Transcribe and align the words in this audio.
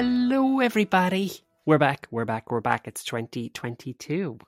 Hello, 0.00 0.60
everybody. 0.60 1.32
We're 1.66 1.78
back. 1.78 2.06
We're 2.12 2.24
back. 2.24 2.52
We're 2.52 2.60
back. 2.60 2.86
It's 2.86 3.02
2022. 3.02 4.38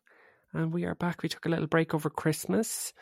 And 0.53 0.73
we 0.73 0.85
are 0.85 0.95
back. 0.95 1.25
We 1.25 1.29
took 1.29 1.45
a 1.45 1.49
little 1.49 1.67
break 1.67 1.93
over 1.93 2.09
Christmas 2.09 2.93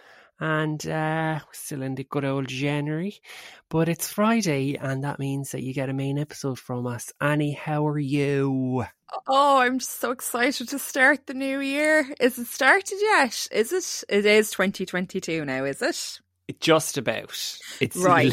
and 0.41 0.81
uh, 0.87 1.41
we're 1.47 1.53
still 1.53 1.83
in 1.83 1.95
the 1.95 2.05
good 2.05 2.25
old 2.25 2.49
January. 2.49 3.21
But 3.69 3.91
it's 3.91 4.11
Friday, 4.11 4.77
and 4.77 5.05
that 5.05 5.19
means 5.19 5.53
that 5.53 5.63
you 5.63 5.75
get 5.75 5.91
a 5.91 5.93
main 5.93 6.19
episode 6.19 6.59
from 6.59 6.87
us. 6.87 7.13
Annie, 7.21 7.53
how 7.53 7.87
are 7.87 7.99
you? 7.99 8.87
Oh, 9.27 9.59
I'm 9.59 9.79
just 9.79 10.01
so 10.01 10.11
excited 10.13 10.71
to 10.71 10.79
start 10.79 11.27
the 11.27 11.35
new 11.35 11.61
year. 11.61 12.15
Is 12.19 12.39
it 12.39 12.47
started 12.47 12.99
yet? 12.99 13.47
Is 13.53 13.73
it? 13.75 14.05
It 14.09 14.25
is 14.25 14.53
2022 14.53 15.45
now, 15.45 15.65
is 15.65 15.83
it? 15.83 16.21
Just 16.61 16.97
about. 16.97 17.31
It's 17.81 17.95
Right. 17.97 18.33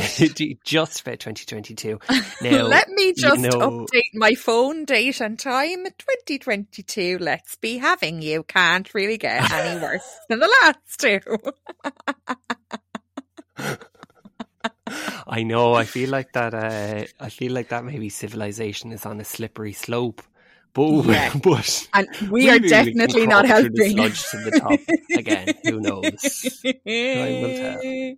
just 0.64 1.02
about 1.02 1.20
2022. 1.20 2.00
Now, 2.42 2.64
Let 2.68 2.88
me 2.90 3.08
you 3.08 3.14
just 3.14 3.42
know- 3.42 3.50
update 3.86 4.14
my 4.14 4.36
phone 4.36 4.86
date 4.86 5.20
and 5.20 5.38
time. 5.38 5.84
2022. 5.86 7.18
Let's 7.20 7.56
be 7.58 7.78
having 7.78 8.22
you. 8.22 8.44
Can't 8.44 8.94
really 8.94 9.18
get 9.18 9.52
any 9.52 9.81
worse 9.81 10.08
than 10.30 10.40
the 10.40 10.48
last 10.64 11.00
two. 11.00 11.20
I 15.28 15.44
know. 15.44 15.74
I 15.74 15.84
feel 15.86 16.09
like 16.09 16.31
that. 16.34 16.54
Uh, 16.54 17.06
I 17.20 17.30
feel 17.30 17.52
like 17.52 17.70
that 17.70 17.84
maybe 17.84 18.09
civilization 18.09 18.92
is 18.92 19.06
on 19.06 19.20
a 19.20 19.25
slippery 19.25 19.74
slope. 19.74 20.22
But, 20.75 21.06
Yeah. 21.06 21.34
but 21.44 21.88
And 21.94 22.08
we 22.30 22.50
are 22.50 22.59
definitely 22.59 23.25
not 23.25 23.46
crawl 23.46 23.62
through 23.62 23.69
the 23.72 23.86
helping. 23.86 24.13
sludge 24.13 24.30
to 24.31 24.38
the 24.38 24.59
top 24.59 24.80
again. 25.18 25.53
Who 25.63 25.80
knows? 25.80 26.62
Time 26.62 27.41
will 27.41 27.56
tell. 27.58 28.16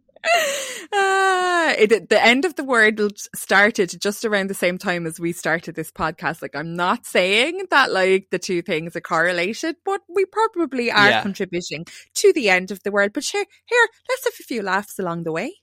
Ah, 0.93 1.73
it, 1.77 2.09
the 2.09 2.21
end 2.23 2.43
of 2.45 2.55
the 2.55 2.63
word 2.63 2.99
started 3.35 3.93
just 4.01 4.25
around 4.25 4.49
the 4.49 4.53
same 4.55 4.77
time 4.77 5.05
as 5.05 5.19
we 5.19 5.31
started 5.31 5.75
this 5.75 5.91
podcast. 5.91 6.41
Like, 6.41 6.55
I'm 6.55 6.75
not 6.75 7.05
saying 7.05 7.61
that 7.69 7.91
like 7.91 8.27
the 8.31 8.39
two 8.39 8.61
things 8.61 8.95
are 8.95 9.01
correlated, 9.01 9.75
but 9.85 10.01
we 10.09 10.25
probably 10.25 10.91
are 10.91 11.09
Yeah. 11.09 11.21
contributing 11.21 11.85
to 12.15 12.33
the 12.33 12.49
end 12.49 12.71
of 12.71 12.81
the 12.83 12.91
world. 12.91 13.11
But 13.13 13.23
sure, 13.23 13.45
here, 13.65 13.87
let's 14.09 14.23
have 14.25 14.33
a 14.39 14.43
few 14.43 14.63
laughs 14.63 14.97
along 14.99 15.23
the 15.23 15.31
way. 15.31 15.57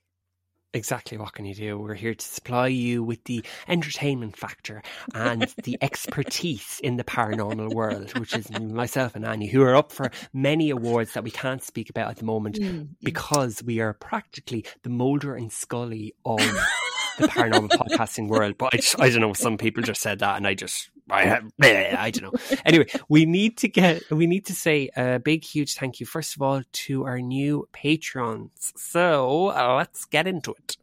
Exactly 0.75 1.17
what 1.17 1.33
can 1.33 1.45
you 1.45 1.55
do? 1.55 1.79
We're 1.79 1.95
here 1.95 2.15
to 2.15 2.27
supply 2.27 2.67
you 2.67 3.05
with 3.05 3.23
the 3.25 3.45
entertainment 3.69 4.37
factor 4.37 4.83
and 5.15 5.43
the 5.63 5.79
expertise 5.83 6.81
in 6.83 6.97
the 6.97 7.05
paranormal 7.05 7.73
world, 7.73 8.19
which 8.19 8.35
is 8.35 8.51
myself 8.61 9.15
and 9.15 9.25
Annie, 9.25 9.47
who 9.47 9.63
are 9.63 9.77
up 9.77 9.93
for 9.93 10.11
many 10.33 10.71
awards 10.71 11.13
that 11.13 11.23
we 11.23 11.31
can't 11.31 11.63
speak 11.63 11.91
about 11.91 12.11
at 12.11 12.17
the 12.17 12.25
moment 12.25 12.59
mm, 12.59 12.71
mm. 12.71 12.89
because 13.05 13.63
we 13.63 13.79
are 13.79 13.93
practically 13.93 14.65
the 14.83 14.91
Mulder 14.91 15.37
and 15.37 15.53
Scully 15.53 16.13
of 16.25 16.41
the 17.19 17.29
paranormal 17.29 17.71
podcasting 17.71 18.29
world. 18.29 18.57
But 18.59 18.75
I, 18.75 18.77
just, 18.79 19.01
I 19.01 19.09
don't 19.11 19.21
know, 19.21 19.33
some 19.33 19.59
people 19.59 19.83
just 19.83 20.01
said 20.01 20.21
that 20.21 20.37
and 20.37 20.47
I 20.47 20.55
just, 20.55 20.91
I, 21.11 21.25
have, 21.25 21.45
I 21.63 22.11
don't 22.11 22.33
know. 22.33 22.57
Anyway, 22.65 22.87
we 23.09 23.27
need 23.27 23.59
to 23.59 23.69
get, 23.69 24.09
we 24.11 24.27
need 24.27 24.47
to 24.47 24.55
say 24.55 24.91
a 24.97 25.19
big, 25.19 25.45
huge 25.45 25.75
thank 25.75 26.01
you, 26.01 26.07
first 26.07 26.37
of 26.37 26.43
all, 26.43 26.63
to 26.73 27.05
our 27.05 27.21
new 27.21 27.69
patrons. 27.73 28.73
So 28.77 29.49
uh, 29.49 29.75
let's 29.77 30.05
get 30.05 30.27
into 30.27 30.53
it. 30.53 30.77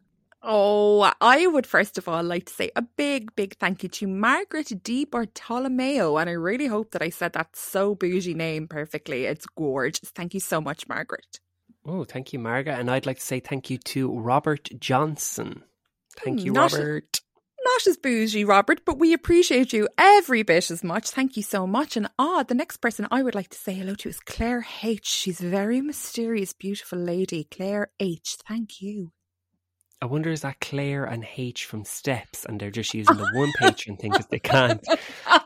Oh, 0.44 1.08
I 1.20 1.46
would 1.46 1.68
first 1.68 1.98
of 1.98 2.08
all 2.08 2.24
like 2.24 2.46
to 2.46 2.52
say 2.52 2.72
a 2.74 2.82
big, 2.82 3.34
big 3.36 3.56
thank 3.58 3.84
you 3.84 3.88
to 3.90 4.08
Margaret 4.08 4.72
D. 4.82 5.04
Bartolomeo. 5.04 6.16
And 6.16 6.28
I 6.28 6.32
really 6.32 6.66
hope 6.66 6.90
that 6.92 7.02
I 7.02 7.10
said 7.10 7.34
that 7.34 7.54
so 7.54 7.94
bougie 7.94 8.34
name 8.34 8.66
perfectly. 8.66 9.26
It's 9.26 9.46
gorgeous. 9.46 10.10
Thank 10.10 10.34
you 10.34 10.40
so 10.40 10.60
much, 10.60 10.88
Margaret. 10.88 11.38
Oh, 11.84 12.04
thank 12.04 12.32
you, 12.32 12.38
Marga. 12.38 12.78
And 12.78 12.90
I'd 12.90 13.06
like 13.06 13.18
to 13.18 13.24
say 13.24 13.40
thank 13.40 13.70
you 13.70 13.78
to 13.78 14.18
Robert 14.18 14.68
Johnson. 14.78 15.62
Thank 16.18 16.44
you, 16.44 16.52
not- 16.52 16.72
Robert. 16.72 17.20
Not 17.64 17.86
as 17.86 17.96
bougie, 17.96 18.44
Robert, 18.44 18.80
but 18.84 18.98
we 18.98 19.12
appreciate 19.12 19.72
you 19.72 19.88
every 19.96 20.42
bit 20.42 20.68
as 20.68 20.82
much. 20.82 21.10
Thank 21.10 21.36
you 21.36 21.44
so 21.44 21.64
much. 21.64 21.96
And 21.96 22.10
ah, 22.18 22.42
the 22.42 22.56
next 22.56 22.78
person 22.78 23.06
I 23.12 23.22
would 23.22 23.36
like 23.36 23.50
to 23.50 23.58
say 23.58 23.74
hello 23.74 23.94
to 23.94 24.08
is 24.08 24.18
Claire 24.18 24.66
H. 24.82 25.06
She's 25.06 25.40
a 25.40 25.48
very 25.48 25.80
mysterious, 25.80 26.52
beautiful 26.52 26.98
lady. 26.98 27.44
Claire 27.44 27.92
H. 28.00 28.36
Thank 28.48 28.82
you. 28.82 29.12
I 30.02 30.06
wonder 30.06 30.30
is 30.30 30.40
that 30.40 30.58
Claire 30.60 31.04
and 31.04 31.24
H 31.36 31.64
from 31.64 31.84
Steps 31.84 32.44
and 32.44 32.58
they're 32.58 32.72
just 32.72 32.92
using 32.92 33.16
the 33.16 33.30
one 33.34 33.52
patron 33.60 33.96
thing 33.96 34.10
because 34.10 34.26
they 34.26 34.40
can't 34.40 34.84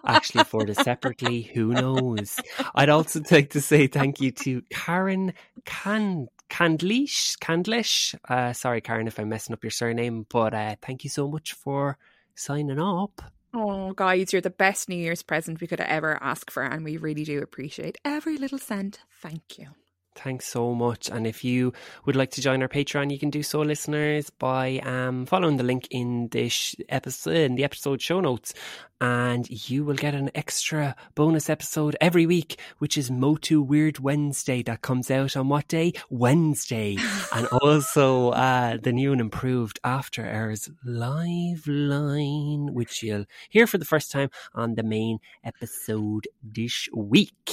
actually 0.06 0.40
afford 0.40 0.70
it 0.70 0.78
separately. 0.78 1.42
Who 1.42 1.74
knows? 1.74 2.40
I'd 2.74 2.88
also 2.88 3.20
like 3.30 3.50
to 3.50 3.60
say 3.60 3.86
thank 3.86 4.22
you 4.22 4.30
to 4.30 4.62
Karen 4.70 5.34
Can 5.66 6.28
Candlish. 6.48 7.36
Candlish. 7.38 8.14
Uh, 8.28 8.52
sorry, 8.52 8.80
Karen, 8.80 9.06
if 9.06 9.18
I'm 9.18 9.28
messing 9.28 9.52
up 9.52 9.64
your 9.64 9.70
surname, 9.70 10.26
but 10.28 10.54
uh, 10.54 10.76
thank 10.82 11.04
you 11.04 11.10
so 11.10 11.28
much 11.28 11.52
for 11.52 11.98
signing 12.34 12.78
up. 12.78 13.22
Oh, 13.54 13.92
guys, 13.92 14.32
you're 14.32 14.42
the 14.42 14.50
best 14.50 14.88
New 14.88 14.96
Year's 14.96 15.22
present 15.22 15.60
we 15.60 15.66
could 15.66 15.80
ever 15.80 16.18
ask 16.22 16.50
for, 16.50 16.62
and 16.62 16.84
we 16.84 16.98
really 16.98 17.24
do 17.24 17.40
appreciate 17.42 17.96
every 18.04 18.36
little 18.36 18.58
cent. 18.58 19.00
Thank 19.22 19.58
you. 19.58 19.68
Thanks 20.16 20.46
so 20.46 20.74
much. 20.74 21.10
And 21.10 21.26
if 21.26 21.44
you 21.44 21.74
would 22.06 22.16
like 22.16 22.30
to 22.32 22.40
join 22.40 22.62
our 22.62 22.68
Patreon, 22.68 23.12
you 23.12 23.18
can 23.18 23.28
do 23.28 23.42
so, 23.42 23.60
listeners, 23.60 24.30
by 24.30 24.78
um, 24.78 25.26
following 25.26 25.58
the 25.58 25.62
link 25.62 25.88
in 25.90 26.28
this 26.28 26.74
episode, 26.88 27.36
in 27.36 27.54
the 27.54 27.64
episode 27.64 28.00
show 28.00 28.20
notes, 28.20 28.54
and 28.98 29.68
you 29.68 29.84
will 29.84 29.94
get 29.94 30.14
an 30.14 30.30
extra 30.34 30.96
bonus 31.14 31.50
episode 31.50 31.96
every 32.00 32.24
week, 32.24 32.58
which 32.78 32.96
is 32.96 33.10
Motu 33.10 33.60
Weird 33.60 33.98
Wednesday. 33.98 34.62
That 34.62 34.80
comes 34.80 35.10
out 35.10 35.36
on 35.36 35.50
what 35.50 35.68
day? 35.68 35.92
Wednesday, 36.08 36.96
and 37.34 37.46
also 37.48 38.30
uh, 38.30 38.78
the 38.82 38.92
new 38.92 39.12
and 39.12 39.20
improved 39.20 39.78
After 39.84 40.26
Hours 40.26 40.70
live 40.82 41.66
line, 41.66 42.72
which 42.72 43.02
you'll 43.02 43.26
hear 43.50 43.66
for 43.66 43.76
the 43.76 43.84
first 43.84 44.10
time 44.10 44.30
on 44.54 44.76
the 44.76 44.82
main 44.82 45.18
episode 45.44 46.26
this 46.42 46.88
week. 46.94 47.50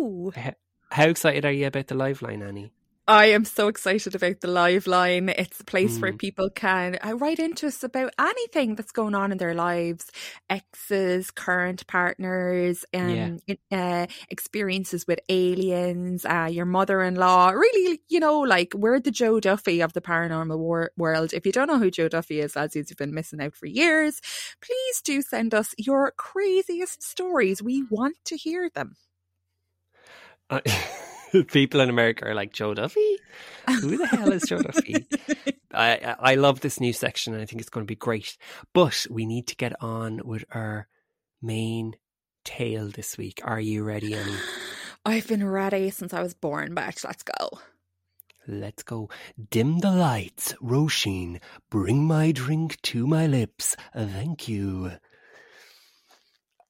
Ooh. 0.00 0.32
How 0.90 1.04
excited 1.08 1.44
are 1.44 1.52
you 1.52 1.66
about 1.66 1.86
the 1.88 1.94
live 1.94 2.22
line, 2.22 2.42
Annie? 2.42 2.72
I 3.06 3.26
am 3.26 3.46
so 3.46 3.68
excited 3.68 4.14
about 4.14 4.42
the 4.42 4.48
live 4.48 4.86
line. 4.86 5.30
It's 5.30 5.60
a 5.60 5.64
place 5.64 5.96
Mm. 5.96 6.02
where 6.02 6.12
people 6.12 6.50
can 6.50 6.98
uh, 7.02 7.14
write 7.16 7.38
into 7.38 7.66
us 7.66 7.82
about 7.82 8.12
anything 8.18 8.74
that's 8.74 8.92
going 8.92 9.14
on 9.14 9.32
in 9.32 9.38
their 9.38 9.54
lives 9.54 10.10
exes, 10.50 11.30
current 11.30 11.86
partners, 11.86 12.84
um, 12.92 13.38
in- 13.46 13.58
uh, 13.72 14.06
experiences 14.28 15.06
with 15.06 15.20
aliens, 15.30 16.26
uh, 16.26 16.48
your 16.50 16.66
mother 16.66 17.00
in 17.02 17.14
law. 17.14 17.48
Really, 17.48 18.02
you 18.10 18.20
know, 18.20 18.40
like 18.40 18.74
we're 18.74 19.00
the 19.00 19.10
Joe 19.10 19.40
Duffy 19.40 19.80
of 19.80 19.94
the 19.94 20.02
paranormal 20.02 20.58
wor- 20.58 20.92
world. 20.98 21.32
If 21.32 21.46
you 21.46 21.52
don't 21.52 21.68
know 21.68 21.78
who 21.78 21.90
Joe 21.90 22.08
Duffy 22.08 22.40
is, 22.40 22.58
as 22.58 22.76
you've 22.76 22.88
been 22.98 23.14
missing 23.14 23.40
out 23.40 23.54
for 23.54 23.64
years, 23.66 24.20
please 24.60 25.00
do 25.00 25.22
send 25.22 25.54
us 25.54 25.74
your 25.78 26.10
craziest 26.10 27.02
stories. 27.02 27.62
We 27.62 27.84
want 27.90 28.16
to 28.26 28.36
hear 28.36 28.68
them. 28.68 28.96
Uh, 30.50 30.60
people 31.48 31.80
in 31.80 31.90
America 31.90 32.26
are 32.26 32.34
like 32.34 32.52
Joe 32.52 32.74
Duffy. 32.74 33.16
Who 33.80 33.98
the 33.98 34.06
hell 34.06 34.32
is 34.32 34.44
Joe 34.48 34.62
Duffy? 34.62 35.06
I 35.74 35.92
I 35.96 36.16
I 36.18 36.34
love 36.36 36.60
this 36.60 36.80
new 36.80 36.92
section, 36.92 37.34
and 37.34 37.42
I 37.42 37.46
think 37.46 37.60
it's 37.60 37.70
going 37.70 37.84
to 37.84 37.90
be 37.90 37.96
great. 37.96 38.36
But 38.72 39.06
we 39.10 39.26
need 39.26 39.46
to 39.48 39.56
get 39.56 39.80
on 39.82 40.22
with 40.24 40.44
our 40.50 40.88
main 41.42 41.96
tale 42.44 42.88
this 42.88 43.18
week. 43.18 43.40
Are 43.44 43.60
you 43.60 43.84
ready, 43.84 44.14
Annie? 44.14 44.36
I've 45.06 45.28
been 45.28 45.46
ready 45.46 45.90
since 45.90 46.12
I 46.12 46.22
was 46.22 46.34
born, 46.34 46.74
but 46.74 47.02
let's 47.04 47.22
go. 47.22 47.58
Let's 48.46 48.82
go. 48.82 49.10
Dim 49.50 49.80
the 49.80 49.90
lights, 49.90 50.54
Roisin. 50.62 51.40
Bring 51.70 52.06
my 52.06 52.32
drink 52.32 52.80
to 52.82 53.06
my 53.06 53.26
lips. 53.26 53.76
Thank 53.94 54.48
you. 54.48 54.92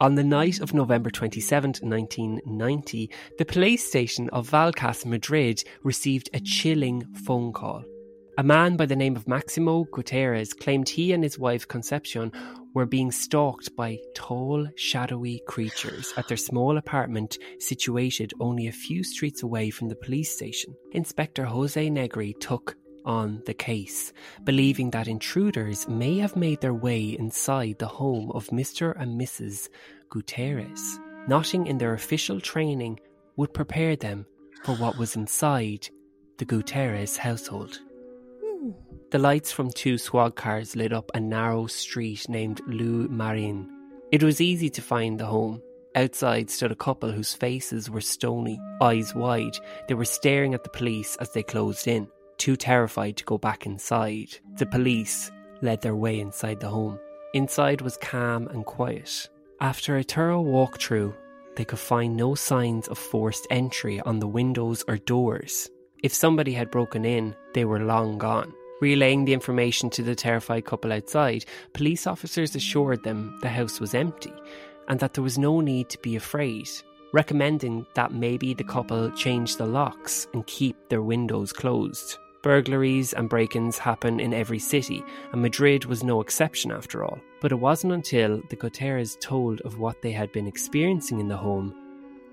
On 0.00 0.14
the 0.14 0.22
night 0.22 0.60
of 0.60 0.74
November 0.74 1.10
27th, 1.10 1.82
1990, 1.82 3.10
the 3.36 3.44
police 3.44 3.84
station 3.84 4.28
of 4.28 4.48
Vallecas, 4.48 5.04
Madrid 5.04 5.64
received 5.82 6.30
a 6.32 6.38
chilling 6.38 7.02
phone 7.24 7.52
call. 7.52 7.82
A 8.38 8.44
man 8.44 8.76
by 8.76 8.86
the 8.86 8.94
name 8.94 9.16
of 9.16 9.26
Maximo 9.26 9.88
Gutierrez 9.90 10.54
claimed 10.54 10.88
he 10.88 11.12
and 11.12 11.24
his 11.24 11.36
wife 11.36 11.66
Concepcion 11.66 12.30
were 12.74 12.86
being 12.86 13.10
stalked 13.10 13.74
by 13.74 13.98
tall, 14.14 14.68
shadowy 14.76 15.42
creatures 15.48 16.14
at 16.16 16.28
their 16.28 16.36
small 16.36 16.78
apartment 16.78 17.36
situated 17.58 18.32
only 18.38 18.68
a 18.68 18.72
few 18.72 19.02
streets 19.02 19.42
away 19.42 19.68
from 19.68 19.88
the 19.88 19.96
police 19.96 20.32
station. 20.32 20.76
Inspector 20.92 21.44
Jose 21.44 21.90
Negri 21.90 22.36
took 22.38 22.76
on 23.04 23.42
the 23.46 23.54
case, 23.54 24.12
believing 24.44 24.90
that 24.90 25.08
intruders 25.08 25.88
may 25.88 26.18
have 26.18 26.36
made 26.36 26.60
their 26.60 26.74
way 26.74 27.16
inside 27.18 27.78
the 27.78 27.86
home 27.86 28.30
of 28.32 28.46
Mr. 28.48 28.94
and 29.00 29.20
Mrs. 29.20 29.68
Gutierrez. 30.10 30.98
Nothing 31.26 31.66
in 31.66 31.78
their 31.78 31.94
official 31.94 32.40
training 32.40 33.00
would 33.36 33.52
prepare 33.52 33.96
them 33.96 34.26
for 34.64 34.74
what 34.76 34.98
was 34.98 35.16
inside 35.16 35.88
the 36.38 36.44
Gutierrez 36.44 37.16
household. 37.16 37.80
The 39.10 39.18
lights 39.18 39.50
from 39.52 39.70
two 39.70 39.96
swag 39.96 40.34
cars 40.34 40.76
lit 40.76 40.92
up 40.92 41.10
a 41.14 41.20
narrow 41.20 41.66
street 41.66 42.28
named 42.28 42.60
Lou 42.66 43.08
Marin. 43.08 43.70
It 44.12 44.22
was 44.22 44.40
easy 44.40 44.68
to 44.70 44.82
find 44.82 45.18
the 45.18 45.26
home. 45.26 45.62
Outside 45.94 46.50
stood 46.50 46.70
a 46.70 46.76
couple 46.76 47.10
whose 47.10 47.34
faces 47.34 47.90
were 47.90 48.00
stony, 48.00 48.60
eyes 48.80 49.14
wide. 49.14 49.56
They 49.88 49.94
were 49.94 50.04
staring 50.04 50.54
at 50.54 50.62
the 50.62 50.70
police 50.70 51.16
as 51.16 51.32
they 51.32 51.42
closed 51.42 51.88
in, 51.88 52.08
too 52.38 52.56
terrified 52.56 53.16
to 53.18 53.24
go 53.24 53.38
back 53.38 53.66
inside. 53.66 54.36
The 54.56 54.66
police 54.66 55.30
led 55.60 55.82
their 55.82 55.96
way 55.96 56.20
inside 56.20 56.60
the 56.60 56.68
home. 56.68 56.98
Inside 57.34 57.80
was 57.80 57.96
calm 57.98 58.48
and 58.48 58.64
quiet. 58.64 59.28
After 59.60 59.96
a 59.96 60.02
thorough 60.02 60.42
walkthrough, 60.42 61.14
they 61.56 61.64
could 61.64 61.78
find 61.78 62.16
no 62.16 62.34
signs 62.34 62.88
of 62.88 62.96
forced 62.96 63.46
entry 63.50 64.00
on 64.00 64.20
the 64.20 64.28
windows 64.28 64.84
or 64.86 64.96
doors. 64.96 65.68
If 66.02 66.14
somebody 66.14 66.52
had 66.52 66.70
broken 66.70 67.04
in, 67.04 67.34
they 67.54 67.64
were 67.64 67.80
long 67.80 68.18
gone. 68.18 68.54
Relaying 68.80 69.24
the 69.24 69.32
information 69.32 69.90
to 69.90 70.02
the 70.04 70.14
terrified 70.14 70.64
couple 70.64 70.92
outside, 70.92 71.44
police 71.72 72.06
officers 72.06 72.54
assured 72.54 73.02
them 73.02 73.36
the 73.42 73.48
house 73.48 73.80
was 73.80 73.94
empty 73.94 74.32
and 74.86 75.00
that 75.00 75.14
there 75.14 75.24
was 75.24 75.36
no 75.36 75.60
need 75.60 75.88
to 75.88 75.98
be 75.98 76.14
afraid, 76.14 76.68
recommending 77.12 77.84
that 77.94 78.12
maybe 78.12 78.54
the 78.54 78.62
couple 78.62 79.10
change 79.10 79.56
the 79.56 79.66
locks 79.66 80.28
and 80.32 80.46
keep 80.46 80.76
their 80.88 81.02
windows 81.02 81.52
closed. 81.52 82.16
Burglaries 82.42 83.12
and 83.12 83.28
break 83.28 83.56
ins 83.56 83.78
happen 83.78 84.20
in 84.20 84.32
every 84.32 84.58
city, 84.58 85.02
and 85.32 85.42
Madrid 85.42 85.84
was 85.86 86.04
no 86.04 86.20
exception 86.20 86.70
after 86.70 87.04
all. 87.04 87.18
But 87.40 87.52
it 87.52 87.56
wasn't 87.56 87.92
until 87.92 88.40
the 88.48 88.56
Gutierrez 88.56 89.16
told 89.20 89.60
of 89.62 89.78
what 89.78 90.02
they 90.02 90.12
had 90.12 90.30
been 90.32 90.46
experiencing 90.46 91.20
in 91.20 91.28
the 91.28 91.36
home, 91.36 91.74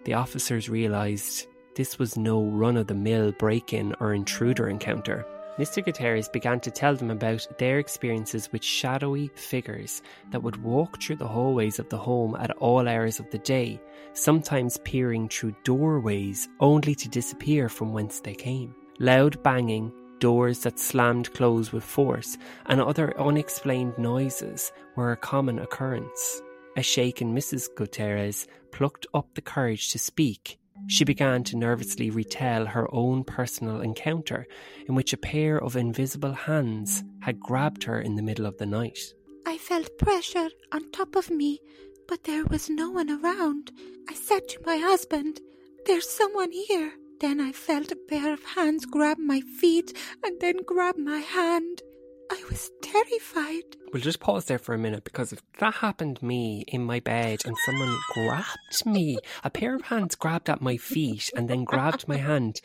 the 0.03 0.13
officers 0.13 0.69
realised 0.69 1.47
this 1.75 1.97
was 1.97 2.15
no 2.15 2.43
run 2.45 2.77
of 2.77 2.87
the 2.87 2.93
mill 2.93 3.31
break 3.33 3.73
in 3.73 3.95
or 3.99 4.13
intruder 4.13 4.69
encounter. 4.69 5.25
Mr. 5.57 5.83
Gutierrez 5.83 6.29
began 6.29 6.59
to 6.59 6.69
tell 6.69 6.95
them 6.95 7.09
about 7.09 7.47
their 7.57 7.79
experiences 7.79 8.51
with 8.51 8.63
shadowy 8.63 9.31
figures 9.35 10.01
that 10.31 10.43
would 10.43 10.61
walk 10.61 11.01
through 11.01 11.15
the 11.15 11.27
hallways 11.27 11.79
of 11.79 11.89
the 11.89 11.97
home 11.97 12.35
at 12.35 12.51
all 12.57 12.87
hours 12.87 13.19
of 13.19 13.29
the 13.31 13.37
day, 13.39 13.81
sometimes 14.13 14.77
peering 14.79 15.29
through 15.29 15.55
doorways 15.63 16.49
only 16.59 16.93
to 16.93 17.09
disappear 17.09 17.69
from 17.69 17.93
whence 17.93 18.19
they 18.19 18.35
came. 18.35 18.75
Loud 18.99 19.41
banging, 19.43 19.91
doors 20.19 20.59
that 20.59 20.79
slammed 20.79 21.33
closed 21.33 21.71
with 21.71 21.83
force, 21.83 22.37
and 22.67 22.81
other 22.81 23.19
unexplained 23.19 23.97
noises 23.97 24.71
were 24.95 25.11
a 25.11 25.17
common 25.17 25.59
occurrence. 25.59 26.41
A 26.77 26.83
shaken 26.83 27.35
Mrs. 27.35 27.67
Gutierrez 27.75 28.47
plucked 28.71 29.05
up 29.13 29.33
the 29.35 29.41
courage 29.41 29.91
to 29.91 29.99
speak 29.99 30.57
she 30.87 31.05
began 31.05 31.43
to 31.45 31.57
nervously 31.57 32.09
retell 32.09 32.65
her 32.65 32.87
own 32.93 33.23
personal 33.23 33.81
encounter, 33.81 34.45
in 34.87 34.95
which 34.95 35.13
a 35.13 35.17
pair 35.17 35.57
of 35.57 35.75
invisible 35.75 36.33
hands 36.33 37.03
had 37.21 37.39
grabbed 37.39 37.83
her 37.83 37.99
in 37.99 38.15
the 38.15 38.21
middle 38.21 38.45
of 38.45 38.57
the 38.57 38.65
night. 38.65 38.99
I 39.45 39.57
felt 39.57 39.97
pressure 39.97 40.49
on 40.71 40.91
top 40.91 41.15
of 41.15 41.31
me, 41.31 41.59
but 42.07 42.23
there 42.25 42.45
was 42.45 42.69
no 42.69 42.91
one 42.91 43.09
around. 43.09 43.71
I 44.09 44.13
said 44.13 44.47
to 44.49 44.59
my 44.65 44.77
husband, 44.77 45.39
There's 45.85 46.09
someone 46.09 46.51
here. 46.51 46.93
Then 47.21 47.39
I 47.39 47.53
felt 47.53 47.91
a 47.91 47.95
pair 47.95 48.33
of 48.33 48.43
hands 48.43 48.85
grab 48.85 49.17
my 49.17 49.39
feet 49.39 49.97
and 50.23 50.39
then 50.41 50.57
grab 50.65 50.97
my 50.97 51.19
hand. 51.19 51.81
I 52.29 52.43
was 52.49 52.71
terrified. 52.81 53.77
We'll 53.93 54.01
just 54.01 54.19
pause 54.19 54.45
there 54.45 54.57
for 54.57 54.73
a 54.73 54.77
minute 54.79 55.03
because 55.03 55.31
if 55.31 55.41
that 55.59 55.75
happened 55.75 56.17
to 56.17 56.25
me 56.25 56.65
in 56.67 56.83
my 56.83 56.99
bed 56.99 57.39
and 57.45 57.55
someone 57.65 57.95
grabbed 58.13 58.85
me, 58.85 59.17
a 59.43 59.49
pair 59.49 59.75
of 59.75 59.83
hands 59.83 60.15
grabbed 60.15 60.49
at 60.49 60.61
my 60.61 60.75
feet 60.75 61.29
and 61.35 61.47
then 61.49 61.63
grabbed 61.63 62.07
my 62.07 62.17
hand, 62.17 62.59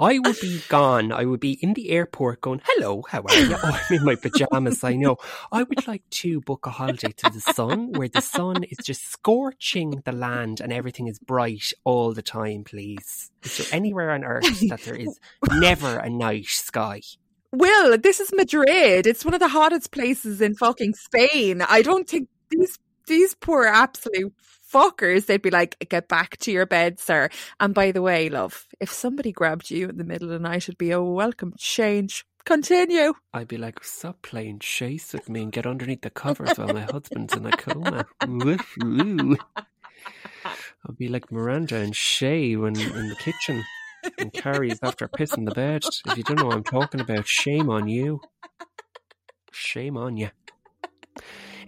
I 0.00 0.18
would 0.18 0.40
be 0.40 0.62
gone. 0.68 1.12
I 1.12 1.26
would 1.26 1.40
be 1.40 1.58
in 1.60 1.74
the 1.74 1.90
airport 1.90 2.40
going, 2.40 2.62
hello, 2.64 3.04
how 3.06 3.22
are 3.22 3.34
you? 3.34 3.50
Oh, 3.62 3.78
I'm 3.90 3.96
in 3.98 4.04
my 4.04 4.14
pajamas, 4.14 4.82
I 4.82 4.94
know. 4.94 5.18
I 5.52 5.62
would 5.62 5.86
like 5.86 6.08
to 6.10 6.40
book 6.40 6.66
a 6.66 6.70
holiday 6.70 7.12
to 7.18 7.30
the 7.30 7.40
sun 7.40 7.92
where 7.92 8.08
the 8.08 8.22
sun 8.22 8.64
is 8.64 8.78
just 8.82 9.10
scorching 9.12 10.02
the 10.06 10.12
land 10.12 10.60
and 10.60 10.72
everything 10.72 11.08
is 11.08 11.18
bright 11.18 11.72
all 11.84 12.14
the 12.14 12.22
time, 12.22 12.64
please. 12.64 13.30
Is 13.42 13.58
there 13.58 13.66
anywhere 13.72 14.12
on 14.12 14.24
earth 14.24 14.60
that 14.70 14.80
there 14.84 14.96
is 14.96 15.18
never 15.52 15.98
a 15.98 16.08
night 16.08 16.46
sky? 16.46 17.02
Will, 17.52 17.98
this 17.98 18.20
is 18.20 18.32
Madrid. 18.32 19.06
It's 19.06 19.24
one 19.24 19.34
of 19.34 19.40
the 19.40 19.48
hottest 19.48 19.90
places 19.90 20.40
in 20.40 20.54
fucking 20.54 20.94
Spain. 20.94 21.60
I 21.60 21.82
don't 21.82 22.08
think 22.08 22.28
these 22.48 22.78
these 23.10 23.34
poor 23.34 23.66
absolute 23.66 24.32
fuckers, 24.72 25.26
they'd 25.26 25.42
be 25.42 25.50
like, 25.50 25.76
get 25.88 26.06
back 26.08 26.36
to 26.38 26.52
your 26.52 26.64
bed, 26.64 26.98
sir. 27.00 27.28
And 27.58 27.74
by 27.74 27.92
the 27.92 28.00
way, 28.00 28.30
love, 28.30 28.66
if 28.80 28.90
somebody 28.90 29.32
grabbed 29.32 29.70
you 29.70 29.88
in 29.88 29.98
the 29.98 30.04
middle 30.04 30.28
of 30.28 30.32
the 30.32 30.48
night, 30.48 30.62
it'd 30.62 30.78
be 30.78 30.92
a 30.92 31.02
welcome 31.02 31.52
change. 31.58 32.24
Continue. 32.46 33.12
I'd 33.34 33.48
be 33.48 33.58
like, 33.58 33.84
stop 33.84 34.22
playing 34.22 34.60
chase 34.60 35.12
with 35.12 35.28
me 35.28 35.42
and 35.42 35.52
get 35.52 35.66
underneath 35.66 36.00
the 36.02 36.10
covers 36.10 36.56
while 36.56 36.72
my 36.72 36.86
husband's 36.90 37.34
in 37.34 37.44
a 37.44 37.50
coma. 37.50 38.06
I'll 38.22 39.36
be 40.96 41.08
like 41.08 41.30
Miranda 41.30 41.76
and 41.76 41.92
Che 41.92 42.56
when 42.56 42.80
in 42.80 43.08
the 43.08 43.16
kitchen. 43.16 43.62
And 44.18 44.32
Carrie's 44.32 44.78
after 44.82 45.08
pissing 45.08 45.44
the 45.44 45.54
bed. 45.54 45.82
If 46.06 46.16
you 46.16 46.22
don't 46.22 46.38
know 46.38 46.46
what 46.46 46.56
I'm 46.56 46.64
talking 46.64 47.00
about, 47.00 47.26
shame 47.26 47.68
on 47.68 47.88
you. 47.88 48.22
Shame 49.52 49.98
on 49.98 50.16
you. 50.16 50.30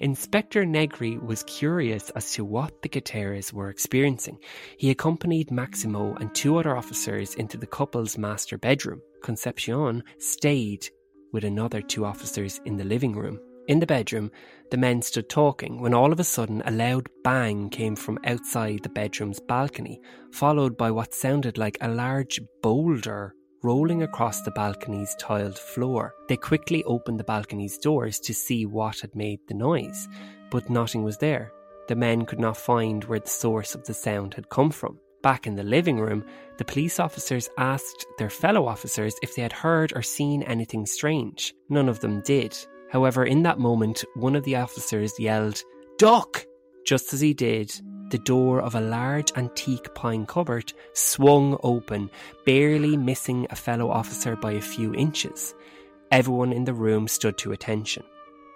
Inspector 0.02 0.66
Negri 0.66 1.16
was 1.16 1.44
curious 1.44 2.10
as 2.10 2.32
to 2.32 2.44
what 2.44 2.82
the 2.82 2.88
Gutierrez 2.88 3.52
were 3.52 3.70
experiencing. 3.70 4.36
He 4.76 4.90
accompanied 4.90 5.52
Maximo 5.52 6.16
and 6.16 6.34
two 6.34 6.56
other 6.56 6.76
officers 6.76 7.36
into 7.36 7.56
the 7.56 7.68
couple's 7.68 8.18
master 8.18 8.58
bedroom. 8.58 9.00
Concepcion 9.22 10.02
stayed 10.18 10.88
with 11.32 11.44
another 11.44 11.80
two 11.80 12.04
officers 12.04 12.60
in 12.64 12.76
the 12.76 12.84
living 12.84 13.14
room. 13.14 13.38
In 13.68 13.78
the 13.78 13.86
bedroom, 13.86 14.32
the 14.72 14.76
men 14.76 15.02
stood 15.02 15.28
talking 15.28 15.80
when 15.80 15.94
all 15.94 16.12
of 16.12 16.18
a 16.18 16.24
sudden 16.24 16.64
a 16.66 16.72
loud 16.72 17.08
bang 17.22 17.70
came 17.70 17.94
from 17.94 18.18
outside 18.24 18.82
the 18.82 18.88
bedroom's 18.88 19.38
balcony, 19.38 20.00
followed 20.32 20.76
by 20.76 20.90
what 20.90 21.14
sounded 21.14 21.58
like 21.58 21.78
a 21.80 21.88
large 21.88 22.40
boulder 22.60 23.36
rolling 23.62 24.02
across 24.02 24.42
the 24.42 24.50
balcony's 24.50 25.14
tiled 25.18 25.58
floor. 25.58 26.14
They 26.28 26.36
quickly 26.36 26.82
opened 26.84 27.20
the 27.20 27.24
balcony's 27.24 27.78
doors 27.78 28.18
to 28.20 28.34
see 28.34 28.66
what 28.66 29.00
had 29.00 29.14
made 29.14 29.40
the 29.48 29.54
noise, 29.54 30.08
but 30.50 30.70
nothing 30.70 31.04
was 31.04 31.18
there. 31.18 31.52
The 31.88 31.96
men 31.96 32.26
could 32.26 32.40
not 32.40 32.56
find 32.56 33.04
where 33.04 33.20
the 33.20 33.28
source 33.28 33.74
of 33.74 33.84
the 33.84 33.94
sound 33.94 34.34
had 34.34 34.48
come 34.48 34.70
from. 34.70 34.98
Back 35.22 35.46
in 35.46 35.54
the 35.54 35.62
living 35.62 36.00
room, 36.00 36.24
the 36.58 36.64
police 36.64 36.98
officers 36.98 37.48
asked 37.56 38.06
their 38.18 38.30
fellow 38.30 38.66
officers 38.66 39.14
if 39.22 39.36
they 39.36 39.42
had 39.42 39.52
heard 39.52 39.92
or 39.94 40.02
seen 40.02 40.42
anything 40.42 40.84
strange. 40.84 41.54
None 41.68 41.88
of 41.88 42.00
them 42.00 42.22
did. 42.22 42.56
However, 42.90 43.24
in 43.24 43.42
that 43.44 43.58
moment, 43.58 44.04
one 44.14 44.34
of 44.34 44.44
the 44.44 44.56
officers 44.56 45.18
yelled, 45.18 45.62
Duck! 45.98 46.44
Just 46.84 47.14
as 47.14 47.20
he 47.20 47.32
did, 47.32 47.72
the 48.12 48.18
door 48.18 48.60
of 48.60 48.74
a 48.74 48.80
large 48.80 49.32
antique 49.36 49.92
pine 49.94 50.26
cupboard 50.26 50.70
swung 50.92 51.58
open, 51.62 52.10
barely 52.44 52.94
missing 52.94 53.46
a 53.48 53.56
fellow 53.56 53.90
officer 53.90 54.36
by 54.36 54.52
a 54.52 54.60
few 54.60 54.94
inches. 54.94 55.54
Everyone 56.10 56.52
in 56.52 56.64
the 56.64 56.74
room 56.74 57.08
stood 57.08 57.38
to 57.38 57.52
attention. 57.52 58.04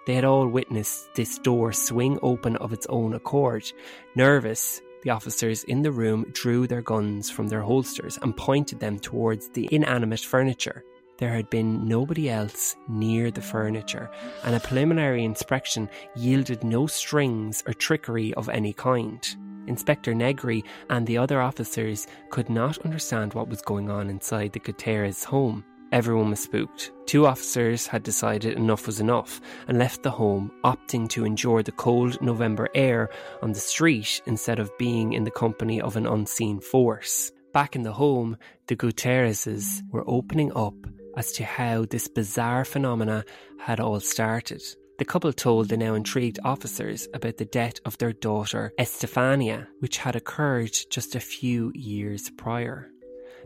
They 0.05 0.13
had 0.13 0.25
all 0.25 0.47
witnessed 0.47 1.15
this 1.15 1.39
door 1.39 1.73
swing 1.73 2.19
open 2.21 2.55
of 2.57 2.71
its 2.71 2.85
own 2.87 3.15
accord. 3.15 3.69
Nervous, 4.15 4.79
the 5.01 5.09
officers 5.09 5.63
in 5.63 5.81
the 5.81 5.91
room 5.91 6.27
drew 6.33 6.67
their 6.67 6.83
guns 6.83 7.31
from 7.31 7.47
their 7.47 7.61
holsters 7.61 8.19
and 8.21 8.37
pointed 8.37 8.79
them 8.79 8.99
towards 8.99 9.49
the 9.49 9.67
inanimate 9.71 10.19
furniture. 10.19 10.83
There 11.17 11.33
had 11.33 11.49
been 11.49 11.87
nobody 11.87 12.29
else 12.29 12.75
near 12.87 13.31
the 13.31 13.41
furniture, 13.41 14.11
and 14.43 14.53
a 14.53 14.59
preliminary 14.59 15.23
inspection 15.23 15.89
yielded 16.15 16.63
no 16.63 16.85
strings 16.85 17.63
or 17.65 17.73
trickery 17.73 18.35
of 18.35 18.49
any 18.49 18.71
kind. 18.71 19.27
Inspector 19.67 20.13
Negri 20.13 20.63
and 20.89 21.05
the 21.05 21.17
other 21.17 21.41
officers 21.41 22.07
could 22.29 22.49
not 22.49 22.77
understand 22.79 23.33
what 23.33 23.49
was 23.49 23.61
going 23.61 23.89
on 23.89 24.09
inside 24.09 24.53
the 24.53 24.59
Gutierrez 24.59 25.23
home. 25.23 25.63
Everyone 25.91 26.31
was 26.31 26.41
spooked. 26.41 26.91
Two 27.05 27.25
officers 27.25 27.87
had 27.87 28.03
decided 28.03 28.57
enough 28.57 28.87
was 28.87 28.99
enough 28.99 29.39
and 29.69 29.77
left 29.77 30.03
the 30.03 30.11
home, 30.11 30.51
opting 30.65 31.07
to 31.09 31.23
endure 31.23 31.63
the 31.63 31.71
cold 31.71 32.21
November 32.21 32.67
air 32.75 33.09
on 33.41 33.53
the 33.53 33.59
street 33.59 34.21
instead 34.25 34.59
of 34.59 34.77
being 34.77 35.13
in 35.13 35.23
the 35.23 35.31
company 35.31 35.79
of 35.79 35.95
an 35.95 36.05
unseen 36.05 36.59
force. 36.59 37.31
Back 37.53 37.75
in 37.77 37.83
the 37.83 37.93
home, 37.93 38.35
the 38.67 38.75
Gutierrezes 38.75 39.81
were 39.89 40.03
opening 40.07 40.51
up 40.55 40.75
as 41.15 41.31
to 41.33 41.45
how 41.45 41.85
this 41.85 42.09
bizarre 42.09 42.65
phenomena 42.65 43.23
had 43.57 43.79
all 43.79 44.01
started. 44.01 44.61
The 44.97 45.05
couple 45.05 45.31
told 45.31 45.69
the 45.69 45.77
now 45.77 45.93
intrigued 45.93 46.39
officers 46.43 47.07
about 47.13 47.37
the 47.37 47.45
death 47.45 47.75
of 47.85 47.99
their 47.99 48.13
daughter 48.13 48.73
Estefania, 48.79 49.67
which 49.79 49.97
had 49.97 50.15
occurred 50.15 50.75
just 50.89 51.15
a 51.15 51.19
few 51.19 51.71
years 51.75 52.31
prior. 52.31 52.89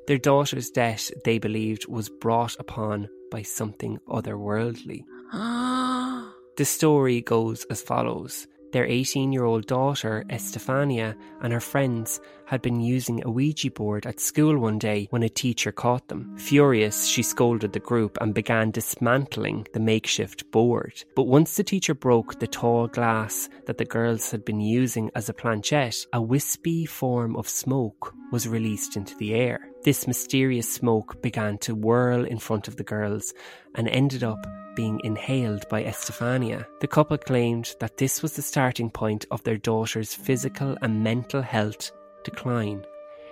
Their 0.08 0.18
daughter's 0.18 0.70
death, 0.70 1.12
they 1.26 1.40
believed, 1.40 1.88
was 1.88 2.08
brought 2.08 2.56
upon 2.58 3.10
by 3.30 3.42
something 3.42 4.00
otherworldly. 4.08 5.04
the 6.56 6.66
story 6.66 7.22
goes 7.22 7.66
as 7.66 7.82
follows 7.82 8.48
their 8.72 8.86
18 8.86 9.32
year 9.32 9.46
old 9.46 9.68
daughter, 9.68 10.24
Estefania, 10.30 11.16
and 11.42 11.54
her 11.54 11.60
friends 11.60 12.20
had 12.46 12.62
been 12.62 12.82
using 12.82 13.24
a 13.24 13.32
Ouija 13.32 13.72
board 13.72 14.06
at 14.06 14.20
school 14.20 14.58
one 14.58 14.78
day 14.78 15.08
when 15.10 15.24
a 15.24 15.30
teacher 15.30 15.72
caught 15.72 16.08
them. 16.10 16.38
Furious, 16.38 17.06
she 17.06 17.24
scolded 17.24 17.72
the 17.72 17.80
group 17.80 18.18
and 18.20 18.34
began 18.34 18.72
dismantling 18.72 19.66
the 19.74 19.80
makeshift 19.80 20.50
board. 20.52 21.04
But 21.16 21.28
once 21.28 21.56
the 21.56 21.64
teacher 21.64 21.94
broke 21.94 22.40
the 22.40 22.48
tall 22.48 22.88
glass 22.88 23.50
that 23.68 23.78
the 23.78 23.86
girls 23.86 24.32
had 24.32 24.44
been 24.44 24.60
using 24.60 25.12
as 25.16 25.30
a 25.30 25.34
planchette, 25.34 26.06
a 26.12 26.22
wispy 26.22 26.86
form 26.86 27.38
of 27.38 27.48
smoke 27.48 28.14
was 28.32 28.48
released 28.48 28.98
into 28.98 29.16
the 29.16 29.34
air. 29.34 29.71
This 29.84 30.06
mysterious 30.06 30.72
smoke 30.72 31.24
began 31.24 31.58
to 31.60 31.74
whirl 31.74 32.24
in 32.24 32.38
front 32.38 32.68
of 32.68 32.76
the 32.76 32.84
girls 32.84 33.34
and 33.74 33.88
ended 33.88 34.24
up 34.24 34.46
being 34.76 35.02
inhaled 35.04 35.68
by 35.70 35.84
Estefania. 35.84 36.68
The 36.82 36.88
couple 36.88 37.18
claimed 37.18 37.76
that 37.80 37.98
this 37.98 38.22
was 38.22 38.36
the 38.36 38.44
starting 38.44 38.92
point 38.92 39.26
of 39.32 39.44
their 39.44 39.58
daughter's 39.58 40.14
physical 40.14 40.78
and 40.84 41.04
mental 41.04 41.42
health 41.42 41.92
decline. 42.24 42.86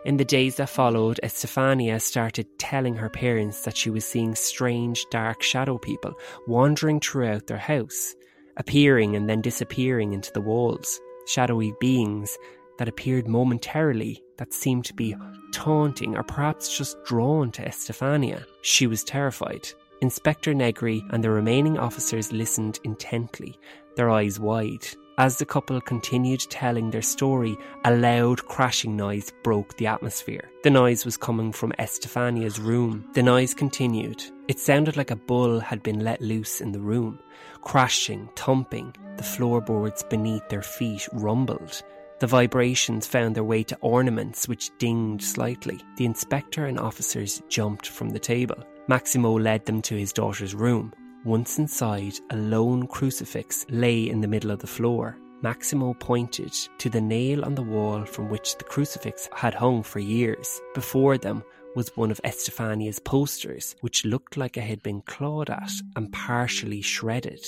In 0.06 0.18
the 0.18 0.26
days 0.26 0.56
that 0.56 0.70
followed, 0.70 1.20
Estefania 1.22 2.00
started 2.00 2.48
telling 2.58 2.96
her 2.96 3.10
parents 3.10 3.62
that 3.62 3.78
she 3.78 3.92
was 3.92 4.04
seeing 4.04 4.34
strange, 4.34 5.06
dark 5.12 5.44
shadow 5.44 5.78
people 5.78 6.16
wandering 6.48 7.00
throughout 7.00 7.46
their 7.46 7.58
house, 7.58 8.16
appearing 8.58 9.16
and 9.16 9.30
then 9.30 9.42
disappearing 9.42 10.14
into 10.14 10.32
the 10.34 10.42
walls. 10.42 11.00
Shadowy 11.28 11.74
beings 11.80 12.36
that 12.80 12.88
appeared 12.88 13.28
momentarily 13.28 14.24
that 14.38 14.54
seemed 14.54 14.86
to 14.86 14.94
be 14.94 15.14
taunting 15.52 16.16
or 16.16 16.24
perhaps 16.24 16.76
just 16.76 17.04
drawn 17.04 17.52
to 17.52 17.62
Estefania. 17.68 18.46
She 18.62 18.88
was 18.88 19.04
terrified. 19.04 19.68
Inspector 20.02 20.54
Negri 20.54 21.04
and 21.10 21.22
the 21.22 21.30
remaining 21.30 21.78
officers 21.78 22.32
listened 22.32 22.80
intently, 22.86 23.60
their 23.98 24.10
eyes 24.10 24.40
wide. 24.40 24.88
As 25.18 25.36
the 25.36 25.46
couple 25.46 25.82
continued 25.82 26.40
telling 26.50 26.90
their 26.92 27.02
story, 27.02 27.58
a 27.84 27.94
loud 27.94 28.46
crashing 28.46 28.96
noise 28.96 29.34
broke 29.44 29.76
the 29.76 29.88
atmosphere. 29.88 30.50
The 30.64 30.70
noise 30.70 31.04
was 31.04 31.18
coming 31.18 31.52
from 31.52 31.74
Estefania's 31.78 32.62
room. 32.62 33.04
The 33.14 33.24
noise 33.24 33.54
continued. 33.54 34.24
It 34.48 34.58
sounded 34.58 34.96
like 34.96 35.12
a 35.12 35.18
bull 35.18 35.60
had 35.60 35.84
been 35.84 36.06
let 36.06 36.22
loose 36.22 36.62
in 36.62 36.72
the 36.72 36.80
room. 36.80 37.20
Crashing, 37.60 38.30
thumping, 38.38 38.96
the 39.18 39.24
floorboards 39.24 40.04
beneath 40.04 40.48
their 40.48 40.62
feet 40.62 41.06
rumbled. 41.12 41.84
The 42.20 42.28
vibrations 42.28 43.08
found 43.08 43.34
their 43.34 43.46
way 43.46 43.64
to 43.64 43.78
ornaments 43.78 44.48
which 44.50 44.78
dinged 44.78 45.24
slightly. 45.24 45.80
The 45.96 46.06
inspector 46.06 46.66
and 46.66 46.78
officers 46.78 47.42
jumped 47.48 47.88
from 47.88 48.10
the 48.10 48.20
table. 48.20 48.58
Maximo 48.90 49.32
led 49.40 49.66
them 49.66 49.82
to 49.84 49.96
his 49.96 50.12
daughter's 50.12 50.54
room. 50.54 50.94
Once 51.24 51.60
inside, 51.60 52.20
a 52.30 52.36
lone 52.36 52.88
crucifix 52.88 53.66
lay 53.70 54.10
in 54.10 54.20
the 54.20 54.28
middle 54.28 54.52
of 54.52 54.60
the 54.60 54.68
floor. 54.68 55.18
Maximo 55.42 55.94
pointed 55.94 56.52
to 56.80 56.90
the 56.90 57.00
nail 57.00 57.46
on 57.46 57.56
the 57.56 57.64
wall 57.64 58.04
from 58.04 58.28
which 58.28 58.58
the 58.58 58.66
crucifix 58.66 59.30
had 59.34 59.54
hung 59.54 59.82
for 59.82 60.00
years. 60.00 60.60
Before 60.74 61.18
them 61.18 61.42
was 61.76 61.96
one 61.96 62.12
of 62.12 62.20
Estefania's 62.26 63.00
posters, 63.00 63.76
which 63.80 64.04
looked 64.04 64.36
like 64.36 64.58
it 64.58 64.64
had 64.64 64.84
been 64.84 65.02
clawed 65.04 65.50
at 65.50 65.72
and 65.96 66.12
partially 66.12 66.82
shredded. 66.82 67.46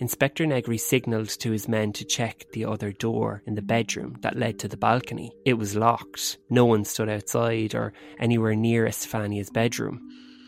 Inspector 0.00 0.46
Negri 0.46 0.78
signalled 0.78 1.28
to 1.40 1.50
his 1.50 1.68
men 1.68 1.92
to 1.94 2.04
check 2.04 2.46
the 2.52 2.64
other 2.64 2.92
door 2.92 3.42
in 3.46 3.54
the 3.56 3.62
bedroom 3.62 4.16
that 4.20 4.38
led 4.38 4.58
to 4.60 4.68
the 4.68 4.76
balcony. 4.76 5.32
It 5.44 5.54
was 5.54 5.74
locked. 5.74 6.38
No 6.50 6.64
one 6.64 6.84
stood 6.84 7.08
outside 7.08 7.74
or 7.74 7.92
anywhere 8.20 8.54
near 8.54 8.86
Estefania's 8.86 9.50
bedroom. 9.50 10.00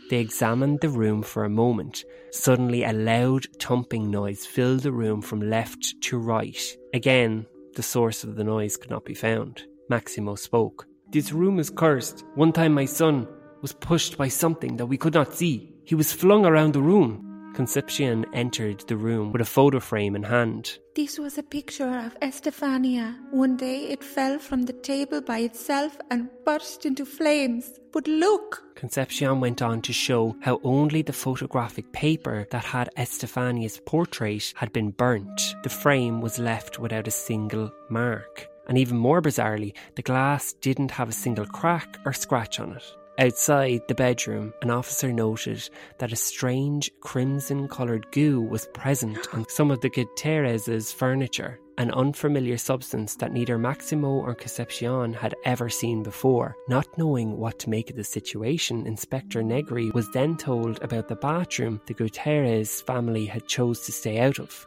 They 0.08 0.18
examined 0.18 0.80
the 0.80 0.88
room 0.88 1.22
for 1.22 1.44
a 1.44 1.50
moment. 1.50 2.04
Suddenly, 2.32 2.84
a 2.84 2.92
loud 2.92 3.46
thumping 3.60 4.10
noise 4.10 4.46
filled 4.46 4.80
the 4.80 4.92
room 4.92 5.20
from 5.20 5.40
left 5.40 6.00
to 6.02 6.18
right. 6.18 6.60
Again, 6.94 7.46
the 7.74 7.82
source 7.82 8.24
of 8.24 8.36
the 8.36 8.44
noise 8.44 8.76
could 8.76 8.90
not 8.90 9.04
be 9.04 9.14
found. 9.14 9.64
Maximo 9.88 10.34
spoke. 10.34 10.86
This 11.10 11.32
room 11.32 11.58
is 11.58 11.70
cursed. 11.70 12.24
One 12.34 12.52
time 12.52 12.72
my 12.72 12.84
son 12.84 13.26
was 13.62 13.72
pushed 13.72 14.16
by 14.16 14.28
something 14.28 14.76
that 14.76 14.86
we 14.86 14.96
could 14.96 15.14
not 15.14 15.34
see. 15.34 15.74
He 15.84 15.94
was 15.94 16.12
flung 16.12 16.46
around 16.46 16.72
the 16.72 16.82
room. 16.82 17.29
Concepcion 17.54 18.24
entered 18.32 18.80
the 18.86 18.96
room 18.96 19.32
with 19.32 19.40
a 19.40 19.44
photo 19.44 19.80
frame 19.80 20.14
in 20.14 20.22
hand. 20.22 20.78
This 20.94 21.18
was 21.18 21.36
a 21.36 21.42
picture 21.42 21.98
of 21.98 22.16
Estefania. 22.22 23.16
One 23.30 23.56
day 23.56 23.88
it 23.88 24.04
fell 24.04 24.38
from 24.38 24.62
the 24.62 24.72
table 24.72 25.20
by 25.20 25.38
itself 25.38 25.96
and 26.10 26.30
burst 26.44 26.86
into 26.86 27.04
flames. 27.04 27.78
But 27.92 28.06
look! 28.06 28.62
Concepcion 28.76 29.40
went 29.40 29.62
on 29.62 29.82
to 29.82 29.92
show 29.92 30.36
how 30.40 30.60
only 30.62 31.02
the 31.02 31.12
photographic 31.12 31.92
paper 31.92 32.46
that 32.50 32.64
had 32.64 32.90
Estefania's 32.96 33.80
portrait 33.84 34.52
had 34.56 34.72
been 34.72 34.90
burnt. 34.90 35.54
The 35.62 35.68
frame 35.68 36.20
was 36.20 36.38
left 36.38 36.78
without 36.78 37.08
a 37.08 37.12
single 37.12 37.72
mark. 37.88 38.46
And 38.68 38.78
even 38.78 38.96
more 38.96 39.20
bizarrely, 39.20 39.74
the 39.96 40.02
glass 40.02 40.52
didn't 40.52 40.92
have 40.92 41.08
a 41.08 41.12
single 41.12 41.46
crack 41.46 41.98
or 42.04 42.12
scratch 42.12 42.60
on 42.60 42.76
it. 42.76 42.84
Outside 43.20 43.82
the 43.86 43.94
bedroom, 43.94 44.54
an 44.62 44.70
officer 44.70 45.12
noted 45.12 45.68
that 45.98 46.10
a 46.10 46.16
strange 46.16 46.90
crimson 47.02 47.68
coloured 47.68 48.10
goo 48.12 48.40
was 48.40 48.68
present 48.72 49.18
on 49.34 49.46
some 49.46 49.70
of 49.70 49.82
the 49.82 49.90
Gutierrez's 49.90 50.90
furniture, 50.90 51.60
an 51.76 51.90
unfamiliar 51.90 52.56
substance 52.56 53.16
that 53.16 53.34
neither 53.34 53.58
Maximo 53.58 54.08
or 54.08 54.34
Concepcion 54.34 55.12
had 55.12 55.34
ever 55.44 55.68
seen 55.68 56.02
before. 56.02 56.56
Not 56.66 56.86
knowing 56.96 57.36
what 57.36 57.58
to 57.58 57.68
make 57.68 57.90
of 57.90 57.96
the 57.96 58.04
situation, 58.04 58.86
Inspector 58.86 59.42
Negri 59.42 59.90
was 59.90 60.08
then 60.12 60.38
told 60.38 60.82
about 60.82 61.08
the 61.08 61.16
bathroom 61.16 61.78
the 61.84 61.92
Gutierrez 61.92 62.80
family 62.80 63.26
had 63.26 63.46
chose 63.46 63.80
to 63.80 63.92
stay 63.92 64.18
out 64.18 64.38
of. 64.38 64.64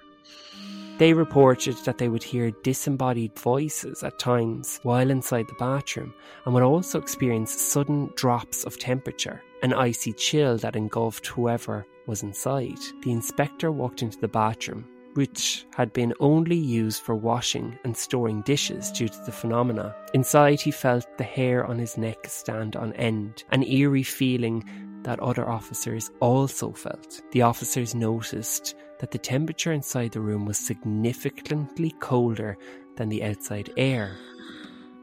They 0.99 1.13
reported 1.13 1.75
that 1.85 1.97
they 1.97 2.07
would 2.07 2.21
hear 2.21 2.51
disembodied 2.51 3.37
voices 3.37 4.03
at 4.03 4.19
times 4.19 4.79
while 4.83 5.09
inside 5.09 5.47
the 5.47 5.55
bathroom 5.55 6.13
and 6.45 6.53
would 6.53 6.61
also 6.61 6.99
experience 6.99 7.51
sudden 7.51 8.11
drops 8.15 8.63
of 8.63 8.77
temperature, 8.77 9.41
an 9.63 9.73
icy 9.73 10.13
chill 10.13 10.57
that 10.57 10.75
engulfed 10.75 11.25
whoever 11.27 11.85
was 12.05 12.21
inside. 12.21 12.77
The 13.01 13.11
inspector 13.11 13.71
walked 13.71 14.03
into 14.03 14.19
the 14.19 14.27
bathroom, 14.27 14.85
which 15.15 15.65
had 15.75 15.93
been 15.93 16.13
only 16.19 16.57
used 16.57 17.01
for 17.01 17.15
washing 17.15 17.77
and 17.83 17.97
storing 17.97 18.41
dishes 18.41 18.91
due 18.91 19.07
to 19.07 19.19
the 19.25 19.31
phenomena. 19.31 19.95
Inside, 20.13 20.61
he 20.61 20.71
felt 20.71 21.17
the 21.17 21.23
hair 21.23 21.65
on 21.65 21.79
his 21.79 21.97
neck 21.97 22.27
stand 22.27 22.75
on 22.75 22.93
end, 22.93 23.43
an 23.51 23.63
eerie 23.63 24.03
feeling 24.03 24.63
that 25.03 25.19
other 25.19 25.49
officers 25.49 26.11
also 26.19 26.71
felt. 26.71 27.21
The 27.31 27.41
officers 27.41 27.95
noticed 27.95 28.75
that 29.03 29.11
the 29.11 29.17
temperature 29.17 29.73
inside 29.73 30.13
the 30.13 30.21
room 30.21 30.45
was 30.45 30.57
significantly 30.57 31.93
colder 31.99 32.57
than 32.95 33.09
the 33.09 33.21
outside 33.21 33.69
air. 33.75 34.15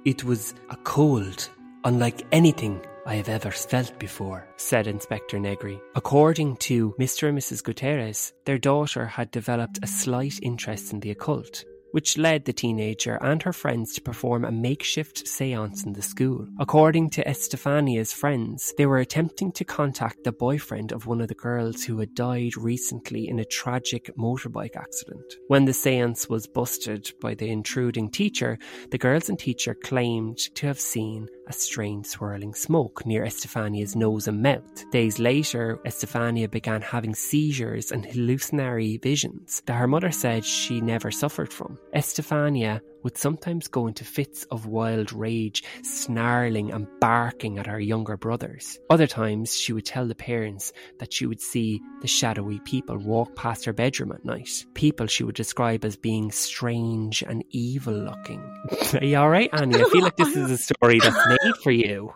It 0.07 0.25
was 0.25 0.54
a 0.71 0.76
cold, 0.76 1.50
unlike 1.85 2.26
anything 2.33 2.80
I 3.04 3.16
have 3.16 3.28
ever 3.28 3.50
felt 3.50 3.99
before, 3.99 4.49
said 4.57 4.87
Inspector 4.87 5.38
Negri. 5.38 5.78
According 5.97 6.57
to 6.69 6.95
Mr. 6.99 7.28
and 7.28 7.37
Mrs. 7.37 7.62
Gutierrez, 7.62 8.33
their 8.47 8.57
daughter 8.57 9.04
had 9.04 9.30
developed 9.33 9.80
a 9.83 9.87
slight 9.87 10.38
interest 10.40 10.95
in 10.95 11.00
the 11.00 11.11
occult 11.11 11.66
which 11.93 12.19
led 12.19 12.45
the 12.45 12.53
teenager 12.53 13.19
and 13.23 13.43
her 13.43 13.53
friends 13.53 13.95
to 13.95 14.01
perform 14.01 14.45
a 14.45 14.53
makeshift 14.53 15.27
seance 15.27 15.85
in 15.85 15.93
the 15.93 16.03
school. 16.03 16.47
According 16.59 17.11
to 17.11 17.29
Estefania's 17.29 18.13
friends, 18.13 18.73
they 18.77 18.87
were 18.87 18.99
attempting 18.99 19.53
to 19.53 19.65
contact 19.65 20.25
the 20.25 20.33
boyfriend 20.33 20.93
of 20.93 21.07
one 21.07 21.21
of 21.21 21.29
the 21.29 21.35
girls 21.35 21.85
who 21.85 21.99
had 21.99 22.15
died 22.15 22.57
recently 22.57 23.29
in 23.29 23.39
a 23.39 23.45
tragic 23.45 24.11
motorbike 24.17 24.77
accident. 24.77 25.35
When 25.49 25.65
the 25.65 25.73
seance 25.73 26.29
was 26.29 26.47
busted 26.47 27.11
by 27.21 27.35
the 27.35 27.51
intruding 27.51 28.11
teacher, 28.11 28.59
the 28.91 28.99
girls 28.99 29.29
and 29.29 29.39
teacher 29.39 29.75
claimed 29.75 30.39
to 30.57 30.67
have 30.67 30.81
seen 30.81 31.29
a 31.50 31.52
strange 31.52 32.07
swirling 32.07 32.54
smoke 32.54 33.04
near 33.04 33.25
Estefania's 33.25 33.97
nose 33.97 34.28
and 34.28 34.40
mouth. 34.40 34.90
Days 34.92 35.19
later, 35.19 35.80
Estefania 35.85 36.49
began 36.49 36.80
having 36.80 37.14
seizures 37.14 37.90
and 37.90 38.07
hallucinatory 38.07 38.99
visions 38.99 39.61
that 39.66 39.75
her 39.75 39.88
mother 39.88 40.12
said 40.12 40.45
she 40.45 40.80
never 40.80 41.11
suffered 41.11 41.52
from. 41.52 41.76
Estefania 41.92 42.80
would 43.02 43.16
sometimes 43.16 43.69
go 43.69 43.87
into 43.87 44.04
fits 44.04 44.45
of 44.50 44.66
wild 44.66 45.12
rage, 45.12 45.64
snarling 45.83 46.73
and 46.73 46.87
barking 47.00 47.59
at 47.59 47.66
her 47.66 47.80
younger 47.80 48.16
brothers. 48.16 48.78
Other 48.88 49.07
times, 49.07 49.54
she 49.54 49.73
would 49.73 49.85
tell 49.87 50.07
the 50.07 50.14
parents 50.14 50.73
that 50.99 51.12
she 51.12 51.26
would 51.26 51.40
see 51.40 51.80
the 52.00 52.09
shadowy 52.09 52.61
people 52.61 52.97
walk 52.99 53.35
past 53.37 53.64
her 53.64 53.73
bedroom 53.73 54.12
at 54.12 54.25
night. 54.25 54.64
People 54.75 55.07
she 55.07 55.25
would 55.25 55.35
describe 55.35 55.85
as 55.85 55.97
being 55.97 56.30
strange 56.30 57.23
and 57.23 57.45
evil 57.50 57.95
looking. 57.95 58.42
Are 58.95 59.04
you 59.04 59.16
alright, 59.16 59.50
Annie? 59.52 59.80
I 59.80 59.85
feel 59.85 60.02
like 60.02 60.16
this 60.16 60.37
is 60.37 60.50
a 60.50 60.59
story 60.59 60.99
that's 60.99 61.28
made 61.28 61.57
for 61.62 61.71
you. 61.71 62.12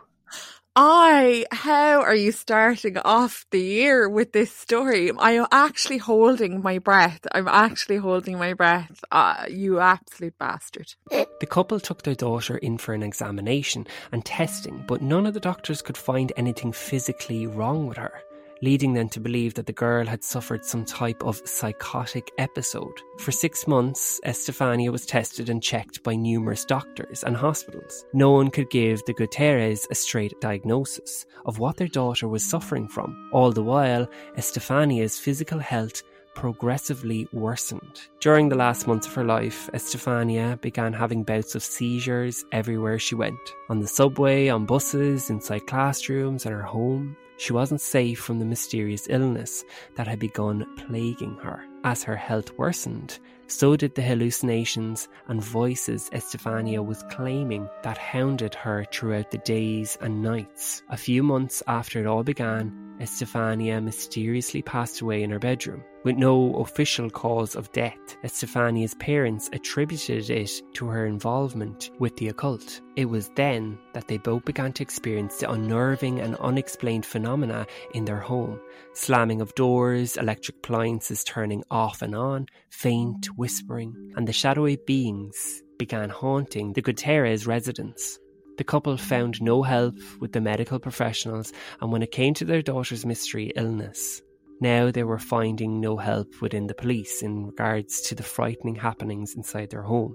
I, 0.77 1.47
how 1.53 2.01
are 2.01 2.17
you 2.17 2.33
starting 2.33 2.99
off 2.99 3.47
the 3.53 3.61
year 3.61 4.09
with 4.09 4.33
this 4.33 4.51
story? 4.51 5.13
I 5.17 5.33
am 5.33 5.47
actually 5.53 5.99
holding 5.99 6.63
my 6.63 6.79
breath. 6.79 7.21
I'm 7.31 7.47
actually 7.47 7.99
holding 7.99 8.39
my 8.39 8.55
breath. 8.55 9.05
Uh, 9.13 9.45
you 9.49 9.79
absolute 9.79 10.37
bastard. 10.37 10.93
The 11.11 11.47
couple 11.49 11.79
took 11.79 12.03
their 12.03 12.17
daughter 12.17 12.57
in 12.57 12.79
for 12.79 12.93
an 12.93 13.05
examination 13.05 13.87
and 14.11 14.25
testing, 14.25 14.83
but 14.89 15.01
none 15.01 15.27
of 15.27 15.35
the 15.35 15.41
doctors 15.41 15.81
could 15.81 15.97
find 15.97 16.33
anything 16.37 16.73
physically 16.73 17.47
wrong 17.47 17.87
with 17.87 17.99
her 17.99 18.25
leading 18.63 18.95
them 18.95 19.09
to 19.11 19.21
believe 19.21 19.55
that 19.55 19.67
the 19.67 19.73
girl 19.73 20.07
had 20.07 20.25
suffered 20.25 20.65
some 20.65 20.85
type 20.85 21.23
of 21.23 21.43
psychotic 21.45 22.31
episode. 22.39 23.01
For 23.19 23.33
six 23.33 23.67
months, 23.67 24.21
Estefania 24.25 24.91
was 24.91 25.07
tested 25.07 25.49
and 25.49 25.63
checked 25.63 26.03
by 26.03 26.17
numerous 26.17 26.65
doctors 26.65 27.25
and 27.25 27.37
hospitals. 27.37 28.07
No 28.13 28.31
one 28.31 28.51
could 28.51 28.71
give 28.71 29.05
the 29.05 29.15
Gutierrez 29.15 29.87
a 29.91 29.95
straight 29.95 30.41
diagnosis 30.41 31.27
of 31.47 31.59
what 31.59 31.77
their 31.77 31.89
daughter 31.89 32.29
was 32.29 32.45
suffering 32.45 32.89
from. 32.89 33.31
All 33.33 33.53
the 33.53 33.63
while, 33.63 34.09
Estefania's 34.37 35.19
physical 35.19 35.59
health 35.59 36.03
progressively 36.35 37.29
worsened. 37.33 38.01
During 38.21 38.49
the 38.49 38.57
last 38.57 38.87
months 38.87 39.07
of 39.07 39.15
her 39.15 39.25
life, 39.25 39.71
Estefania 39.73 40.59
began 40.61 40.93
having 40.93 41.23
bouts 41.23 41.55
of 41.55 41.63
seizures 41.63 42.45
everywhere 42.53 42.99
she 42.99 43.15
went 43.15 43.39
on 43.69 43.81
the 43.81 43.87
subway, 43.87 44.49
on 44.49 44.67
buses, 44.67 45.31
inside 45.31 45.67
classrooms, 45.67 46.45
at 46.45 46.53
her 46.53 46.63
home. 46.63 47.17
She 47.37 47.53
wasn't 47.53 47.81
safe 47.81 48.21
from 48.21 48.39
the 48.39 48.45
mysterious 48.45 49.07
illness 49.11 49.65
that 49.97 50.07
had 50.07 50.19
begun 50.19 50.67
plaguing 50.77 51.37
her. 51.43 51.65
As 51.85 52.03
her 52.05 52.17
health 52.17 52.53
worsened, 52.57 53.19
so 53.47 53.77
did 53.77 53.95
the 53.95 54.03
hallucinations 54.03 55.09
and 55.29 55.43
voices 55.43 56.09
Estefania 56.13 56.83
was 56.83 57.05
claiming 57.11 57.69
that 57.83 57.99
hounded 57.99 58.55
her 58.55 58.87
throughout 58.91 59.31
the 59.31 59.39
days 59.39 59.99
and 60.01 60.23
nights. 60.23 60.83
A 60.89 60.97
few 60.97 61.23
months 61.23 61.63
after 61.67 62.01
it 62.01 62.07
all 62.07 62.23
began, 62.23 62.84
Estefania 63.01 63.81
mysteriously 63.81 64.63
passed 64.63 65.01
away 65.01 65.23
in 65.23 65.31
her 65.31 65.39
bedroom. 65.39 65.83
With 66.05 66.17
no 66.17 66.57
official 66.57 67.09
cause 67.09 67.57
of 67.57 67.73
death, 67.73 68.17
Estefania's 68.23 68.95
parents 68.95 69.49
attributed 69.53 70.29
it 70.29 70.63
to 70.75 70.87
her 70.87 71.07
involvement 71.07 71.91
with 71.99 72.17
the 72.17 72.29
occult. 72.29 72.81
It 72.97 73.07
was 73.07 73.31
then 73.37 73.79
that 73.95 74.07
they 74.07 74.19
both 74.19 74.45
began 74.45 74.73
to 74.75 74.83
experience 74.83 75.39
the 75.39 75.51
unnerving 75.51 76.21
and 76.21 76.37
unexplained 76.37 77.07
phenomena 77.07 77.67
in 77.95 78.05
their 78.05 78.21
home 78.21 78.61
slamming 78.95 79.41
of 79.41 79.55
doors, 79.55 80.17
electric 80.17 80.57
appliances 80.59 81.25
turning 81.25 81.65
off 81.71 82.03
and 82.03 82.15
on, 82.15 82.47
faint 82.71 83.27
whispering, 83.37 84.13
and 84.17 84.27
the 84.27 84.33
shadowy 84.33 84.77
beings 84.87 85.63
began 85.79 86.09
haunting 86.09 86.73
the 86.73 86.83
Gutierrez 86.83 87.47
residence. 87.47 88.19
The 88.57 88.65
couple 88.65 88.97
found 88.97 89.43
no 89.43 89.63
help 89.63 89.97
with 90.21 90.33
the 90.33 90.41
medical 90.41 90.79
professionals, 90.79 91.53
and 91.81 91.91
when 91.91 92.03
it 92.03 92.13
came 92.13 92.35
to 92.35 92.45
their 92.45 92.63
daughter's 92.63 93.05
mystery 93.05 93.53
illness, 93.57 94.23
now 94.61 94.91
they 94.91 95.03
were 95.03 95.19
finding 95.19 95.81
no 95.81 95.97
help 95.97 96.41
within 96.41 96.69
the 96.69 96.75
police 96.75 97.23
in 97.23 97.47
regards 97.47 98.01
to 98.03 98.15
the 98.15 98.23
frightening 98.23 98.77
happenings 98.77 99.35
inside 99.35 99.71
their 99.71 99.83
home. 99.83 100.15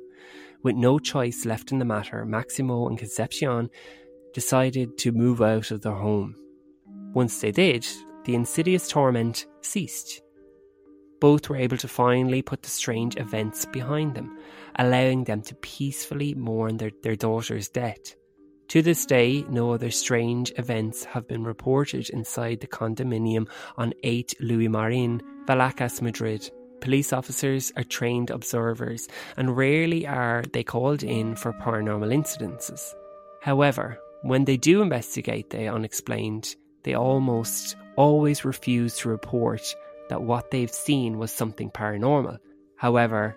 With 0.63 0.75
no 0.75 0.99
choice 0.99 1.45
left 1.45 1.71
in 1.71 1.79
the 1.79 1.85
matter, 1.85 2.25
Maximo 2.25 2.87
and 2.87 2.97
Concepcion 2.97 3.69
decided 4.33 4.97
to 4.99 5.11
move 5.11 5.41
out 5.41 5.71
of 5.71 5.81
their 5.81 5.93
home. 5.93 6.35
Once 7.13 7.41
they 7.41 7.51
did, 7.51 7.85
the 8.23 8.35
insidious 8.35 8.87
torment 8.87 9.45
ceased. 9.61 10.21
Both 11.19 11.49
were 11.49 11.57
able 11.57 11.77
to 11.77 11.87
finally 11.87 12.41
put 12.41 12.61
the 12.61 12.69
strange 12.69 13.17
events 13.17 13.65
behind 13.65 14.15
them, 14.15 14.37
allowing 14.77 15.25
them 15.25 15.41
to 15.41 15.55
peacefully 15.55 16.33
mourn 16.33 16.77
their, 16.77 16.91
their 17.03 17.15
daughter's 17.15 17.67
death. 17.67 18.15
To 18.69 18.83
this 18.83 19.07
day, 19.07 19.43
no 19.49 19.73
other 19.73 19.89
strange 19.89 20.53
events 20.57 21.03
have 21.05 21.27
been 21.27 21.43
reported 21.43 22.07
inside 22.11 22.59
the 22.59 22.67
condominium 22.67 23.49
on 23.77 23.95
8 24.03 24.35
Louis 24.41 24.67
Marin, 24.67 25.23
Vallecas, 25.47 26.03
Madrid. 26.03 26.47
Police 26.79 27.11
officers 27.11 27.73
are 27.75 27.83
trained 27.83 28.29
observers 28.29 29.07
and 29.37 29.57
rarely 29.57 30.05
are 30.05 30.43
they 30.53 30.63
called 30.63 31.01
in 31.01 31.35
for 31.35 31.51
paranormal 31.51 32.13
incidences. 32.13 32.93
However, 33.41 33.97
when 34.21 34.45
they 34.45 34.57
do 34.57 34.83
investigate 34.83 35.49
the 35.49 35.67
unexplained, 35.67 36.55
they 36.83 36.93
almost 36.93 37.75
always 37.95 38.45
refuse 38.45 38.97
to 38.97 39.09
report 39.09 39.75
that 40.09 40.21
what 40.21 40.51
they've 40.51 40.69
seen 40.69 41.17
was 41.17 41.31
something 41.31 41.71
paranormal. 41.71 42.37
However, 42.75 43.35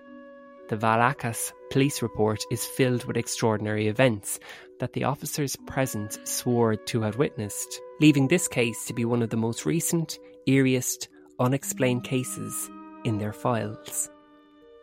the 0.69 0.77
Vallecas 0.77 1.51
police 1.71 2.01
report 2.01 2.43
is 2.51 2.65
filled 2.65 3.05
with 3.05 3.17
extraordinary 3.17 3.87
events 3.87 4.39
that 4.79 4.93
the 4.93 5.03
officers 5.03 5.55
present 5.67 6.17
swore 6.27 6.75
to 6.75 7.01
have 7.01 7.17
witnessed, 7.17 7.81
leaving 7.99 8.27
this 8.27 8.47
case 8.47 8.85
to 8.85 8.93
be 8.93 9.05
one 9.05 9.21
of 9.21 9.29
the 9.29 9.37
most 9.37 9.65
recent, 9.65 10.17
eeriest, 10.47 11.07
unexplained 11.39 12.03
cases 12.03 12.69
in 13.03 13.17
their 13.17 13.33
files. 13.33 14.09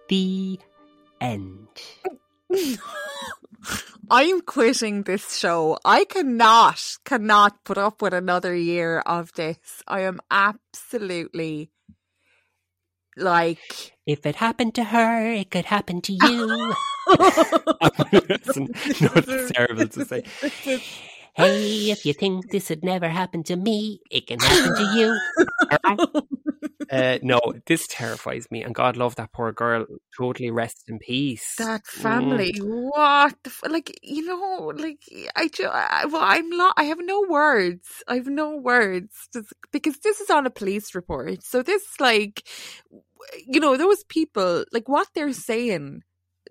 The 0.08 0.58
end. 1.20 1.68
I'm 4.10 4.40
quitting 4.40 5.04
this 5.04 5.38
show. 5.38 5.78
I 5.84 6.04
cannot, 6.04 6.82
cannot 7.04 7.62
put 7.64 7.78
up 7.78 8.02
with 8.02 8.12
another 8.12 8.54
year 8.54 8.98
of 9.00 9.32
this. 9.34 9.58
I 9.86 10.00
am 10.00 10.20
absolutely 10.30 11.70
like. 13.16 13.92
If 14.07 14.27
it 14.27 14.37
happened 14.37 14.75
to 14.75 14.85
her, 14.85 15.31
it 15.33 15.51
could 15.51 15.66
happen 15.66 16.01
to 16.03 16.12
you. 16.23 16.75
no, 17.11 17.16
it's 19.16 19.53
terrible 19.53 19.88
to 19.88 20.05
say. 20.05 20.25
Hey, 21.40 21.90
if 21.90 22.07
you 22.07 22.12
think 22.12 22.50
this 22.50 22.68
had 22.68 22.85
never 22.85 23.09
happened 23.09 23.46
to 23.46 23.57
me, 23.57 24.00
it 24.11 24.26
can 24.26 24.38
happen 24.38 24.74
to 24.76 24.98
you. 24.98 26.26
uh, 26.90 27.18
no, 27.22 27.40
this 27.66 27.87
terrifies 27.87 28.50
me, 28.50 28.62
and 28.62 28.74
God 28.74 28.96
love 28.96 29.16
that 29.16 29.33
poor 29.33 29.53
girl. 29.53 29.87
Totally 30.16 30.50
rest 30.50 30.85
in 30.88 30.98
peace. 30.98 31.55
That 31.59 31.87
family, 31.87 32.53
mm. 32.53 32.90
what? 32.90 33.37
like 33.68 33.98
you 34.03 34.24
know, 34.24 34.72
like 34.76 35.00
I, 35.37 35.50
I 35.62 36.07
well, 36.07 36.22
I'm 36.22 36.50
not. 36.50 36.74
I 36.76 36.85
have 36.85 36.98
no 37.00 37.24
words. 37.29 37.88
I 38.09 38.16
have 38.16 38.26
no 38.26 38.57
words 38.57 39.29
because 39.72 39.98
this 39.98 40.20
is 40.20 40.31
on 40.31 40.46
a 40.46 40.50
police 40.50 40.94
report. 40.94 41.42
So 41.42 41.62
this, 41.62 42.00
like, 42.00 42.46
you 43.46 43.61
know, 43.61 43.76
those 43.76 44.05
people, 44.05 44.64
like 44.72 44.88
what 44.88 45.09
they're 45.14 45.33
saying 45.33 46.03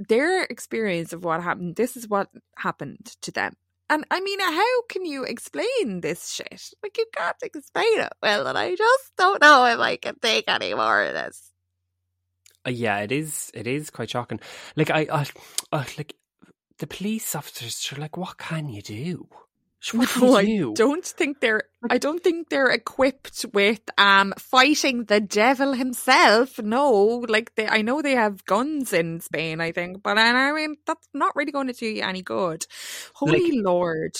their 0.07 0.43
experience 0.43 1.11
of 1.11 1.25
what 1.25 1.43
happened 1.43 1.75
this 1.75 1.97
is 1.97 2.07
what 2.07 2.29
happened 2.57 3.11
to 3.21 3.31
them 3.31 3.53
and 3.89 4.05
I 4.11 4.19
mean, 4.21 4.39
how 4.39 4.81
can 4.89 5.05
you 5.05 5.23
explain 5.23 6.01
this 6.01 6.29
shit? 6.29 6.71
Like, 6.83 6.97
you 6.97 7.05
can't 7.15 7.35
explain 7.41 7.99
it 7.99 8.13
well, 8.21 8.47
and 8.47 8.57
I 8.57 8.75
just 8.75 9.11
don't 9.17 9.41
know 9.41 9.65
if 9.65 9.79
I 9.79 9.97
can 9.97 10.15
take 10.21 10.45
any 10.47 10.73
more 10.73 11.03
of 11.03 11.13
this. 11.13 11.51
Uh, 12.65 12.71
yeah, 12.71 12.99
it 12.99 13.11
is. 13.11 13.51
It 13.53 13.67
is 13.67 13.89
quite 13.89 14.09
shocking. 14.09 14.39
Like, 14.75 14.91
I, 14.91 15.07
I, 15.11 15.25
uh, 15.71 15.85
like 15.97 16.15
the 16.77 16.87
police 16.87 17.35
officers 17.35 17.91
are 17.91 18.01
like, 18.01 18.17
what 18.17 18.37
can 18.37 18.69
you 18.69 18.81
do? 18.81 19.27
I 20.35 20.45
do? 20.45 20.73
don't 20.73 21.05
think 21.05 21.39
they're. 21.39 21.63
I 21.89 21.97
don't 21.97 22.21
think 22.21 22.49
they're 22.49 22.69
equipped 22.69 23.45
with 23.53 23.79
um 23.97 24.33
fighting 24.37 25.05
the 25.05 25.21
devil 25.21 25.73
himself. 25.73 26.59
No, 26.59 27.23
like 27.29 27.55
they. 27.55 27.67
I 27.67 27.81
know 27.81 28.01
they 28.01 28.15
have 28.15 28.45
guns 28.45 28.91
in 28.91 29.21
Spain. 29.21 29.61
I 29.61 29.71
think, 29.71 30.03
but 30.03 30.17
I 30.17 30.51
mean 30.51 30.75
that's 30.85 31.07
not 31.13 31.35
really 31.35 31.51
going 31.51 31.67
to 31.67 31.73
do 31.73 31.85
you 31.85 32.03
any 32.03 32.21
good. 32.21 32.65
Holy 33.13 33.51
like, 33.51 33.63
Lord, 33.63 34.17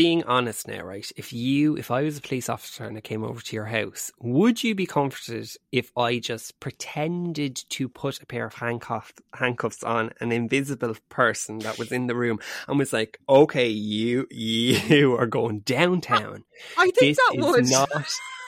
being 0.00 0.24
honest 0.24 0.66
now, 0.66 0.80
right? 0.80 1.12
If 1.14 1.30
you, 1.30 1.76
if 1.76 1.90
I 1.90 2.00
was 2.00 2.16
a 2.16 2.22
police 2.22 2.48
officer 2.48 2.84
and 2.84 2.96
I 2.96 3.02
came 3.02 3.22
over 3.22 3.42
to 3.42 3.54
your 3.54 3.66
house, 3.66 4.10
would 4.18 4.64
you 4.64 4.74
be 4.74 4.86
comforted 4.86 5.46
if 5.72 5.92
I 5.94 6.20
just 6.20 6.58
pretended 6.58 7.56
to 7.68 7.86
put 7.86 8.22
a 8.22 8.24
pair 8.24 8.46
of 8.46 8.54
handcuff, 8.54 9.12
handcuffs 9.34 9.84
on 9.84 10.12
an 10.20 10.32
invisible 10.32 10.96
person 11.10 11.58
that 11.58 11.78
was 11.78 11.92
in 11.92 12.06
the 12.06 12.14
room 12.14 12.38
and 12.66 12.78
was 12.78 12.94
like, 12.94 13.18
"Okay, 13.28 13.68
you, 13.68 14.26
you 14.30 15.18
are 15.18 15.26
going 15.26 15.60
downtown." 15.60 16.44
I 16.78 16.84
think 16.84 16.98
this 16.98 17.18
that 17.18 17.34
would. 17.36 17.70
not 17.70 17.90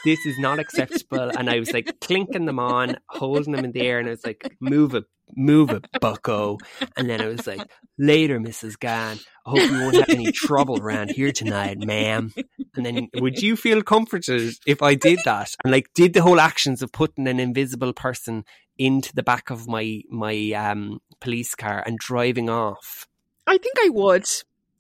this 0.07 0.25
is 0.27 0.39
not 0.39 0.59
acceptable 0.59 1.31
and 1.39 1.49
i 1.49 1.61
was 1.61 1.73
like 1.73 2.01
clinking 2.01 2.45
them 2.45 2.59
on 2.59 2.97
holding 3.07 3.53
them 3.53 3.65
in 3.65 3.71
the 3.71 3.83
air 3.83 4.01
and 4.01 4.09
i 4.09 4.11
was 4.11 4.27
like 4.27 4.57
move 4.59 4.97
it 4.97 5.05
move 5.37 5.71
it 5.71 5.87
bucko. 6.01 6.59
And 6.97 7.09
then 7.09 7.21
i 7.21 7.27
was 7.27 7.47
like 7.47 7.69
later 7.99 8.39
mrs 8.39 8.79
gann 8.79 9.19
i 9.47 9.51
hope 9.51 9.71
you 9.71 9.81
won't 9.81 9.97
have 9.97 10.11
any 10.11 10.33
trouble 10.33 10.81
around 10.81 11.11
here 11.11 11.33
tonight 11.33 11.79
ma'am. 11.79 12.33
And 12.75 12.87
then 12.87 13.09
would 13.15 13.43
you 13.43 13.57
feel 13.57 13.83
comforted 13.83 14.55
if 14.67 14.83
i 14.83 14.95
did 14.95 15.21
that? 15.25 15.55
And 15.65 15.73
like 15.73 15.93
did 15.95 16.15
the 16.15 16.23
whole 16.23 16.41
actions 16.41 16.83
of 16.83 16.93
putting 16.93 17.29
an 17.29 17.41
invisible 17.41 17.93
person 17.93 18.45
into 18.79 19.15
the 19.15 19.23
back 19.23 19.51
of 19.51 19.69
my 19.69 20.03
my 20.11 20.53
um 20.53 21.01
police 21.21 21.55
car 21.55 21.83
and 21.87 21.99
driving 21.99 22.51
off. 22.51 23.07
I 23.47 23.59
think 23.59 23.77
I 23.81 23.89
would. 23.91 24.25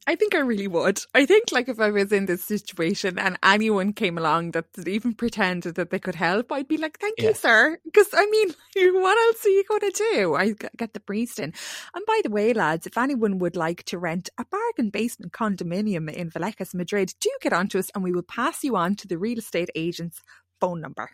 I 0.06 0.16
think 0.16 0.34
I 0.34 0.38
really 0.38 0.66
would. 0.66 1.00
I 1.14 1.26
think, 1.26 1.52
like, 1.52 1.68
if 1.68 1.78
I 1.78 1.90
was 1.90 2.10
in 2.10 2.26
this 2.26 2.42
situation 2.44 3.18
and 3.18 3.38
anyone 3.42 3.92
came 3.92 4.18
along 4.18 4.50
that 4.52 4.66
even 4.86 5.14
pretended 5.14 5.76
that 5.76 5.90
they 5.90 6.00
could 6.00 6.16
help, 6.16 6.50
I'd 6.50 6.66
be 6.66 6.76
like, 6.76 6.98
"Thank 6.98 7.18
Yeah. 7.18 7.28
you, 7.28 7.34
sir." 7.34 7.78
Because 7.84 8.08
I 8.12 8.26
mean, 8.26 8.48
what 9.00 9.18
else 9.18 9.46
are 9.46 9.50
you 9.50 9.64
going 9.68 9.80
to 9.92 10.04
do? 10.12 10.34
I 10.34 10.54
get 10.76 10.92
the 10.94 11.00
breezed 11.00 11.38
in. 11.38 11.52
And 11.94 12.04
by 12.06 12.20
the 12.24 12.30
way, 12.30 12.52
lads, 12.52 12.86
if 12.86 12.98
anyone 12.98 13.38
would 13.38 13.54
like 13.56 13.84
to 13.84 13.98
rent 13.98 14.28
a 14.38 14.44
bargain 14.44 14.90
basement 14.90 15.32
condominium 15.32 16.12
in 16.12 16.30
Vallecas, 16.30 16.74
Madrid, 16.74 17.14
do 17.20 17.30
get 17.40 17.52
on 17.52 17.68
to 17.68 17.78
us, 17.78 17.90
and 17.94 18.02
we 18.02 18.12
will 18.12 18.22
pass 18.22 18.64
you 18.64 18.76
on 18.76 18.96
to 18.96 19.06
the 19.06 19.18
real 19.18 19.38
estate 19.38 19.70
agent's 19.76 20.20
phone 20.60 20.80
number. 20.80 21.10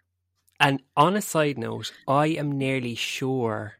And 0.60 0.82
on 0.96 1.14
a 1.14 1.20
side 1.22 1.58
note, 1.58 1.92
I 2.06 2.28
am 2.28 2.52
nearly 2.52 2.94
sure 2.94 3.74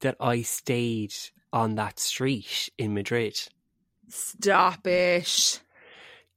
that 0.00 0.16
I 0.20 0.42
stayed 0.42 1.14
on 1.52 1.76
that 1.76 1.98
street 1.98 2.68
in 2.78 2.94
Madrid. 2.94 3.38
Stop 4.10 4.86
it. 4.86 5.60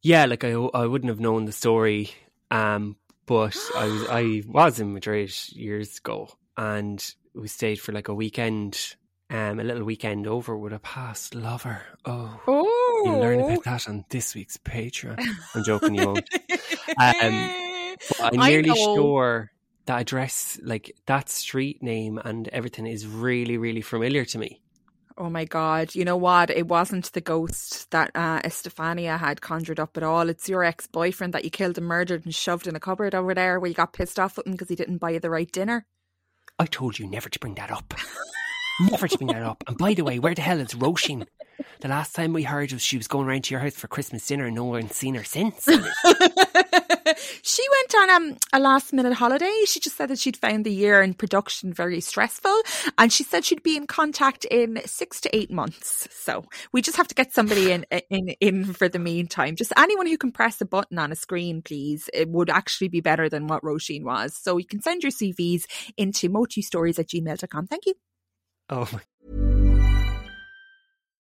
Yeah, 0.01 0.25
like 0.25 0.43
I, 0.43 0.51
I 0.51 0.85
wouldn't 0.85 1.09
have 1.09 1.19
known 1.19 1.45
the 1.45 1.51
story, 1.51 2.11
um, 2.51 2.97
but 3.25 3.55
I 3.75 3.85
was 3.87 4.07
I 4.09 4.43
was 4.47 4.79
in 4.79 4.93
Madrid 4.93 5.33
years 5.49 5.97
ago, 5.97 6.29
and 6.57 7.03
we 7.33 7.47
stayed 7.47 7.79
for 7.79 7.93
like 7.93 8.09
a 8.09 8.13
weekend, 8.13 8.95
um, 9.29 9.59
a 9.59 9.63
little 9.63 9.85
weekend 9.85 10.27
over 10.27 10.57
with 10.57 10.73
a 10.73 10.79
past 10.79 11.35
lover. 11.35 11.81
Oh, 12.05 12.41
Oh, 12.47 13.01
you'll 13.05 13.19
learn 13.19 13.39
about 13.39 13.63
that 13.63 13.89
on 13.89 14.05
this 14.09 14.35
week's 14.35 14.57
Patreon. 14.57 15.25
I'm 15.55 15.63
joking, 15.63 15.95
you 15.95 16.05
won't. 16.05 16.29
Um, 16.99 17.49
I'm 18.19 18.39
nearly 18.49 18.69
sure 18.75 19.51
that 19.85 20.01
address, 20.01 20.59
like 20.63 20.95
that 21.05 21.29
street 21.29 21.81
name 21.81 22.17
and 22.17 22.47
everything, 22.49 22.87
is 22.87 23.07
really, 23.07 23.57
really 23.57 23.81
familiar 23.81 24.25
to 24.25 24.37
me. 24.37 24.61
Oh 25.17 25.29
my 25.29 25.45
god! 25.45 25.93
You 25.93 26.05
know 26.05 26.17
what? 26.17 26.49
It 26.49 26.67
wasn't 26.67 27.11
the 27.13 27.21
ghost 27.21 27.91
that 27.91 28.11
uh, 28.15 28.41
Estefania 28.43 29.17
had 29.17 29.41
conjured 29.41 29.79
up 29.79 29.95
at 29.95 30.03
all. 30.03 30.29
It's 30.29 30.49
your 30.49 30.63
ex-boyfriend 30.63 31.33
that 31.33 31.43
you 31.43 31.51
killed 31.51 31.77
and 31.77 31.85
murdered 31.85 32.25
and 32.25 32.33
shoved 32.33 32.67
in 32.67 32.75
a 32.75 32.79
cupboard 32.79 33.13
over 33.13 33.33
there, 33.33 33.59
where 33.59 33.67
you 33.69 33.75
got 33.75 33.93
pissed 33.93 34.19
off 34.19 34.37
with 34.37 34.47
him 34.47 34.53
because 34.53 34.69
he 34.69 34.75
didn't 34.75 34.97
buy 34.97 35.11
you 35.11 35.19
the 35.19 35.29
right 35.29 35.51
dinner. 35.51 35.85
I 36.57 36.65
told 36.65 36.99
you 36.99 37.07
never 37.07 37.29
to 37.29 37.39
bring 37.39 37.55
that 37.55 37.71
up. 37.71 37.93
never 38.79 39.07
to 39.07 39.17
bring 39.17 39.29
that 39.29 39.43
up. 39.43 39.63
And 39.67 39.77
by 39.77 39.93
the 39.93 40.03
way, 40.03 40.19
where 40.19 40.35
the 40.35 40.41
hell 40.41 40.59
is 40.59 40.73
Roisin? 40.73 41.27
The 41.81 41.87
last 41.87 42.15
time 42.15 42.33
we 42.33 42.43
heard 42.43 42.71
was 42.71 42.81
she 42.81 42.97
was 42.97 43.07
going 43.07 43.27
around 43.27 43.45
to 43.45 43.53
your 43.53 43.61
house 43.61 43.75
for 43.75 43.87
Christmas 43.87 44.25
dinner 44.25 44.45
and 44.45 44.55
no 44.55 44.65
one's 44.65 44.95
seen 44.95 45.15
her 45.15 45.23
since. 45.23 45.65
she 47.41 47.63
went 47.71 47.95
on 47.95 48.09
um, 48.09 48.37
a 48.51 48.59
last-minute 48.59 49.13
holiday. 49.13 49.53
She 49.65 49.79
just 49.79 49.97
said 49.97 50.09
that 50.09 50.19
she'd 50.19 50.37
found 50.37 50.65
the 50.65 50.71
year 50.71 51.01
in 51.01 51.13
production 51.13 51.73
very 51.73 52.01
stressful, 52.01 52.61
and 52.97 53.11
she 53.11 53.23
said 53.23 53.45
she'd 53.45 53.63
be 53.63 53.77
in 53.77 53.87
contact 53.87 54.45
in 54.45 54.81
six 54.85 55.21
to 55.21 55.35
eight 55.35 55.51
months. 55.51 56.07
So 56.11 56.45
we 56.71 56.81
just 56.81 56.97
have 56.97 57.07
to 57.09 57.15
get 57.15 57.33
somebody 57.33 57.71
in 57.71 57.85
in 58.09 58.29
in 58.39 58.65
for 58.65 58.89
the 58.89 58.99
meantime. 58.99 59.55
Just 59.55 59.73
anyone 59.77 60.07
who 60.07 60.17
can 60.17 60.31
press 60.31 60.61
a 60.61 60.65
button 60.65 60.97
on 60.97 61.11
a 61.11 61.15
screen, 61.15 61.61
please. 61.61 62.09
It 62.13 62.29
would 62.29 62.49
actually 62.49 62.87
be 62.87 63.01
better 63.01 63.29
than 63.29 63.47
what 63.47 63.63
Roisin 63.63 64.03
was. 64.03 64.35
So 64.35 64.57
you 64.57 64.65
can 64.65 64.81
send 64.81 65.03
your 65.03 65.11
CVs 65.11 65.65
into 65.97 66.29
motustories 66.29 66.99
at 66.99 67.07
gmail.com. 67.07 67.67
Thank 67.67 67.85
you. 67.85 67.93
Oh 68.73 68.87
my 68.91 69.52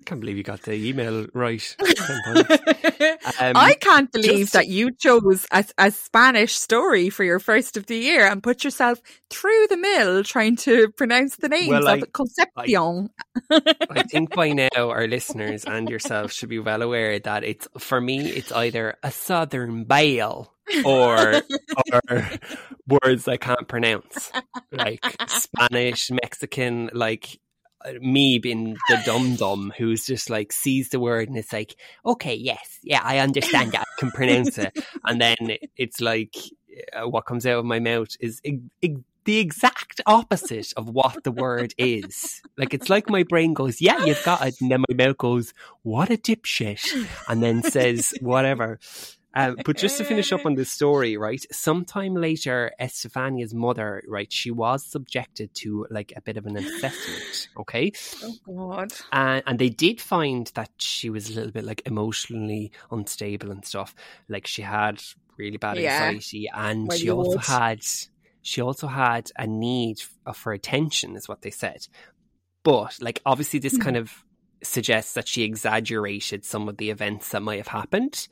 I 0.00 0.02
can't 0.04 0.20
believe 0.20 0.36
you 0.38 0.42
got 0.42 0.62
the 0.62 0.72
email 0.74 1.26
right. 1.34 1.76
Um, 3.38 3.56
I 3.56 3.74
can't 3.74 4.10
believe 4.12 4.40
just- 4.40 4.52
that 4.54 4.68
you 4.68 4.90
chose 4.92 5.46
a, 5.50 5.64
a 5.78 5.90
Spanish 5.90 6.54
story 6.58 7.08
for 7.10 7.24
your 7.24 7.38
first 7.38 7.76
of 7.76 7.86
the 7.86 7.96
year 7.96 8.26
and 8.26 8.42
put 8.42 8.64
yourself 8.64 9.00
through 9.30 9.66
the 9.68 9.76
mill 9.76 10.22
trying 10.24 10.56
to 10.56 10.88
pronounce 10.90 11.36
the 11.36 11.48
names 11.48 11.68
Well, 11.68 11.86
of 11.88 12.02
I- 12.02 12.06
Concepcion. 12.12 13.10
I 13.90 14.02
think 14.02 14.34
by 14.34 14.52
now 14.52 14.68
our 14.76 15.06
listeners 15.06 15.64
and 15.64 15.88
yourself 15.88 16.32
should 16.32 16.48
be 16.50 16.58
well 16.58 16.82
aware 16.82 17.18
that 17.20 17.44
it's 17.44 17.68
for 17.78 18.00
me 18.00 18.28
it's 18.28 18.52
either 18.52 18.96
a 19.02 19.10
southern 19.10 19.84
bale 19.84 20.52
or 20.84 21.42
or 21.92 22.30
words 22.88 23.28
I 23.28 23.36
can't 23.38 23.66
pronounce 23.68 24.30
like 24.72 25.04
Spanish, 25.28 26.10
Mexican, 26.10 26.90
like 26.92 27.38
me 28.00 28.38
being 28.38 28.76
the 28.88 29.02
dum 29.04 29.36
dum 29.36 29.72
who's 29.76 30.06
just 30.06 30.30
like 30.30 30.52
sees 30.52 30.90
the 30.90 31.00
word 31.00 31.28
and 31.28 31.38
it's 31.38 31.52
like, 31.52 31.76
okay, 32.04 32.34
yes, 32.34 32.78
yeah, 32.82 33.00
I 33.02 33.18
understand 33.18 33.72
that, 33.72 33.86
I 33.96 34.00
can 34.00 34.10
pronounce 34.10 34.58
it, 34.58 34.76
and 35.04 35.20
then 35.20 35.36
it's 35.76 36.00
like 36.00 36.34
uh, 36.92 37.08
what 37.08 37.26
comes 37.26 37.46
out 37.46 37.58
of 37.58 37.64
my 37.64 37.78
mouth 37.78 38.08
is 38.20 38.40
ig- 38.44 38.70
ig- 38.82 39.04
the 39.24 39.38
exact 39.38 40.00
opposite 40.06 40.72
of 40.76 40.88
what 40.88 41.22
the 41.24 41.32
word 41.32 41.74
is. 41.78 42.40
Like 42.56 42.74
it's 42.74 42.88
like 42.88 43.10
my 43.10 43.22
brain 43.22 43.54
goes, 43.54 43.80
"Yeah, 43.80 44.04
you've 44.04 44.24
got 44.24 44.46
it," 44.46 44.60
and 44.60 44.70
then 44.70 44.84
my 44.88 45.04
mouth 45.06 45.18
goes, 45.18 45.52
"What 45.82 46.10
a 46.10 46.16
dipshit," 46.16 47.06
and 47.28 47.42
then 47.42 47.62
says 47.62 48.14
whatever. 48.20 48.78
Um, 49.34 49.56
but 49.64 49.76
just 49.76 49.98
to 49.98 50.04
finish 50.04 50.32
up 50.32 50.44
on 50.44 50.54
this 50.56 50.72
story, 50.72 51.16
right? 51.16 51.44
Sometime 51.52 52.14
later, 52.14 52.72
Estefania's 52.80 53.54
mother, 53.54 54.02
right, 54.08 54.32
she 54.32 54.50
was 54.50 54.84
subjected 54.84 55.54
to 55.54 55.86
like 55.90 56.12
a 56.16 56.20
bit 56.22 56.36
of 56.36 56.46
an 56.46 56.56
assessment, 56.56 57.48
okay? 57.60 57.92
Oh 58.22 58.36
God! 58.44 58.92
And, 59.12 59.42
and 59.46 59.58
they 59.58 59.68
did 59.68 60.00
find 60.00 60.50
that 60.54 60.70
she 60.78 61.10
was 61.10 61.30
a 61.30 61.34
little 61.34 61.52
bit 61.52 61.64
like 61.64 61.82
emotionally 61.86 62.72
unstable 62.90 63.50
and 63.50 63.64
stuff. 63.64 63.94
Like 64.28 64.46
she 64.46 64.62
had 64.62 65.02
really 65.38 65.56
bad 65.58 65.78
Yeah. 65.78 66.00
anxiety, 66.00 66.48
and 66.52 66.88
Well, 66.88 66.98
she 66.98 67.04
you 67.06 67.12
also 67.12 67.38
had 67.38 67.80
she 68.42 68.60
also 68.60 68.86
had 68.88 69.30
a 69.38 69.46
need 69.46 69.98
for 70.34 70.52
attention, 70.52 71.14
is 71.16 71.28
what 71.28 71.42
they 71.42 71.50
said. 71.50 71.86
But 72.64 72.98
like, 73.00 73.20
obviously, 73.24 73.58
this 73.60 73.76
Hmm. 73.76 73.82
kind 73.82 73.96
of 73.96 74.12
suggests 74.62 75.14
that 75.14 75.26
she 75.26 75.42
exaggerated 75.42 76.44
some 76.44 76.68
of 76.68 76.76
the 76.76 76.90
events 76.90 77.30
that 77.30 77.42
might 77.42 77.56
have 77.58 77.68
happened. 77.68 78.28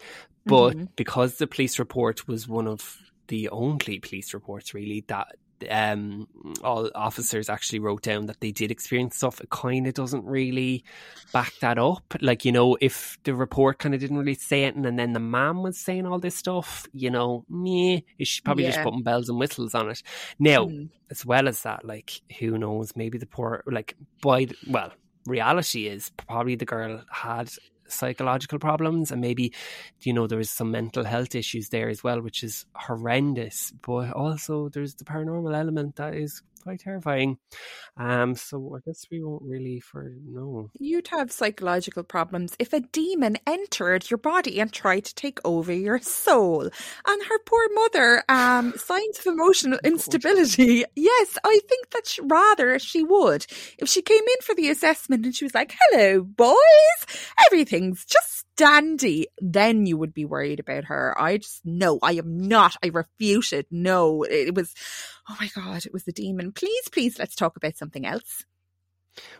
But 0.49 0.77
Mhm. 0.77 0.89
because 0.97 1.37
the 1.39 1.47
police 1.47 1.79
report 1.79 2.27
was 2.27 2.49
one 2.49 2.67
of 2.67 2.99
the 3.29 3.49
only 3.51 3.99
police 4.01 4.33
reports 4.35 4.75
really 4.75 5.05
that 5.09 5.37
um 5.71 6.29
all 6.63 6.89
officers 6.95 7.49
actually 7.51 7.81
wrote 7.81 8.03
down 8.03 8.27
that 8.27 8.39
they 8.41 8.53
did 8.53 8.71
experience 8.71 9.17
stuff 9.17 9.41
it 9.41 9.51
kind 9.51 9.89
of 9.89 9.93
doesn't 9.95 10.25
really 10.25 10.85
back 11.33 11.53
that 11.61 11.79
up 11.79 12.05
like 12.21 12.45
you 12.45 12.53
know 12.53 12.77
if 12.81 13.19
the 13.25 13.35
report 13.35 13.81
kind 13.81 13.93
of 13.93 14.01
didn't 14.01 14.19
really 14.19 14.35
say 14.35 14.63
it 14.65 14.77
and 14.77 14.85
then 14.99 15.13
the 15.15 15.19
man 15.21 15.57
was 15.59 15.77
saying 15.77 16.07
all 16.07 16.21
this 16.21 16.37
stuff 16.37 16.87
you 16.93 17.11
know 17.11 17.45
meh, 17.49 17.99
she's 18.21 18.41
probably 18.41 18.63
just 18.65 18.81
putting 18.85 19.03
bells 19.03 19.29
and 19.29 19.37
whistles 19.37 19.75
on 19.75 19.91
it 19.91 20.01
now 20.39 20.67
Mm. 20.67 20.91
as 21.11 21.27
well 21.27 21.49
as 21.49 21.61
that 21.65 21.85
like 21.85 22.23
who 22.39 22.57
knows 22.57 22.93
maybe 22.95 23.19
the 23.19 23.27
poor 23.27 23.65
like 23.67 23.97
by 24.23 24.45
the- 24.45 24.57
well 24.69 24.93
reality 25.27 25.89
is 25.89 26.11
probably 26.17 26.55
the 26.55 26.65
girl 26.67 27.03
had 27.11 27.51
psychological 27.89 28.59
problems 28.59 29.11
and 29.11 29.21
maybe 29.21 29.53
you 30.03 30.13
know 30.13 30.27
there 30.27 30.41
is 30.41 30.51
some 30.51 30.71
mental 30.71 31.05
health 31.05 31.35
issues 31.35 31.69
there 31.71 31.89
as 31.89 32.03
well 32.03 32.21
which 32.21 32.43
is 32.43 32.67
horrendous. 32.75 33.73
But 33.83 34.13
also 34.13 34.69
there's 34.69 34.95
the 34.95 35.05
paranormal 35.05 35.57
element 35.57 35.97
that 35.97 36.15
is 36.15 36.43
quite 36.69 36.81
terrifying 36.81 37.39
um 37.97 38.35
so 38.35 38.77
i 38.77 38.81
guess 38.85 39.07
we 39.11 39.23
won't 39.23 39.43
really 39.43 39.81
for 39.81 40.13
no 40.27 40.71
You'd 40.79 41.09
have 41.09 41.33
psychological 41.33 42.03
problems 42.03 42.55
if 42.59 42.73
a 42.73 42.81
demon 42.81 43.39
entered 43.47 44.11
your 44.11 44.19
body 44.19 44.61
and 44.61 44.73
tried 44.73 45.05
to 45.07 45.15
take 45.15 45.39
over 45.45 45.73
your 45.73 45.99
soul. 45.99 46.63
And 46.63 47.23
her 47.25 47.39
poor 47.45 47.69
mother, 47.75 48.23
um, 48.29 48.75
signs 48.77 49.19
of 49.19 49.27
emotional 49.27 49.79
instability. 49.85 50.85
Yes, 50.95 51.39
I 51.45 51.61
think 51.69 51.91
that 51.91 52.07
sh 52.07 52.21
rather 52.23 52.79
she 52.79 53.03
would. 53.03 53.47
If 53.79 53.89
she 53.89 54.03
came 54.03 54.23
in 54.23 54.43
for 54.43 54.55
the 54.55 54.71
assessment 54.71 55.25
and 55.25 55.35
she 55.35 55.45
was 55.45 55.55
like, 55.55 55.75
hello, 55.81 56.23
boys, 56.23 56.57
everything's 57.47 58.05
just 58.05 58.38
dandy, 58.59 59.29
then 59.39 59.87
you 59.87 59.97
would 59.97 60.13
be 60.13 60.27
worried 60.27 60.61
about 60.61 60.85
her. 60.85 61.15
I 61.19 61.39
just, 61.39 61.65
no, 61.65 61.99
I 62.03 62.13
am 62.13 62.37
not. 62.37 62.77
I 62.85 62.89
refute 62.89 63.55
it. 63.55 63.67
No, 63.71 64.25
it 64.25 64.55
was, 64.55 64.75
oh 65.31 65.37
my 65.41 65.49
God, 65.55 65.87
it 65.87 65.93
was 65.93 66.05
the 66.05 66.13
demon. 66.13 66.53
Please, 66.53 66.89
please, 66.91 67.19
let's 67.19 67.35
talk 67.37 67.57
about 67.57 67.79
something 67.79 68.05
else. 68.05 68.45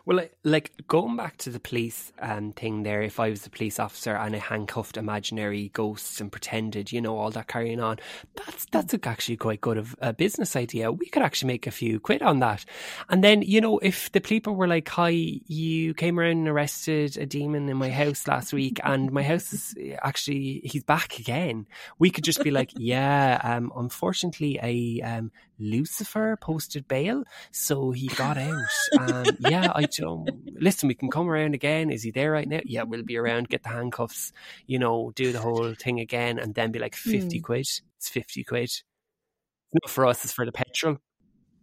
Well, 0.05 0.17
like, 0.17 0.33
like 0.43 0.71
going 0.87 1.15
back 1.15 1.37
to 1.37 1.49
the 1.49 1.59
police 1.59 2.11
um, 2.19 2.53
thing 2.53 2.83
there, 2.83 3.01
if 3.01 3.19
I 3.19 3.29
was 3.29 3.45
a 3.45 3.49
police 3.49 3.79
officer 3.79 4.15
and 4.15 4.35
I 4.35 4.39
handcuffed 4.39 4.97
imaginary 4.97 5.69
ghosts 5.69 6.19
and 6.19 6.31
pretended, 6.31 6.91
you 6.91 7.01
know, 7.01 7.17
all 7.17 7.31
that 7.31 7.47
carrying 7.47 7.79
on, 7.79 7.97
that's 8.35 8.65
that's 8.71 8.95
actually 9.03 9.37
quite 9.37 9.61
good 9.61 9.77
of 9.77 9.95
a 10.01 10.13
business 10.13 10.55
idea. 10.55 10.91
We 10.91 11.07
could 11.07 11.23
actually 11.23 11.47
make 11.47 11.67
a 11.67 11.71
few 11.71 11.99
quid 11.99 12.21
on 12.21 12.39
that. 12.39 12.65
And 13.09 13.23
then, 13.23 13.41
you 13.41 13.61
know, 13.61 13.79
if 13.79 14.11
the 14.11 14.21
people 14.21 14.55
were 14.55 14.67
like, 14.67 14.87
"Hi, 14.89 15.09
you 15.09 15.93
came 15.93 16.19
around 16.19 16.37
and 16.37 16.47
arrested 16.47 17.17
a 17.17 17.25
demon 17.25 17.69
in 17.69 17.77
my 17.77 17.89
house 17.89 18.27
last 18.27 18.53
week, 18.53 18.79
and 18.83 19.11
my 19.11 19.23
house 19.23 19.53
is 19.53 19.75
actually 20.01 20.61
he's 20.63 20.83
back 20.83 21.19
again," 21.19 21.67
we 21.97 22.09
could 22.09 22.23
just 22.23 22.43
be 22.43 22.51
like, 22.51 22.71
"Yeah, 22.77 23.39
um, 23.43 23.71
unfortunately, 23.75 24.59
a 24.61 25.01
um, 25.01 25.31
Lucifer 25.59 26.37
posted 26.41 26.87
bail, 26.87 27.23
so 27.51 27.91
he 27.91 28.07
got 28.07 28.37
out. 28.37 28.63
Um, 28.99 29.25
yeah, 29.39 29.71
I 29.75 29.83
don't 29.83 30.29
listen. 30.59 30.87
We 30.87 30.95
can 30.95 31.09
come 31.09 31.29
around 31.29 31.53
again. 31.53 31.89
Is 31.89 32.03
he 32.03 32.11
there 32.11 32.31
right 32.31 32.47
now? 32.47 32.61
Yeah, 32.65 32.83
we'll 32.83 33.03
be 33.03 33.17
around. 33.17 33.49
Get 33.49 33.63
the 33.63 33.69
handcuffs. 33.69 34.31
You 34.67 34.79
know, 34.79 35.11
do 35.15 35.31
the 35.31 35.41
whole 35.41 35.73
thing 35.73 35.99
again, 35.99 36.39
and 36.39 36.55
then 36.55 36.71
be 36.71 36.79
like 36.79 36.95
fifty 36.95 37.39
Hmm. 37.39 37.43
quid. 37.43 37.67
It's 37.97 38.09
fifty 38.09 38.43
quid. 38.43 38.71
Not 39.73 39.89
for 39.89 40.05
us. 40.05 40.23
It's 40.23 40.33
for 40.33 40.45
the 40.45 40.51
petrol. 40.51 40.97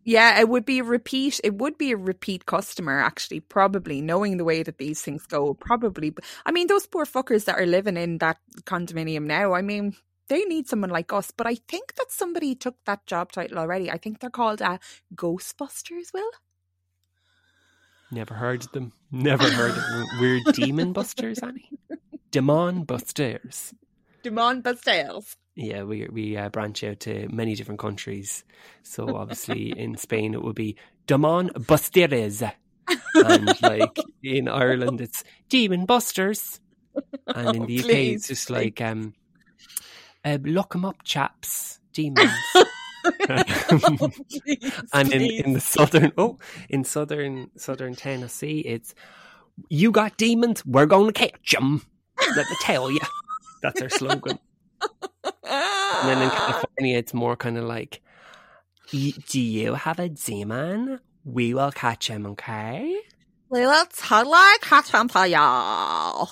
Yeah, 0.05 0.39
it 0.39 0.49
would 0.49 0.65
be 0.65 0.79
a 0.79 0.85
repeat. 0.85 1.41
It 1.43 1.59
would 1.59 1.77
be 1.77 1.91
a 1.91 1.97
repeat 1.97 2.47
customer, 2.47 3.01
actually, 3.01 3.41
probably 3.41 4.01
knowing 4.01 4.37
the 4.37 4.45
way 4.45 4.63
that 4.63 4.79
these 4.79 5.03
things 5.03 5.27
go. 5.27 5.55
Probably, 5.55 6.15
I 6.45 6.53
mean, 6.53 6.69
those 6.69 6.87
poor 6.87 7.07
fuckers 7.07 7.47
that 7.47 7.59
are 7.59 7.67
living 7.67 7.97
in 7.97 8.19
that 8.19 8.39
condominium 8.63 9.25
now. 9.25 9.55
I 9.55 9.63
mean, 9.63 9.97
they 10.29 10.45
need 10.45 10.69
someone 10.69 10.91
like 10.91 11.13
us. 11.13 11.31
But 11.31 11.47
I 11.47 11.57
think 11.69 11.95
that 11.95 12.11
somebody 12.11 12.55
took 12.55 12.77
that 12.85 13.07
job 13.07 13.33
title 13.33 13.59
already. 13.59 13.91
I 13.91 13.99
think 13.99 14.21
they're 14.21 14.31
called 14.31 14.63
uh, 14.63 14.79
Ghostbusters. 15.15 16.13
Will 16.13 16.31
Never 18.11 18.35
heard 18.35 18.65
of 18.65 18.73
them. 18.73 18.93
Never 19.11 19.51
heard 19.51 19.71
of 19.71 19.77
them. 19.77 20.07
We're 20.21 20.41
demon 20.53 20.93
busters, 20.93 21.41
Annie. 21.41 21.71
Demon 22.31 22.85
busters. 22.85 23.75
Demon 24.27 24.61
Busters. 24.61 25.37
Yeah, 25.55 25.85
we 25.85 26.09
we 26.11 26.37
uh, 26.37 26.49
branch 26.49 26.83
out 26.83 26.99
to 27.01 27.29
many 27.29 27.55
different 27.55 27.79
countries. 27.79 28.43
So 28.83 29.17
obviously 29.17 29.71
in 29.79 29.97
Spain 29.97 30.35
it 30.35 30.43
would 30.43 30.57
be 30.57 30.77
Demon 31.07 31.51
Busters, 31.55 32.43
and 33.15 33.63
like 33.63 33.97
in 34.25 34.49
Ireland 34.49 35.01
it's 35.01 35.23
Demon 35.49 35.87
Busters, 35.87 36.61
and 37.29 37.57
in 37.57 37.67
the 37.67 37.79
UK 37.79 37.91
it's 37.91 38.27
just 38.27 38.51
like 38.51 38.81
um, 38.81 39.15
uh, 40.27 40.39
lock 40.45 40.75
'em 40.75 40.85
up, 40.85 41.03
chaps, 41.05 41.79
demons. 41.95 42.31
and 44.93 45.13
in, 45.13 45.23
in 45.23 45.53
the 45.53 45.61
southern 45.61 46.11
oh 46.19 46.37
in 46.69 46.83
southern 46.83 47.49
southern 47.57 47.95
Tennessee 47.95 48.59
it's 48.61 48.97
you 49.69 49.93
got 49.93 50.17
demons 50.17 50.67
we're 50.67 50.87
going 50.87 51.07
to 51.07 51.13
catch 51.13 51.55
'em. 51.55 51.83
Let 52.35 52.51
me 52.51 52.57
tell 52.63 52.91
you 52.91 52.99
that's 53.63 53.81
our 53.81 53.89
slogan. 53.89 54.41
And 55.49 56.09
then 56.09 56.21
in 56.23 56.31
California 56.31 56.97
it's 56.99 57.15
more 57.15 57.37
kind 57.37 57.57
of 57.59 57.65
like 57.65 58.03
do 58.91 59.41
you 59.41 59.75
have 59.75 60.01
a 60.01 60.09
demon? 60.09 60.99
We 61.25 61.55
will 61.55 61.71
catch 61.71 62.09
him 62.09 62.27
okay? 62.27 62.93
We 63.51 63.61
will 63.61 63.87
totally 63.87 64.59
catch 64.63 64.93
on 64.95 65.09
for 65.09 65.27
y'all. 65.27 66.29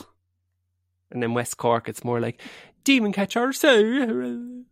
and 1.12 1.22
then 1.22 1.34
West 1.34 1.56
Cork 1.56 1.88
it's 1.88 2.02
more 2.04 2.20
like 2.20 2.40
demon 2.84 3.12
catcher 3.12 3.52
So, 3.52 4.64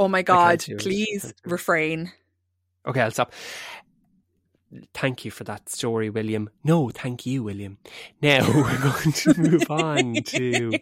Oh 0.00 0.08
my 0.08 0.22
God! 0.22 0.64
Please 0.78 1.26
it. 1.26 1.36
refrain. 1.44 2.12
Okay, 2.86 3.00
I'll 3.00 3.10
stop. 3.12 3.32
Thank 4.92 5.24
you 5.24 5.30
for 5.30 5.44
that 5.44 5.68
story, 5.68 6.10
William. 6.10 6.50
No, 6.64 6.90
thank 6.90 7.24
you, 7.26 7.44
William. 7.44 7.78
Now 8.20 8.40
we're 8.54 8.80
going 8.80 9.12
to 9.12 9.34
move 9.38 9.70
on 9.70 10.14
to 10.34 10.72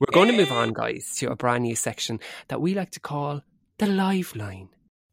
we're 0.00 0.12
going 0.12 0.28
to 0.28 0.36
move 0.36 0.50
on, 0.50 0.72
guys, 0.72 1.14
to 1.16 1.30
a 1.30 1.36
brand 1.36 1.62
new 1.62 1.76
section 1.76 2.18
that 2.48 2.60
we 2.60 2.74
like 2.74 2.90
to 2.90 3.00
call 3.00 3.42
the 3.78 3.86
live 3.86 4.34
line. 4.34 4.68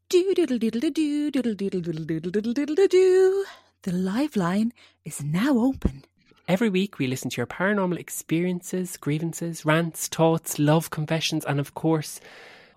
Do 0.08 0.34
diddle 0.34 0.58
diddle 0.58 0.80
do 0.80 1.30
diddle 1.30 1.54
diddle 1.54 1.80
diddle 1.80 2.04
diddle 2.04 2.32
diddle 2.32 2.52
diddle 2.54 2.86
do. 2.88 3.44
The 3.82 3.92
live 3.92 4.34
line 4.34 4.72
is 5.04 5.22
now 5.22 5.56
open. 5.58 6.04
Every 6.48 6.70
week 6.70 6.98
we 6.98 7.08
listen 7.08 7.28
to 7.28 7.36
your 7.36 7.46
paranormal 7.46 7.98
experiences, 7.98 8.96
grievances, 8.96 9.66
rants, 9.66 10.08
thoughts, 10.08 10.58
love 10.58 10.88
confessions, 10.88 11.44
and 11.44 11.60
of 11.60 11.74
course, 11.74 12.22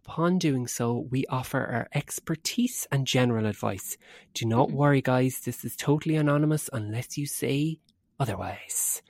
upon 0.06 0.40
doing 0.40 0.68
so, 0.68 1.08
we 1.10 1.26
offer 1.28 1.60
our 1.60 1.88
expertise 1.94 2.86
and 2.92 3.08
general 3.08 3.46
advice. 3.46 3.96
Do 4.34 4.46
not 4.46 4.72
worry, 4.72 5.02
guys, 5.02 5.40
this 5.46 5.64
is 5.64 5.78
totally 5.78 6.18
anonymous 6.18 6.70
unless 6.74 7.18
you 7.18 7.26
say 7.26 7.80
otherwise. 8.20 9.02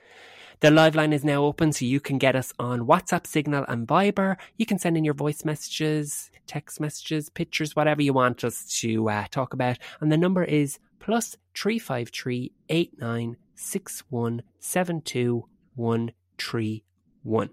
The 0.60 0.70
live 0.70 0.94
line 0.94 1.12
is 1.12 1.24
now 1.26 1.44
open, 1.44 1.74
so 1.74 1.84
you 1.84 2.00
can 2.00 2.20
get 2.20 2.36
us 2.36 2.54
on 2.60 2.82
WhatsApp, 2.82 3.26
Signal, 3.26 3.66
and 3.68 3.88
Viber. 3.88 4.38
You 4.58 4.68
can 4.68 4.78
send 4.78 4.96
in 4.96 5.04
your 5.04 5.16
voice 5.16 5.44
messages, 5.44 6.30
text 6.46 6.80
messages, 6.80 7.30
pictures, 7.30 7.76
whatever 7.76 8.04
you 8.04 8.14
want 8.14 8.44
us 8.44 8.66
to 8.82 9.10
uh, 9.10 9.26
talk 9.32 9.56
about. 9.56 9.80
And 10.02 10.12
the 10.12 10.18
number 10.18 10.44
is 10.44 10.78
plus 11.00 11.36
three 11.56 11.80
five 11.80 12.10
three 12.10 12.52
eight 12.70 12.94
nine 13.00 13.38
six 13.62 14.04
one 14.10 14.44
seven 14.60 15.02
two 15.02 15.46
one 15.76 16.12
three 16.38 16.84
one. 17.24 17.50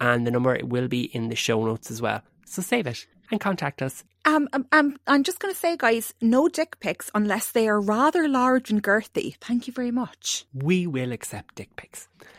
And 0.00 0.26
the 0.26 0.30
number 0.30 0.58
will 0.62 0.88
be 0.88 1.04
in 1.04 1.28
the 1.28 1.34
show 1.34 1.64
notes 1.64 1.90
as 1.90 2.00
well. 2.00 2.22
So 2.44 2.62
save 2.62 2.86
it 2.86 3.06
and 3.30 3.40
contact 3.40 3.82
us. 3.82 4.04
Um, 4.24 4.48
um, 4.52 4.66
um, 4.72 4.96
I'm 5.06 5.22
just 5.22 5.38
going 5.40 5.52
to 5.52 5.58
say, 5.58 5.76
guys, 5.76 6.14
no 6.20 6.48
dick 6.48 6.78
pics 6.80 7.10
unless 7.14 7.50
they 7.50 7.68
are 7.68 7.80
rather 7.80 8.28
large 8.28 8.70
and 8.70 8.82
girthy. 8.82 9.36
Thank 9.40 9.66
you 9.66 9.72
very 9.72 9.90
much. 9.90 10.44
We 10.52 10.86
will 10.86 11.12
accept 11.12 11.54
dick 11.56 11.74
pics. 11.76 12.08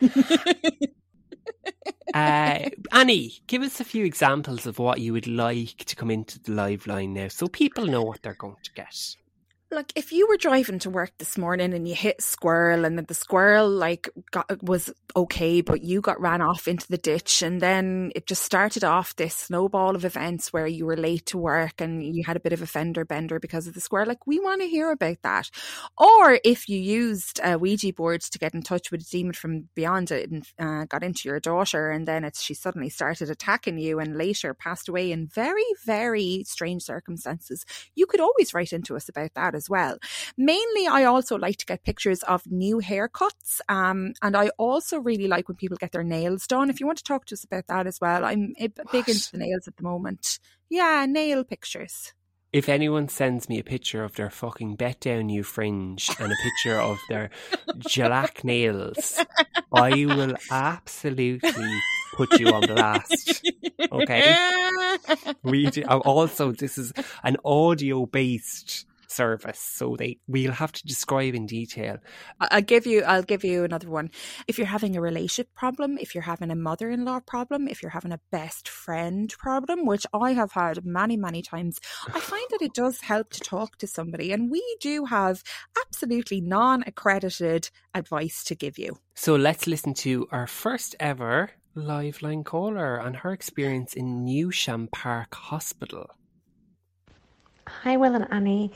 uh, 2.14 2.70
Annie, 2.92 3.32
give 3.46 3.62
us 3.62 3.80
a 3.80 3.84
few 3.84 4.04
examples 4.04 4.66
of 4.66 4.78
what 4.78 5.00
you 5.00 5.12
would 5.12 5.26
like 5.26 5.78
to 5.78 5.96
come 5.96 6.10
into 6.10 6.40
the 6.40 6.52
live 6.52 6.86
line 6.86 7.14
now 7.14 7.28
so 7.28 7.48
people 7.48 7.86
know 7.86 8.02
what 8.02 8.22
they're 8.22 8.34
going 8.34 8.56
to 8.62 8.72
get 8.72 9.16
like 9.70 9.92
if 9.94 10.12
you 10.12 10.26
were 10.26 10.36
driving 10.36 10.78
to 10.80 10.90
work 10.90 11.12
this 11.18 11.38
morning 11.38 11.72
and 11.72 11.86
you 11.86 11.94
hit 11.94 12.20
squirrel 12.20 12.84
and 12.84 12.98
then 12.98 13.04
the 13.06 13.14
squirrel 13.14 13.68
like 13.68 14.08
got, 14.30 14.62
was 14.62 14.92
okay 15.14 15.60
but 15.60 15.82
you 15.82 16.00
got 16.00 16.20
ran 16.20 16.42
off 16.42 16.66
into 16.66 16.88
the 16.88 16.98
ditch 16.98 17.42
and 17.42 17.60
then 17.60 18.10
it 18.14 18.26
just 18.26 18.42
started 18.42 18.82
off 18.82 19.14
this 19.16 19.34
snowball 19.34 19.94
of 19.94 20.04
events 20.04 20.52
where 20.52 20.66
you 20.66 20.84
were 20.86 20.96
late 20.96 21.26
to 21.26 21.38
work 21.38 21.80
and 21.80 22.02
you 22.02 22.24
had 22.24 22.36
a 22.36 22.40
bit 22.40 22.52
of 22.52 22.62
a 22.62 22.66
fender 22.66 23.04
bender 23.04 23.38
because 23.38 23.66
of 23.66 23.74
the 23.74 23.80
squirrel. 23.80 24.08
Like 24.08 24.26
we 24.26 24.40
want 24.40 24.60
to 24.60 24.68
hear 24.68 24.90
about 24.90 25.18
that. 25.22 25.50
Or 25.96 26.40
if 26.44 26.68
you 26.68 26.78
used 26.78 27.40
uh, 27.40 27.58
ouija 27.60 27.92
boards 27.92 28.28
to 28.30 28.38
get 28.38 28.54
in 28.54 28.62
touch 28.62 28.90
with 28.90 29.02
a 29.02 29.10
demon 29.10 29.34
from 29.34 29.68
beyond 29.74 30.10
it 30.10 30.30
and 30.30 30.44
uh, 30.58 30.84
got 30.86 31.04
into 31.04 31.28
your 31.28 31.40
daughter 31.40 31.90
and 31.90 32.08
then 32.08 32.28
she 32.34 32.54
suddenly 32.54 32.88
started 32.88 33.30
attacking 33.30 33.78
you 33.78 34.00
and 34.00 34.16
later 34.16 34.54
passed 34.54 34.88
away 34.88 35.12
in 35.12 35.28
very 35.28 35.64
very 35.84 36.44
strange 36.46 36.82
circumstances 36.82 37.64
you 37.94 38.06
could 38.06 38.20
always 38.20 38.54
write 38.54 38.72
into 38.72 38.96
us 38.96 39.08
about 39.08 39.32
that 39.34 39.54
as 39.60 39.68
well. 39.68 39.98
Mainly, 40.36 40.86
I 40.86 41.04
also 41.04 41.36
like 41.36 41.58
to 41.58 41.66
get 41.66 41.84
pictures 41.84 42.22
of 42.22 42.42
new 42.46 42.78
haircuts. 42.78 43.60
Um, 43.68 44.14
and 44.22 44.34
I 44.36 44.48
also 44.56 44.98
really 44.98 45.28
like 45.28 45.48
when 45.48 45.56
people 45.56 45.76
get 45.76 45.92
their 45.92 46.02
nails 46.16 46.46
done. 46.46 46.70
If 46.70 46.80
you 46.80 46.86
want 46.86 46.98
to 46.98 47.04
talk 47.04 47.26
to 47.26 47.34
us 47.34 47.44
about 47.44 47.66
that 47.66 47.86
as 47.86 48.00
well, 48.00 48.24
I'm 48.24 48.54
big 48.58 48.74
what? 48.84 49.08
into 49.08 49.32
the 49.32 49.38
nails 49.38 49.68
at 49.68 49.76
the 49.76 49.82
moment. 49.82 50.38
Yeah, 50.70 51.04
nail 51.06 51.44
pictures 51.44 52.14
if 52.52 52.68
anyone 52.68 53.08
sends 53.08 53.48
me 53.48 53.58
a 53.58 53.64
picture 53.64 54.02
of 54.02 54.14
their 54.16 54.30
fucking 54.30 54.74
bet 54.76 55.00
down 55.00 55.28
you 55.28 55.42
fringe 55.42 56.10
and 56.18 56.32
a 56.32 56.36
picture 56.42 56.80
of 56.80 56.98
their 57.08 57.30
shellac 57.88 58.42
nails, 58.42 59.20
I 59.72 60.04
will 60.04 60.34
absolutely 60.50 61.80
put 62.14 62.40
you 62.40 62.48
on 62.48 62.66
blast. 62.66 63.46
Okay. 63.92 64.36
We 65.42 65.70
do, 65.70 65.82
also 65.84 66.52
this 66.52 66.76
is 66.76 66.92
an 67.22 67.36
audio 67.44 68.06
based 68.06 68.86
service. 69.10 69.58
So 69.58 69.96
they 69.96 70.18
we'll 70.26 70.52
have 70.52 70.72
to 70.72 70.86
describe 70.86 71.34
in 71.34 71.46
detail. 71.46 71.98
I'll 72.40 72.62
give 72.62 72.86
you 72.86 73.02
I'll 73.02 73.22
give 73.22 73.44
you 73.44 73.64
another 73.64 73.90
one. 73.90 74.10
If 74.46 74.58
you're 74.58 74.66
having 74.66 74.96
a 74.96 75.00
relationship 75.00 75.48
problem, 75.54 75.98
if 75.98 76.14
you're 76.14 76.22
having 76.22 76.50
a 76.50 76.56
mother-in-law 76.56 77.20
problem, 77.26 77.68
if 77.68 77.82
you're 77.82 77.90
having 77.90 78.12
a 78.12 78.20
best 78.30 78.68
friend 78.68 79.32
problem, 79.38 79.86
which 79.86 80.06
I 80.12 80.32
have 80.32 80.52
had 80.52 80.84
many 80.84 81.16
many 81.16 81.42
times, 81.42 81.78
I 82.06 82.20
find 82.32 82.46
that 82.50 82.62
it 82.62 82.74
does 82.74 83.00
help 83.00 83.30
to 83.30 83.40
talk 83.40 83.76
to 83.78 83.86
somebody, 83.86 84.32
and 84.32 84.50
we 84.50 84.62
do 84.80 85.04
have 85.06 85.42
absolutely 85.86 86.40
non-accredited 86.40 87.70
advice 87.94 88.44
to 88.44 88.54
give 88.54 88.78
you. 88.78 88.98
So 89.14 89.36
let's 89.36 89.66
listen 89.66 89.94
to 89.94 90.28
our 90.30 90.46
first 90.46 90.96
ever 90.98 91.50
live 91.74 92.22
line 92.22 92.44
caller 92.44 92.96
and 92.96 93.16
her 93.16 93.32
experience 93.32 93.94
in 93.94 94.24
Newsham 94.24 94.90
Park 94.90 95.34
Hospital. 95.34 96.10
Hi, 97.82 97.96
Will 97.96 98.14
and 98.14 98.26
Annie. 98.30 98.70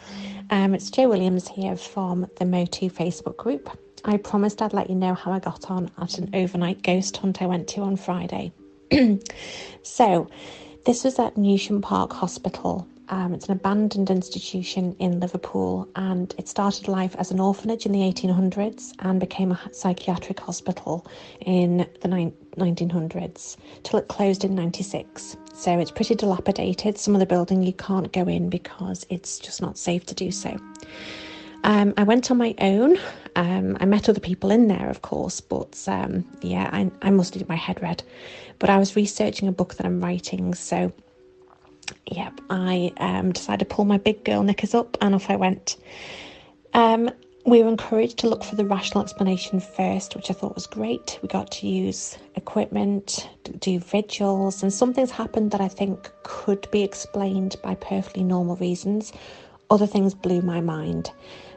Um, 0.48 0.72
it's 0.72 0.88
Jo 0.88 1.10
Williams 1.10 1.46
here 1.46 1.76
from 1.76 2.26
the 2.38 2.46
Motu 2.46 2.88
Facebook 2.88 3.36
group. 3.36 3.68
I 4.02 4.16
promised 4.16 4.62
I'd 4.62 4.72
let 4.72 4.88
you 4.88 4.96
know 4.96 5.12
how 5.12 5.30
I 5.30 5.40
got 5.40 5.70
on 5.70 5.90
at 6.00 6.16
an 6.16 6.30
overnight 6.32 6.82
ghost 6.82 7.18
hunt 7.18 7.42
I 7.42 7.46
went 7.46 7.68
to 7.68 7.82
on 7.82 7.96
Friday. 7.96 8.50
so, 9.82 10.30
this 10.86 11.04
was 11.04 11.18
at 11.18 11.34
Newsham 11.34 11.82
Park 11.82 12.14
Hospital. 12.14 12.88
Um, 13.08 13.34
it's 13.34 13.46
an 13.46 13.52
abandoned 13.52 14.10
institution 14.10 14.96
in 14.98 15.20
Liverpool 15.20 15.88
and 15.94 16.34
it 16.38 16.48
started 16.48 16.88
life 16.88 17.14
as 17.18 17.30
an 17.30 17.38
orphanage 17.38 17.84
in 17.84 17.92
the 17.92 18.00
1800s 18.00 18.92
and 19.00 19.20
became 19.20 19.52
a 19.52 19.60
psychiatric 19.72 20.40
hospital 20.40 21.06
in 21.40 21.86
the 22.00 22.08
ni- 22.08 22.32
1900s 22.56 23.56
till 23.82 23.98
it 23.98 24.08
closed 24.08 24.44
in 24.44 24.54
96. 24.54 25.36
So 25.52 25.78
it's 25.78 25.90
pretty 25.90 26.14
dilapidated. 26.14 26.96
Some 26.96 27.14
of 27.14 27.20
the 27.20 27.26
building 27.26 27.62
you 27.62 27.74
can't 27.74 28.10
go 28.12 28.22
in 28.22 28.48
because 28.48 29.06
it's 29.10 29.38
just 29.38 29.60
not 29.60 29.76
safe 29.76 30.06
to 30.06 30.14
do 30.14 30.30
so. 30.30 30.58
Um, 31.64 31.94
I 31.96 32.04
went 32.04 32.30
on 32.30 32.38
my 32.38 32.54
own. 32.58 32.98
Um, 33.36 33.76
I 33.80 33.84
met 33.86 34.08
other 34.08 34.20
people 34.20 34.50
in 34.50 34.68
there, 34.68 34.88
of 34.88 35.02
course, 35.02 35.40
but 35.40 35.82
um, 35.88 36.24
yeah, 36.42 36.70
I, 36.72 36.90
I 37.02 37.10
must 37.10 37.34
have 37.34 37.48
my 37.48 37.56
head 37.56 37.82
read. 37.82 38.02
But 38.58 38.70
I 38.70 38.78
was 38.78 38.96
researching 38.96 39.48
a 39.48 39.52
book 39.52 39.74
that 39.74 39.86
I'm 39.86 40.00
writing, 40.00 40.54
so 40.54 40.92
yep, 42.06 42.40
I 42.50 42.92
um, 42.98 43.32
decided 43.32 43.68
to 43.68 43.74
pull 43.74 43.84
my 43.84 43.98
big 43.98 44.24
girl 44.24 44.42
knickers 44.42 44.74
up 44.74 44.96
and 45.00 45.14
off 45.14 45.30
I 45.30 45.36
went. 45.36 45.76
Um, 46.72 47.10
we 47.46 47.62
were 47.62 47.68
encouraged 47.68 48.18
to 48.18 48.28
look 48.28 48.42
for 48.42 48.56
the 48.56 48.64
rational 48.64 49.02
explanation 49.02 49.60
first, 49.60 50.16
which 50.16 50.30
I 50.30 50.34
thought 50.34 50.54
was 50.54 50.66
great. 50.66 51.18
We 51.22 51.28
got 51.28 51.50
to 51.52 51.66
use 51.66 52.16
equipment, 52.36 53.28
do 53.60 53.78
vigils, 53.78 54.62
and 54.62 54.72
some 54.72 54.94
things 54.94 55.10
happened 55.10 55.50
that 55.50 55.60
I 55.60 55.68
think 55.68 56.10
could 56.22 56.70
be 56.70 56.82
explained 56.82 57.56
by 57.62 57.74
perfectly 57.74 58.24
normal 58.24 58.56
reasons. 58.56 59.12
Other 59.70 59.86
things 59.86 60.14
blew 60.14 60.40
my 60.40 60.60
mind. 60.60 61.10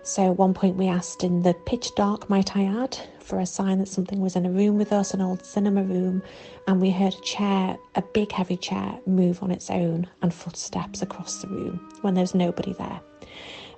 So, 0.08 0.32
at 0.32 0.38
one 0.38 0.54
point, 0.54 0.78
we 0.78 0.88
asked 0.88 1.26
in 1.26 1.42
the 1.42 1.54
pitch 1.54 1.94
dark, 1.96 2.30
might 2.30 2.56
I 2.56 2.64
add, 2.64 2.98
for 3.20 3.42
a 3.42 3.46
sign 3.46 3.80
that 3.80 3.90
something 3.90 4.22
was 4.22 4.38
in 4.38 4.46
a 4.46 4.50
room 4.50 4.78
with 4.78 4.94
us, 4.94 5.14
an 5.14 5.20
old 5.20 5.46
cinema 5.46 5.84
room, 5.84 6.24
and 6.66 6.80
we 6.80 6.92
heard 6.92 7.14
a 7.14 7.20
chair, 7.20 7.78
a 7.96 8.02
big 8.02 8.32
heavy 8.32 8.56
chair, 8.56 8.98
move 9.06 9.44
on 9.44 9.52
its 9.52 9.70
own 9.70 10.08
and 10.22 10.34
footsteps 10.34 11.02
across 11.02 11.42
the 11.42 11.50
room 11.50 11.86
when 12.04 12.14
there 12.14 12.22
was 12.22 12.34
nobody 12.34 12.72
there. 12.72 13.02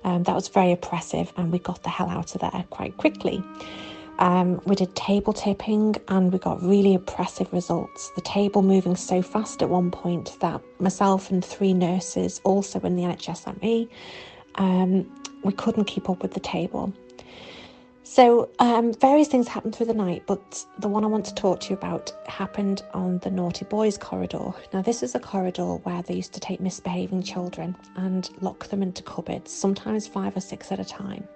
Um, 0.04 0.22
that 0.22 0.34
was 0.36 0.46
very 0.46 0.70
oppressive, 0.70 1.32
and 1.36 1.50
we 1.50 1.58
got 1.58 1.82
the 1.82 1.88
hell 1.88 2.08
out 2.08 2.32
of 2.36 2.42
there 2.42 2.64
quite 2.70 2.96
quickly. 2.96 3.42
Um, 4.20 4.60
we 4.66 4.76
did 4.76 4.94
table 4.94 5.32
tipping 5.32 5.96
and 6.06 6.32
we 6.32 6.38
got 6.38 6.62
really 6.62 6.94
oppressive 6.94 7.52
results. 7.52 8.12
The 8.14 8.20
table 8.20 8.62
moving 8.62 8.94
so 8.94 9.20
fast 9.20 9.62
at 9.62 9.68
one 9.68 9.90
point 9.90 10.38
that 10.38 10.60
myself 10.78 11.32
and 11.32 11.44
three 11.44 11.74
nurses, 11.74 12.40
also 12.44 12.78
in 12.80 12.94
the 12.94 13.02
NHS 13.02 13.48
like 13.48 13.60
me, 13.60 13.88
um, 14.56 15.10
we 15.42 15.52
couldn't 15.52 15.84
keep 15.84 16.08
up 16.10 16.22
with 16.22 16.34
the 16.34 16.40
table. 16.40 16.92
So, 18.02 18.50
um, 18.58 18.92
various 18.94 19.28
things 19.28 19.46
happened 19.46 19.76
through 19.76 19.86
the 19.86 19.94
night, 19.94 20.24
but 20.26 20.64
the 20.80 20.88
one 20.88 21.04
I 21.04 21.06
want 21.06 21.24
to 21.26 21.34
talk 21.34 21.60
to 21.60 21.70
you 21.70 21.76
about 21.76 22.12
happened 22.26 22.82
on 22.92 23.18
the 23.18 23.30
Naughty 23.30 23.64
Boys 23.66 23.96
corridor. 23.96 24.52
Now, 24.72 24.82
this 24.82 25.04
is 25.04 25.14
a 25.14 25.20
corridor 25.20 25.76
where 25.84 26.02
they 26.02 26.14
used 26.14 26.32
to 26.32 26.40
take 26.40 26.60
misbehaving 26.60 27.22
children 27.22 27.76
and 27.94 28.28
lock 28.40 28.66
them 28.66 28.82
into 28.82 29.04
cupboards, 29.04 29.52
sometimes 29.52 30.08
five 30.08 30.36
or 30.36 30.40
six 30.40 30.72
at 30.72 30.80
a 30.80 30.84
time. 30.84 31.28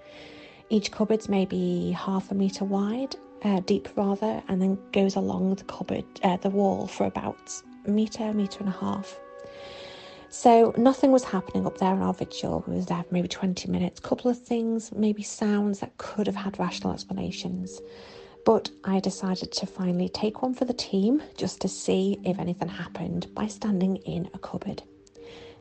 Each 0.68 0.90
cupboard's 0.90 1.28
maybe 1.28 1.92
half 1.92 2.32
a 2.32 2.34
metre 2.34 2.64
wide, 2.64 3.14
uh, 3.44 3.60
deep 3.60 3.88
rather, 3.94 4.42
and 4.48 4.60
then 4.60 4.76
goes 4.90 5.14
along 5.14 5.54
the 5.54 5.64
cupboard, 5.64 6.04
uh, 6.24 6.38
the 6.38 6.50
wall 6.50 6.88
for 6.88 7.06
about 7.06 7.62
a 7.86 7.90
metre, 7.90 8.32
metre 8.32 8.58
and 8.58 8.68
a 8.68 8.72
half. 8.72 9.20
So 10.36 10.74
nothing 10.76 11.12
was 11.12 11.22
happening 11.22 11.64
up 11.64 11.78
there 11.78 11.94
in 11.94 12.02
our 12.02 12.12
vigil. 12.12 12.64
We 12.66 12.74
was 12.74 12.86
there 12.86 13.04
for 13.04 13.14
maybe 13.14 13.28
20 13.28 13.70
minutes. 13.70 14.00
A 14.00 14.02
couple 14.02 14.28
of 14.28 14.38
things, 14.38 14.90
maybe 14.90 15.22
sounds 15.22 15.78
that 15.78 15.96
could 15.96 16.26
have 16.26 16.34
had 16.34 16.58
rational 16.58 16.92
explanations. 16.92 17.80
But 18.44 18.68
I 18.82 18.98
decided 18.98 19.52
to 19.52 19.66
finally 19.66 20.08
take 20.08 20.42
one 20.42 20.52
for 20.52 20.64
the 20.64 20.74
team 20.74 21.22
just 21.36 21.60
to 21.60 21.68
see 21.68 22.18
if 22.24 22.40
anything 22.40 22.68
happened 22.68 23.32
by 23.32 23.46
standing 23.46 23.96
in 23.98 24.28
a 24.34 24.38
cupboard. 24.40 24.82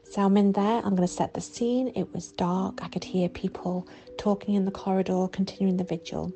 So 0.10 0.24
I'm 0.24 0.38
in 0.38 0.54
there, 0.54 0.82
I'm 0.84 0.96
going 0.96 1.08
to 1.08 1.08
set 1.08 1.36
the 1.36 1.40
scene. 1.40 1.92
It 1.96 2.12
was 2.12 2.32
dark, 2.32 2.84
I 2.84 2.88
could 2.88 3.04
hear 3.04 3.30
people 3.30 3.88
talking 4.18 4.56
in 4.56 4.66
the 4.66 4.72
corridor, 4.72 5.28
continuing 5.32 5.78
the 5.78 5.84
vigil. 5.84 6.34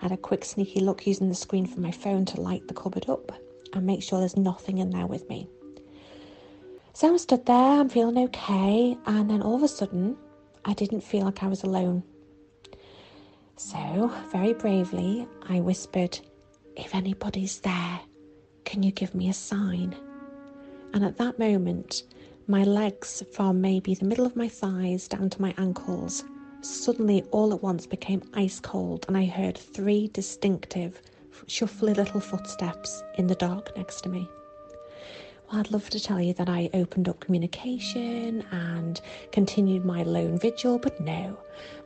I 0.00 0.04
had 0.04 0.12
a 0.12 0.16
quick 0.16 0.46
sneaky 0.46 0.80
look 0.80 1.06
using 1.06 1.28
the 1.28 1.34
screen 1.34 1.66
from 1.66 1.82
my 1.82 1.92
phone 1.92 2.24
to 2.24 2.40
light 2.40 2.66
the 2.68 2.74
cupboard 2.74 3.10
up 3.10 3.32
and 3.74 3.84
make 3.84 4.02
sure 4.02 4.18
there's 4.18 4.36
nothing 4.36 4.78
in 4.78 4.88
there 4.88 5.06
with 5.06 5.28
me. 5.28 5.46
So 6.96 7.12
I 7.12 7.18
stood 7.18 7.44
there, 7.44 7.78
I'm 7.80 7.90
feeling 7.90 8.16
okay, 8.24 8.96
and 9.04 9.28
then 9.28 9.42
all 9.42 9.56
of 9.56 9.62
a 9.62 9.68
sudden, 9.68 10.16
I 10.64 10.72
didn't 10.72 11.02
feel 11.02 11.26
like 11.26 11.42
I 11.42 11.46
was 11.46 11.62
alone. 11.62 12.02
So, 13.58 14.10
very 14.32 14.54
bravely, 14.54 15.28
I 15.46 15.60
whispered, 15.60 16.18
If 16.74 16.94
anybody's 16.94 17.60
there, 17.60 18.00
can 18.64 18.82
you 18.82 18.92
give 18.92 19.14
me 19.14 19.28
a 19.28 19.34
sign? 19.34 19.94
And 20.94 21.04
at 21.04 21.18
that 21.18 21.38
moment, 21.38 22.04
my 22.46 22.64
legs, 22.64 23.22
from 23.30 23.60
maybe 23.60 23.94
the 23.94 24.06
middle 24.06 24.24
of 24.24 24.34
my 24.34 24.48
thighs 24.48 25.06
down 25.06 25.28
to 25.28 25.42
my 25.42 25.52
ankles, 25.58 26.24
suddenly 26.62 27.24
all 27.30 27.52
at 27.52 27.62
once 27.62 27.84
became 27.84 28.22
ice 28.32 28.58
cold, 28.58 29.04
and 29.06 29.18
I 29.18 29.26
heard 29.26 29.58
three 29.58 30.08
distinctive, 30.14 31.02
shuffly 31.46 31.94
little 31.94 32.20
footsteps 32.20 33.02
in 33.18 33.26
the 33.26 33.34
dark 33.34 33.76
next 33.76 34.00
to 34.04 34.08
me. 34.08 34.26
Well, 35.50 35.60
I'd 35.60 35.70
love 35.70 35.90
to 35.90 36.00
tell 36.00 36.20
you 36.20 36.32
that 36.34 36.48
I 36.48 36.70
opened 36.74 37.08
up 37.08 37.20
communication 37.20 38.44
and 38.50 39.00
continued 39.30 39.84
my 39.84 40.02
lone 40.02 40.38
vigil, 40.38 40.78
but 40.78 41.00
no. 41.00 41.38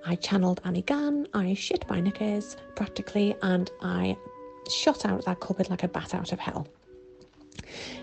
I 0.07 0.15
channeled 0.15 0.63
Annie 0.65 0.83
Gann, 0.83 1.27
I 1.35 1.53
shit 1.55 1.85
my 1.89 2.01
knickers 2.01 2.57
practically, 2.75 3.37
and 3.43 3.71
I 3.83 4.17
shot 4.71 5.05
out 5.05 5.27
that 5.27 5.41
cupboard 5.41 5.69
like 5.69 5.83
a 5.83 5.89
bat 5.89 6.15
out 6.15 6.33
of 6.33 6.39
hell. 6.39 6.67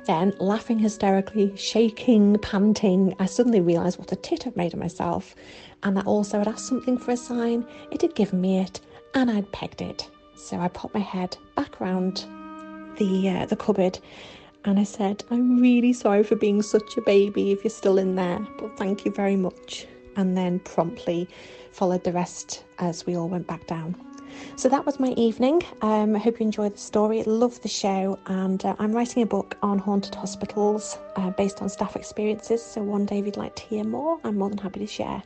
Then, 0.05 0.33
laughing 0.39 0.77
hysterically, 0.77 1.55
shaking, 1.57 2.37
panting, 2.37 3.15
I 3.19 3.25
suddenly 3.25 3.59
realised 3.59 3.97
what 3.97 4.11
a 4.11 4.15
tit 4.15 4.45
I'd 4.45 4.55
made 4.55 4.73
of 4.73 4.79
myself, 4.79 5.35
and 5.81 5.97
that 5.97 6.05
also 6.05 6.39
I'd 6.39 6.47
asked 6.47 6.67
something 6.67 6.99
for 6.99 7.11
a 7.11 7.17
sign. 7.17 7.65
It 7.91 8.01
had 8.03 8.13
given 8.15 8.39
me 8.39 8.59
it, 8.59 8.79
and 9.15 9.31
I'd 9.31 9.51
pegged 9.51 9.81
it. 9.81 10.07
So 10.35 10.59
I 10.59 10.67
popped 10.67 10.93
my 10.93 10.99
head 10.99 11.35
back 11.55 11.81
round 11.81 12.25
the 12.97 13.29
uh, 13.29 13.45
the 13.47 13.55
cupboard, 13.55 13.99
and 14.67 14.79
I 14.79 14.83
said, 14.83 15.23
"I'm 15.31 15.59
really 15.59 15.93
sorry 15.93 16.23
for 16.23 16.35
being 16.35 16.61
such 16.61 16.97
a 16.97 17.01
baby. 17.01 17.51
If 17.51 17.63
you're 17.63 17.71
still 17.71 17.97
in 17.97 18.15
there, 18.15 18.39
but 18.59 18.77
thank 18.77 19.05
you 19.05 19.11
very 19.11 19.35
much." 19.35 19.87
And 20.15 20.37
then 20.37 20.59
promptly 20.59 21.27
followed 21.71 22.03
the 22.03 22.11
rest 22.11 22.63
as 22.79 23.05
we 23.05 23.15
all 23.15 23.29
went 23.29 23.47
back 23.47 23.65
down. 23.67 23.95
So 24.55 24.69
that 24.69 24.85
was 24.85 24.99
my 24.99 25.09
evening. 25.09 25.63
Um, 25.81 26.15
I 26.15 26.19
hope 26.19 26.39
you 26.39 26.45
enjoyed 26.45 26.73
the 26.75 26.79
story. 26.79 27.23
Love 27.23 27.61
the 27.61 27.67
show, 27.67 28.19
and 28.27 28.63
uh, 28.65 28.75
I'm 28.79 28.91
writing 28.91 29.23
a 29.23 29.25
book 29.25 29.57
on 29.61 29.79
haunted 29.79 30.15
hospitals 30.15 30.97
uh, 31.15 31.29
based 31.31 31.61
on 31.61 31.69
staff 31.69 31.95
experiences. 31.95 32.63
So 32.63 32.83
one 32.83 33.05
day, 33.05 33.19
if 33.19 33.25
you'd 33.25 33.37
like 33.37 33.55
to 33.55 33.63
hear 33.63 33.83
more, 33.83 34.19
I'm 34.23 34.37
more 34.37 34.49
than 34.49 34.57
happy 34.57 34.79
to 34.81 34.87
share. 34.87 35.23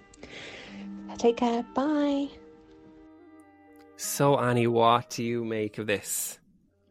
Take 1.18 1.38
care. 1.38 1.64
Bye. 1.76 2.30
So, 3.96 4.40
Annie, 4.40 4.68
what 4.68 5.12
do 5.12 5.24
you 5.24 5.46
make 5.46 5.78
of 5.78 5.86
this? 5.88 6.41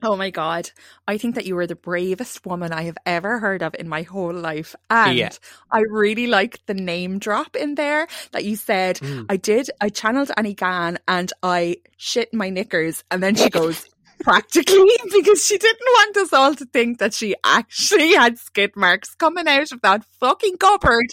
Oh 0.02 0.16
my 0.16 0.30
God. 0.30 0.70
I 1.06 1.18
think 1.18 1.34
that 1.34 1.44
you 1.46 1.54
were 1.54 1.66
the 1.66 1.76
bravest 1.76 2.46
woman 2.46 2.72
I 2.72 2.82
have 2.84 2.96
ever 3.04 3.38
heard 3.38 3.62
of 3.62 3.74
in 3.78 3.88
my 3.88 4.02
whole 4.02 4.32
life. 4.32 4.74
And 4.88 5.16
Yeah. 5.16 5.30
I 5.70 5.80
really 5.80 6.26
like 6.26 6.64
the 6.66 6.74
name 6.74 7.18
drop 7.18 7.54
in 7.56 7.74
there 7.74 8.06
that 8.32 8.44
you 8.44 8.56
said, 8.56 8.96
Mm. 8.98 9.26
I 9.28 9.36
did, 9.36 9.70
I 9.80 9.88
channeled 9.90 10.30
Annie 10.36 10.54
Gann 10.54 10.98
and 11.06 11.32
I 11.42 11.76
shit 11.96 12.32
my 12.32 12.48
knickers. 12.50 13.04
And 13.10 13.22
then 13.22 13.34
she 13.34 13.50
goes, 13.50 13.84
practically, 14.20 14.98
because 15.12 15.44
she 15.44 15.56
didn't 15.58 15.80
want 15.94 16.16
us 16.18 16.32
all 16.32 16.54
to 16.54 16.66
think 16.66 16.98
that 16.98 17.14
she 17.14 17.34
actually 17.44 18.12
had 18.14 18.38
skid 18.38 18.70
marks 18.76 19.14
coming 19.14 19.48
out 19.48 19.72
of 19.72 19.80
that 19.82 20.04
fucking 20.18 20.58
cupboard. 20.58 21.06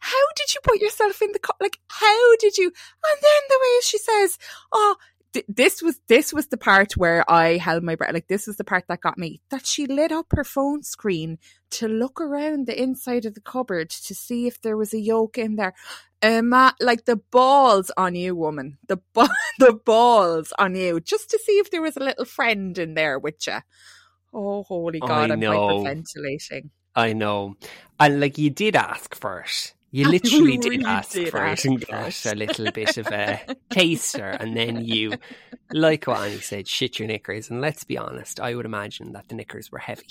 How 0.00 0.24
did 0.36 0.54
you 0.54 0.60
put 0.64 0.80
yourself 0.80 1.20
in 1.22 1.32
the, 1.32 1.38
cu- 1.38 1.52
like, 1.60 1.78
how 1.88 2.36
did 2.36 2.56
you? 2.56 2.66
And 2.66 3.18
then 3.22 3.42
the 3.48 3.58
way 3.62 3.80
she 3.82 3.98
says, 3.98 4.38
oh, 4.72 4.96
th- 5.36 5.46
this 5.48 5.82
was 5.82 6.00
this 6.08 6.32
was 6.32 6.46
the 6.46 6.56
part 6.56 6.96
where 6.96 7.28
I 7.30 7.58
held 7.58 7.82
my 7.82 7.94
breath. 7.94 8.14
Like 8.14 8.28
this 8.28 8.46
was 8.46 8.56
the 8.56 8.64
part 8.64 8.84
that 8.88 9.02
got 9.02 9.18
me. 9.18 9.42
That 9.50 9.66
she 9.66 9.86
lit 9.86 10.12
up 10.12 10.26
her 10.30 10.44
phone 10.44 10.82
screen 10.82 11.38
to 11.72 11.88
look 11.88 12.20
around 12.20 12.66
the 12.66 12.80
inside 12.80 13.26
of 13.26 13.34
the 13.34 13.40
cupboard 13.40 13.90
to 13.90 14.14
see 14.14 14.46
if 14.46 14.60
there 14.62 14.76
was 14.76 14.94
a 14.94 15.00
yolk 15.00 15.36
in 15.36 15.56
there. 15.56 15.74
Emma, 16.22 16.74
like 16.80 17.04
the 17.04 17.16
balls 17.16 17.90
on 17.96 18.14
you, 18.14 18.34
woman. 18.34 18.78
The 18.88 18.98
ba- 19.12 19.28
the 19.58 19.74
balls 19.74 20.52
on 20.58 20.74
you, 20.74 21.00
just 21.00 21.30
to 21.30 21.38
see 21.38 21.58
if 21.58 21.70
there 21.70 21.82
was 21.82 21.96
a 21.96 22.04
little 22.04 22.24
friend 22.24 22.76
in 22.78 22.94
there 22.94 23.18
with 23.18 23.46
you. 23.46 23.58
Oh, 24.32 24.62
holy 24.62 25.00
God! 25.00 25.30
I 25.30 25.34
I'm 25.34 25.40
know. 25.40 25.84
hyperventilating. 25.84 26.70
I 26.94 27.12
know. 27.12 27.56
And 28.00 28.20
like 28.20 28.38
you 28.38 28.48
did 28.50 28.74
ask 28.74 29.14
for 29.14 29.40
it. 29.40 29.74
You 29.96 30.10
literally 30.10 30.58
did 30.58 30.70
really 30.70 30.84
ask 30.84 31.12
did 31.12 31.30
for 31.30 31.38
ask 31.38 31.64
it 31.64 31.88
got 31.88 32.26
a 32.26 32.34
little 32.34 32.70
bit 32.70 32.98
of 32.98 33.06
a 33.06 33.40
taster. 33.70 34.28
And 34.28 34.54
then 34.54 34.84
you, 34.84 35.14
like 35.72 36.04
what 36.04 36.20
Annie 36.20 36.40
said, 36.40 36.68
shit 36.68 36.98
your 36.98 37.08
knickers. 37.08 37.48
And 37.48 37.62
let's 37.62 37.82
be 37.84 37.96
honest, 37.96 38.38
I 38.38 38.54
would 38.54 38.66
imagine 38.66 39.12
that 39.12 39.28
the 39.28 39.34
knickers 39.34 39.72
were 39.72 39.78
heavy. 39.78 40.04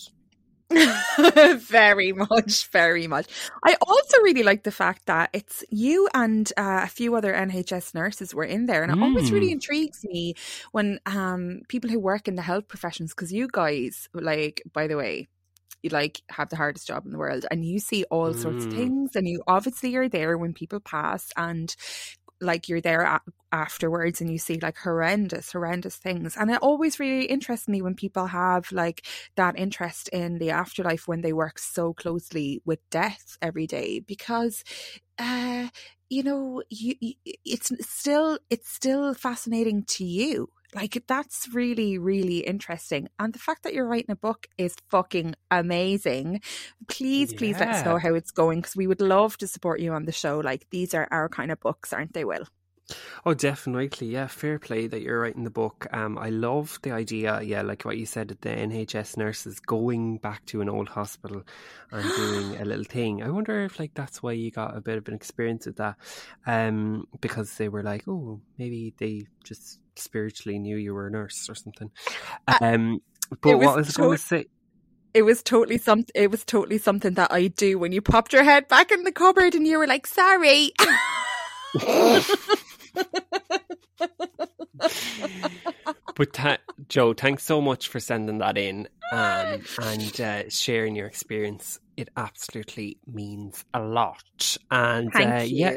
very 1.57 2.11
much, 2.13 2.67
very 2.71 3.05
much. 3.05 3.27
I 3.63 3.75
also 3.87 4.17
really 4.23 4.41
like 4.41 4.63
the 4.63 4.71
fact 4.71 5.05
that 5.05 5.29
it's 5.33 5.63
you 5.69 6.09
and 6.15 6.51
uh, 6.57 6.81
a 6.83 6.87
few 6.87 7.13
other 7.13 7.31
NHS 7.31 7.93
nurses 7.93 8.33
were 8.33 8.43
in 8.43 8.65
there, 8.65 8.81
and 8.81 8.91
it 8.91 8.99
always 8.99 9.31
really 9.31 9.49
Mm. 9.49 9.51
intrigues 9.51 10.03
me 10.03 10.33
when 10.71 10.99
um, 11.05 11.61
people 11.67 11.91
who 11.91 11.99
work 11.99 12.27
in 12.27 12.35
the 12.35 12.41
health 12.41 12.67
professions, 12.67 13.13
because 13.13 13.31
you 13.31 13.47
guys, 13.51 14.09
like, 14.15 14.63
by 14.73 14.87
the 14.87 14.97
way. 14.97 15.27
You 15.85 15.91
like 15.91 16.21
have 16.31 16.49
the 16.49 16.57
hardest 16.57 16.87
job 16.87 17.05
in 17.05 17.11
the 17.13 17.19
world, 17.19 17.45
and 17.51 17.65
you 17.65 17.79
see 17.79 18.05
all 18.11 18.33
sorts 18.33 18.65
of 18.65 18.71
Mm. 18.71 18.79
things, 18.79 19.11
and 19.15 19.27
you 19.27 19.43
obviously 19.47 19.95
are 19.95 20.09
there 20.09 20.37
when 20.37 20.53
people 20.53 20.79
pass, 20.81 21.31
and 21.37 21.75
like 22.41 22.67
you're 22.67 22.81
there 22.81 23.01
a- 23.03 23.21
afterwards 23.53 24.19
and 24.19 24.29
you 24.29 24.37
see 24.37 24.59
like 24.61 24.77
horrendous 24.77 25.53
horrendous 25.53 25.95
things 25.95 26.35
and 26.35 26.51
it 26.51 26.59
always 26.61 26.99
really 26.99 27.25
interests 27.25 27.69
me 27.69 27.81
when 27.81 27.95
people 27.95 28.27
have 28.27 28.69
like 28.73 29.07
that 29.37 29.57
interest 29.57 30.09
in 30.09 30.37
the 30.39 30.51
afterlife 30.51 31.07
when 31.07 31.21
they 31.21 31.31
work 31.31 31.57
so 31.57 31.93
closely 31.93 32.61
with 32.65 32.79
death 32.89 33.37
every 33.41 33.65
day 33.65 33.99
because 33.99 34.63
uh 35.19 35.67
you 36.09 36.23
know 36.23 36.61
you, 36.69 36.95
you 36.99 37.13
it's 37.45 37.71
still 37.87 38.37
it's 38.49 38.69
still 38.69 39.13
fascinating 39.13 39.83
to 39.83 40.03
you 40.03 40.49
like 40.75 41.01
that's 41.07 41.47
really 41.53 41.97
really 41.97 42.39
interesting 42.39 43.07
and 43.19 43.33
the 43.33 43.39
fact 43.39 43.63
that 43.63 43.73
you're 43.73 43.87
writing 43.87 44.11
a 44.11 44.15
book 44.15 44.47
is 44.57 44.75
fucking 44.89 45.33
amazing 45.51 46.41
please 46.87 47.33
please 47.33 47.59
let 47.59 47.69
us 47.69 47.85
know 47.85 47.97
how 47.97 48.13
it's 48.13 48.31
going 48.31 48.59
because 48.59 48.75
we 48.75 48.87
would 48.87 49.01
love 49.01 49.37
to 49.37 49.47
support 49.47 49.79
you 49.79 49.93
on 49.93 50.05
the 50.05 50.11
show 50.11 50.39
like 50.39 50.67
these 50.69 50.93
are 50.93 51.07
our 51.11 51.29
kind 51.29 51.51
of 51.51 51.59
books 51.59 51.93
aren't 51.93 52.13
they 52.13 52.25
will 52.25 52.45
Oh, 53.25 53.33
definitely. 53.33 54.07
Yeah, 54.07 54.27
fair 54.27 54.59
play 54.59 54.85
that 54.87 55.01
you're 55.01 55.19
writing 55.19 55.43
the 55.43 55.49
book. 55.49 55.87
Um, 55.91 56.17
I 56.17 56.29
love 56.29 56.77
the 56.83 56.91
idea, 56.91 57.41
yeah, 57.41 57.63
like 57.63 57.83
what 57.83 57.97
you 57.97 58.05
said, 58.05 58.27
the 58.27 58.49
NHS 58.49 59.17
nurses 59.17 59.59
going 59.59 60.17
back 60.19 60.45
to 60.47 60.61
an 60.61 60.69
old 60.69 60.89
hospital 60.89 61.43
and 61.91 62.03
doing 62.15 62.55
a 62.61 62.65
little 62.65 62.83
thing. 62.83 63.23
I 63.23 63.29
wonder 63.29 63.61
if 63.61 63.79
like 63.79 63.95
that's 63.95 64.21
why 64.21 64.33
you 64.33 64.51
got 64.51 64.77
a 64.77 64.81
bit 64.81 64.97
of 64.97 65.07
an 65.07 65.15
experience 65.15 65.65
with 65.65 65.77
that, 65.77 65.95
um, 66.45 67.07
because 67.21 67.57
they 67.57 67.69
were 67.69 67.83
like, 67.83 68.07
oh, 68.07 68.39
maybe 68.59 68.93
they 68.99 69.25
just 69.43 69.79
spiritually 69.97 70.59
knew 70.59 70.77
you 70.77 70.93
were 70.93 71.07
a 71.07 71.11
nurse 71.11 71.49
or 71.49 71.55
something. 71.55 71.91
Um, 72.61 72.99
but 73.41 73.49
it 73.49 73.55
was 73.55 73.65
what 73.65 73.77
was 73.77 73.97
I 73.97 74.01
going 74.01 74.17
to 74.17 74.23
say? 74.23 74.45
it 75.13 75.23
was 75.23 75.41
totally 75.41 75.77
some 75.77 76.05
it 76.13 76.29
was 76.29 76.43
totally 76.43 76.77
something 76.77 77.13
that 77.13 77.31
I 77.31 77.47
do 77.47 77.79
when 77.79 77.93
you 77.93 78.01
popped 78.01 78.33
your 78.33 78.43
head 78.43 78.67
back 78.67 78.91
in 78.91 79.03
the 79.03 79.13
cupboard 79.13 79.55
and 79.55 79.65
you 79.65 79.79
were 79.79 79.87
like 79.87 80.05
sorry 80.05 80.71
But 86.15 86.31
ta- 86.31 86.57
Joe, 86.87 87.13
thanks 87.13 87.43
so 87.43 87.61
much 87.61 87.89
for 87.89 87.99
sending 87.99 88.37
that 88.37 88.57
in 88.57 88.87
um, 89.11 89.61
and 89.81 90.21
uh, 90.21 90.49
sharing 90.49 90.95
your 90.95 91.07
experience. 91.07 91.77
It 91.97 92.07
absolutely 92.15 92.97
means 93.05 93.65
a 93.73 93.81
lot. 93.81 94.57
And 94.71 95.13
uh, 95.13 95.43
yeah, 95.45 95.75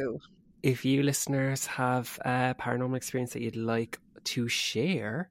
if 0.62 0.85
you 0.85 1.03
listeners 1.03 1.66
have 1.66 2.19
a 2.25 2.55
paranormal 2.59 2.97
experience 2.97 3.33
that 3.33 3.43
you'd 3.43 3.57
like 3.57 3.99
to 4.35 4.49
share, 4.49 5.31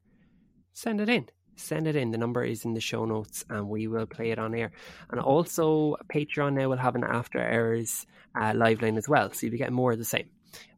send 0.74 1.02
it 1.02 1.10
in. 1.10 1.28
Send 1.56 1.88
it 1.88 1.95
in. 1.95 2.12
The 2.12 2.18
number 2.20 2.43
is 2.43 2.66
in 2.66 2.74
the 2.74 2.82
show 2.82 3.06
notes 3.06 3.43
and 3.50 3.68
we 3.68 3.88
will 3.88 4.06
play 4.06 4.30
it 4.32 4.39
on 4.39 4.54
air. 4.54 4.72
And 5.10 5.20
also, 5.20 5.95
Patreon 6.14 6.54
now 6.54 6.70
will 6.70 6.78
have 6.78 6.95
an 6.95 7.04
after 7.04 7.39
hours 7.39 8.06
uh, 8.39 8.54
live 8.56 8.82
line 8.82 8.98
as 8.98 9.10
well. 9.10 9.32
So 9.32 9.45
you'll 9.45 9.52
be 9.52 9.58
getting 9.58 9.74
more 9.74 9.93
of 9.93 9.98
the 9.98 10.06
same. 10.06 10.30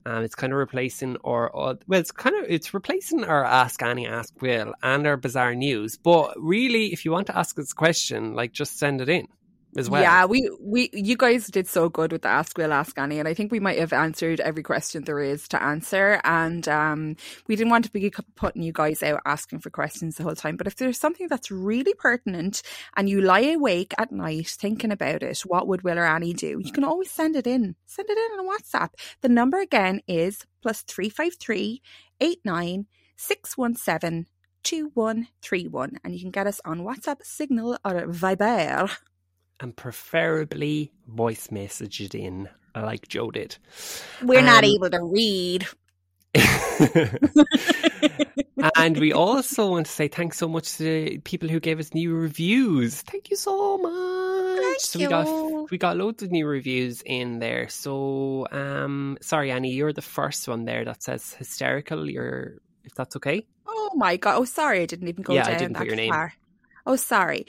Um, 0.05 0.23
it's 0.23 0.35
kind 0.35 0.53
of 0.53 0.59
replacing 0.59 1.17
or, 1.17 1.49
or 1.49 1.77
well, 1.87 1.99
it's 1.99 2.11
kind 2.11 2.35
of 2.35 2.45
it's 2.47 2.73
replacing 2.73 3.25
our 3.25 3.43
Ask 3.43 3.83
Annie, 3.83 4.07
Ask 4.07 4.41
Will, 4.41 4.73
and 4.81 5.05
our 5.05 5.17
bizarre 5.17 5.53
news. 5.53 5.97
But 5.97 6.33
really, 6.37 6.93
if 6.93 7.03
you 7.03 7.11
want 7.11 7.27
to 7.27 7.37
ask 7.37 7.59
us 7.59 7.73
a 7.73 7.75
question, 7.75 8.33
like 8.33 8.53
just 8.53 8.79
send 8.79 9.01
it 9.01 9.09
in 9.09 9.27
as 9.77 9.89
well. 9.89 10.01
Yeah, 10.01 10.25
we 10.25 10.49
we 10.59 10.89
you 10.93 11.15
guys 11.15 11.47
did 11.47 11.67
so 11.67 11.89
good 11.89 12.11
with 12.11 12.23
the 12.23 12.27
Ask 12.27 12.57
Will 12.57 12.73
Ask 12.73 12.97
Annie, 12.97 13.19
and 13.19 13.27
I 13.27 13.33
think 13.33 13.51
we 13.51 13.59
might 13.59 13.79
have 13.79 13.93
answered 13.93 14.39
every 14.39 14.63
question 14.63 15.03
there 15.03 15.19
is 15.19 15.47
to 15.49 15.61
answer. 15.61 16.19
And 16.23 16.67
um, 16.67 17.15
we 17.47 17.55
didn't 17.55 17.71
want 17.71 17.85
to 17.85 17.91
be 17.91 18.11
putting 18.35 18.63
you 18.63 18.73
guys 18.73 19.03
out 19.03 19.21
asking 19.25 19.59
for 19.59 19.69
questions 19.69 20.15
the 20.15 20.23
whole 20.23 20.35
time. 20.35 20.57
But 20.57 20.67
if 20.67 20.75
there's 20.75 20.99
something 20.99 21.27
that's 21.27 21.51
really 21.51 21.93
pertinent 21.93 22.61
and 22.95 23.09
you 23.09 23.21
lie 23.21 23.41
awake 23.41 23.93
at 23.97 24.11
night 24.11 24.47
thinking 24.47 24.91
about 24.91 25.23
it, 25.23 25.39
what 25.45 25.67
would 25.67 25.83
Will 25.83 25.99
or 25.99 26.05
Annie 26.05 26.33
do? 26.33 26.59
You 26.63 26.71
can 26.71 26.83
always 26.83 27.11
send 27.11 27.35
it 27.35 27.47
in. 27.47 27.75
Send 27.85 28.09
it 28.09 28.17
in 28.17 28.39
on 28.39 28.47
WhatsApp. 28.47 28.89
The 29.21 29.29
number 29.29 29.59
again 29.59 30.01
is 30.07 30.45
plus 30.61 30.81
three 30.81 31.09
five 31.09 31.35
three 31.39 31.81
eight 32.19 32.39
nine 32.43 32.87
six 33.15 33.57
one 33.57 33.75
seven. 33.75 34.27
2131 34.61 35.99
and 36.03 36.13
you 36.13 36.19
can 36.19 36.31
get 36.31 36.45
us 36.45 36.59
on 36.65 36.81
WhatsApp, 36.81 37.23
Signal 37.23 37.77
or 37.85 38.07
Viber. 38.07 38.91
And 39.59 39.75
preferably 39.75 40.91
voice 41.07 41.51
message 41.51 42.01
it 42.01 42.15
in 42.15 42.49
like 42.75 43.07
Joe 43.07 43.31
did. 43.31 43.57
We're 44.23 44.41
not 44.41 44.63
Um, 44.63 44.69
able 44.69 44.89
to 44.91 45.03
read. 45.03 45.67
and 48.75 48.97
we 48.97 49.13
also 49.13 49.69
want 49.71 49.85
to 49.87 49.91
say 49.91 50.07
thanks 50.07 50.37
so 50.37 50.47
much 50.47 50.77
to 50.77 50.83
the 50.83 51.17
people 51.19 51.49
who 51.49 51.59
gave 51.59 51.79
us 51.79 51.93
new 51.93 52.13
reviews. 52.13 53.01
Thank 53.01 53.29
you 53.29 53.35
so 53.37 53.77
much. 53.77 54.59
Thank 54.61 54.79
so 54.81 54.99
you. 54.99 55.05
we 55.05 55.09
got 55.09 55.71
we 55.71 55.77
got 55.77 55.97
loads 55.97 56.23
of 56.23 56.31
new 56.31 56.45
reviews 56.47 57.01
in 57.05 57.39
there. 57.39 57.69
So 57.69 58.47
um 58.51 59.17
sorry 59.21 59.51
Annie, 59.51 59.73
you're 59.73 59.93
the 59.93 60.01
first 60.01 60.47
one 60.47 60.65
there 60.65 60.85
that 60.85 61.03
says 61.03 61.33
hysterical. 61.33 62.09
You're 62.09 62.55
if 62.83 62.93
that's 62.95 63.15
okay. 63.17 63.45
Oh 63.67 63.91
my 63.95 64.17
god! 64.17 64.37
Oh, 64.37 64.45
sorry, 64.45 64.81
I 64.81 64.85
didn't 64.85 65.07
even 65.07 65.23
go 65.23 65.33
Yeah, 65.33 65.45
I 65.47 65.51
down 65.51 65.59
didn't 65.59 65.73
that 65.73 65.79
put 65.79 65.87
your 65.87 65.95
name. 65.95 66.11
far. 66.13 66.33
Oh, 66.89 66.95
sorry. 66.95 67.45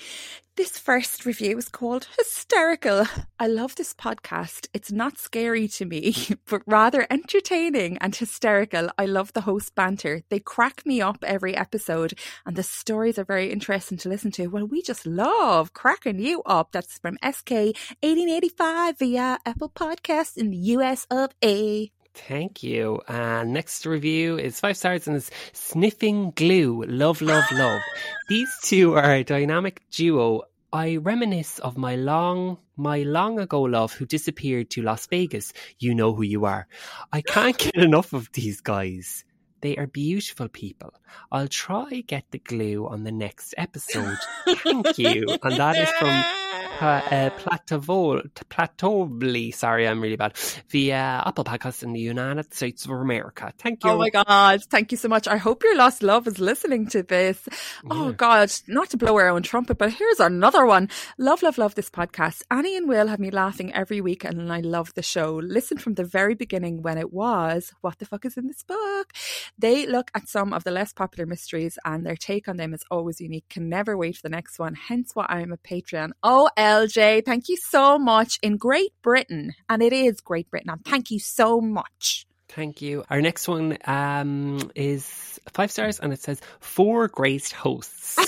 This 0.56 0.78
first 0.78 1.24
review 1.24 1.56
is 1.56 1.70
called 1.70 2.06
Hysterical. 2.18 3.06
I 3.38 3.46
love 3.46 3.74
this 3.74 3.94
podcast. 3.94 4.68
It's 4.74 4.92
not 4.92 5.16
scary 5.16 5.66
to 5.68 5.86
me, 5.86 6.14
but 6.50 6.60
rather 6.66 7.06
entertaining 7.08 7.96
and 8.02 8.14
hysterical. 8.14 8.90
I 8.98 9.06
love 9.06 9.32
the 9.32 9.40
host 9.40 9.74
banter. 9.74 10.24
They 10.28 10.40
crack 10.40 10.84
me 10.84 11.00
up 11.00 11.24
every 11.26 11.56
episode, 11.56 12.12
and 12.44 12.54
the 12.54 12.62
stories 12.62 13.18
are 13.18 13.24
very 13.24 13.50
interesting 13.50 13.96
to 13.96 14.10
listen 14.10 14.30
to. 14.32 14.48
Well, 14.48 14.66
we 14.66 14.82
just 14.82 15.06
love 15.06 15.72
cracking 15.72 16.18
you 16.18 16.42
up. 16.44 16.72
That's 16.72 16.98
from 16.98 17.16
SK 17.24 17.72
1885 18.02 18.98
via 18.98 19.38
Apple 19.46 19.70
Podcasts 19.70 20.36
in 20.36 20.50
the 20.50 20.58
US 20.76 21.06
of 21.10 21.30
A. 21.42 21.90
Thank 22.14 22.62
you. 22.62 23.00
And 23.08 23.52
next 23.52 23.86
review 23.86 24.38
is 24.38 24.60
five 24.60 24.76
stars 24.76 25.06
and 25.06 25.16
is 25.16 25.30
Sniffing 25.52 26.32
Glue. 26.32 26.84
Love, 26.84 27.22
love, 27.22 27.44
love. 27.52 27.80
These 28.28 28.52
two 28.62 28.94
are 28.94 29.14
a 29.14 29.24
dynamic 29.24 29.82
duo. 29.90 30.42
I 30.72 30.96
reminisce 30.96 31.58
of 31.58 31.76
my 31.76 31.96
long, 31.96 32.58
my 32.76 33.02
long 33.02 33.40
ago 33.40 33.62
love 33.62 33.92
who 33.92 34.06
disappeared 34.06 34.70
to 34.70 34.82
Las 34.82 35.06
Vegas. 35.06 35.52
You 35.78 35.94
know 35.94 36.14
who 36.14 36.22
you 36.22 36.44
are. 36.44 36.66
I 37.12 37.22
can't 37.22 37.58
get 37.58 37.74
enough 37.88 38.12
of 38.12 38.30
these 38.32 38.60
guys. 38.60 39.24
They 39.62 39.76
are 39.76 39.86
beautiful 39.86 40.48
people. 40.48 40.94
I'll 41.30 41.48
try 41.48 42.02
get 42.06 42.24
the 42.30 42.38
glue 42.38 42.86
on 42.86 43.04
the 43.04 43.12
next 43.12 43.54
episode. 43.58 44.16
Thank 44.46 44.96
you. 44.98 45.36
And 45.42 45.56
that 45.56 45.76
is 45.76 45.90
from 45.90 46.24
uh, 46.80 47.30
Platovly, 48.50 49.54
sorry, 49.54 49.86
I'm 49.86 50.00
really 50.00 50.16
bad, 50.16 50.36
via 50.68 51.22
Apple 51.26 51.44
Podcasts 51.44 51.82
in 51.82 51.92
the 51.92 52.00
United 52.00 52.52
States 52.54 52.84
of 52.84 52.92
America. 52.92 53.52
Thank 53.58 53.84
you. 53.84 53.90
Oh 53.90 53.98
my 53.98 54.10
God. 54.10 54.62
Thank 54.70 54.92
you 54.92 54.98
so 54.98 55.08
much. 55.08 55.28
I 55.28 55.36
hope 55.36 55.62
your 55.62 55.76
lost 55.76 56.02
love 56.02 56.26
is 56.26 56.38
listening 56.38 56.86
to 56.88 57.02
this. 57.02 57.48
Oh. 57.90 58.12
God, 58.12 58.52
not 58.66 58.90
to 58.90 58.96
blow 58.96 59.16
our 59.18 59.28
own 59.28 59.42
trumpet, 59.42 59.78
but 59.78 59.92
here's 59.92 60.20
another 60.20 60.66
one. 60.66 60.88
Love, 61.18 61.42
love, 61.42 61.58
love 61.58 61.74
this 61.74 61.90
podcast. 61.90 62.42
Annie 62.50 62.76
and 62.76 62.88
Will 62.88 63.06
have 63.08 63.20
me 63.20 63.30
laughing 63.30 63.72
every 63.74 64.00
week 64.00 64.24
and 64.24 64.52
I 64.52 64.60
love 64.60 64.92
the 64.94 65.02
show. 65.02 65.40
Listen 65.42 65.78
from 65.78 65.94
the 65.94 66.04
very 66.04 66.34
beginning 66.34 66.82
when 66.82 66.98
it 66.98 67.12
was, 67.12 67.72
what 67.80 67.98
the 67.98 68.06
fuck 68.06 68.24
is 68.24 68.36
in 68.36 68.46
this 68.46 68.62
book? 68.62 69.12
They 69.58 69.86
look 69.86 70.10
at 70.14 70.28
some 70.28 70.52
of 70.52 70.64
the 70.64 70.70
less 70.70 70.92
popular 70.92 71.26
mysteries 71.26 71.78
and 71.84 72.04
their 72.04 72.16
take 72.16 72.48
on 72.48 72.56
them 72.56 72.74
is 72.74 72.84
always 72.90 73.20
unique. 73.20 73.48
Can 73.48 73.68
never 73.68 73.96
wait 73.96 74.16
for 74.16 74.22
the 74.22 74.28
next 74.28 74.58
one. 74.58 74.74
Hence 74.74 75.14
why 75.14 75.26
I'm 75.28 75.52
a 75.52 75.56
Patreon. 75.56 76.10
Oh, 76.22 76.48
LJ, 76.70 77.24
thank 77.24 77.48
you 77.48 77.56
so 77.56 77.98
much. 77.98 78.38
In 78.42 78.56
Great 78.56 78.92
Britain, 79.02 79.54
and 79.68 79.82
it 79.82 79.92
is 79.92 80.20
Great 80.20 80.48
Britain, 80.50 80.70
and 80.70 80.84
thank 80.84 81.10
you 81.10 81.18
so 81.18 81.60
much. 81.60 82.26
Thank 82.48 82.80
you. 82.80 83.02
Our 83.10 83.20
next 83.20 83.48
one 83.48 83.76
um, 83.86 84.70
is 84.76 85.40
five 85.52 85.72
stars 85.72 85.98
and 85.98 86.12
it 86.12 86.20
says 86.20 86.40
four 86.60 87.08
great 87.08 87.50
hosts. 87.50 88.18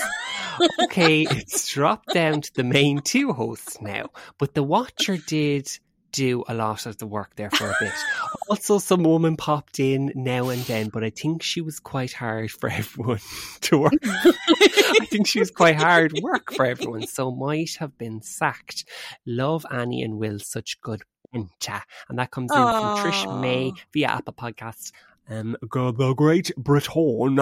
okay, 0.83 1.21
it's 1.21 1.67
dropped 1.69 2.13
down 2.13 2.41
to 2.41 2.53
the 2.53 2.63
main 2.65 2.99
two 2.99 3.31
hosts 3.31 3.81
now, 3.81 4.09
but 4.39 4.53
the 4.53 4.63
Watcher 4.63 5.17
did 5.17 5.69
do 6.13 6.43
a 6.47 6.53
lot 6.53 6.85
of 6.85 6.97
the 6.97 7.05
work 7.05 7.35
there 7.35 7.49
for 7.49 7.69
a 7.69 7.75
bit. 7.79 7.91
also, 8.49 8.77
some 8.77 9.03
woman 9.03 9.35
popped 9.35 9.79
in 9.79 10.13
now 10.15 10.49
and 10.49 10.61
then, 10.61 10.89
but 10.89 11.03
I 11.03 11.09
think 11.09 11.43
she 11.43 11.59
was 11.59 11.79
quite 11.79 12.13
hard 12.13 12.51
for 12.51 12.69
everyone 12.69 13.19
to 13.61 13.77
work. 13.79 13.93
I 14.05 15.05
think 15.09 15.27
she 15.27 15.39
was 15.39 15.51
quite 15.51 15.75
hard 15.75 16.13
work 16.21 16.53
for 16.53 16.65
everyone, 16.65 17.07
so 17.07 17.31
might 17.31 17.75
have 17.79 17.97
been 17.97 18.21
sacked. 18.21 18.85
Love 19.25 19.65
Annie 19.69 20.03
and 20.03 20.17
Will, 20.17 20.39
such 20.39 20.79
good 20.81 21.01
banter. 21.33 21.81
And 22.07 22.19
that 22.19 22.31
comes 22.31 22.51
in 22.51 22.57
Aww. 22.57 23.01
from 23.01 23.11
Trish 23.11 23.41
May 23.41 23.73
via 23.91 24.07
Apple 24.07 24.33
Podcasts. 24.33 24.91
Um, 25.29 25.57
the 25.61 26.13
Great 26.15 26.55
Britain. 26.55 27.39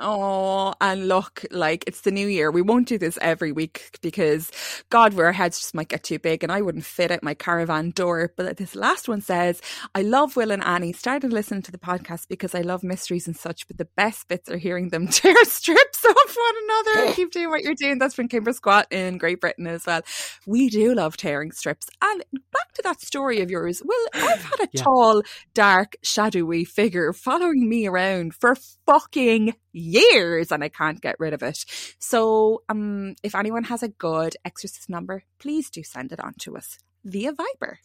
Oh, 0.00 0.74
and 0.80 1.08
look, 1.08 1.44
like 1.50 1.84
it's 1.86 2.02
the 2.02 2.10
new 2.10 2.26
year. 2.26 2.50
We 2.50 2.62
won't 2.62 2.88
do 2.88 2.98
this 2.98 3.18
every 3.20 3.52
week 3.52 3.98
because, 4.02 4.50
God, 4.90 5.14
where 5.14 5.26
our 5.26 5.32
heads 5.32 5.58
just 5.58 5.74
might 5.74 5.88
get 5.88 6.04
too 6.04 6.18
big 6.18 6.42
and 6.42 6.52
I 6.52 6.62
wouldn't 6.62 6.84
fit 6.84 7.10
out 7.10 7.22
my 7.22 7.34
caravan 7.34 7.90
door. 7.90 8.32
But 8.36 8.56
this 8.56 8.74
last 8.74 9.08
one 9.08 9.20
says, 9.20 9.60
I 9.94 10.02
love 10.02 10.36
Will 10.36 10.50
and 10.50 10.64
Annie. 10.64 10.92
Started 10.92 11.32
listening 11.32 11.62
to 11.62 11.72
the 11.72 11.78
podcast 11.78 12.28
because 12.28 12.54
I 12.54 12.60
love 12.60 12.82
mysteries 12.82 13.26
and 13.26 13.36
such, 13.36 13.66
but 13.66 13.78
the 13.78 13.88
best 13.96 14.28
bits 14.28 14.50
are 14.50 14.56
hearing 14.56 14.88
them 14.88 15.08
tear 15.08 15.44
strips 15.44 16.04
off 16.04 16.36
one 16.36 16.54
another. 16.64 17.12
Keep 17.14 17.32
doing 17.32 17.50
what 17.50 17.62
you're 17.62 17.74
doing. 17.74 17.98
That's 17.98 18.14
from 18.14 18.28
Kimber 18.28 18.52
Squat 18.52 18.86
in 18.90 19.18
Great 19.18 19.40
Britain 19.40 19.66
as 19.66 19.86
well. 19.86 20.02
We 20.46 20.68
do 20.68 20.94
love 20.94 21.16
tearing 21.16 21.52
strips. 21.52 21.88
And 22.02 22.24
back 22.32 22.72
to 22.74 22.82
that 22.82 23.00
story 23.00 23.40
of 23.40 23.50
yours. 23.50 23.82
Well, 23.84 24.06
I've 24.14 24.42
had 24.42 24.60
a 24.60 24.68
yeah. 24.72 24.82
tall, 24.82 25.22
dark, 25.54 25.96
shadowy 26.02 26.64
figure 26.64 27.12
following 27.12 27.68
me 27.68 27.86
around 27.86 28.34
for 28.34 28.56
fucking 28.86 29.54
years 29.78 30.52
and 30.52 30.62
I 30.62 30.68
can't 30.68 31.00
get 31.00 31.16
rid 31.18 31.32
of 31.32 31.42
it. 31.42 31.64
So, 31.98 32.62
um, 32.68 33.14
if 33.22 33.34
anyone 33.34 33.64
has 33.64 33.82
a 33.82 33.88
good 33.88 34.36
exorcist 34.44 34.88
number, 34.88 35.24
please 35.38 35.70
do 35.70 35.82
send 35.82 36.12
it 36.12 36.20
on 36.20 36.34
to 36.40 36.56
us 36.56 36.78
via 37.04 37.32
Viber. 37.32 37.76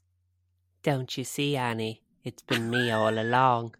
Don't 0.84 1.18
you 1.18 1.24
see, 1.24 1.56
Annie? 1.56 2.02
It's 2.24 2.41
been 2.44 2.70
me 2.70 2.91
all 2.91 3.18
along. 3.18 3.76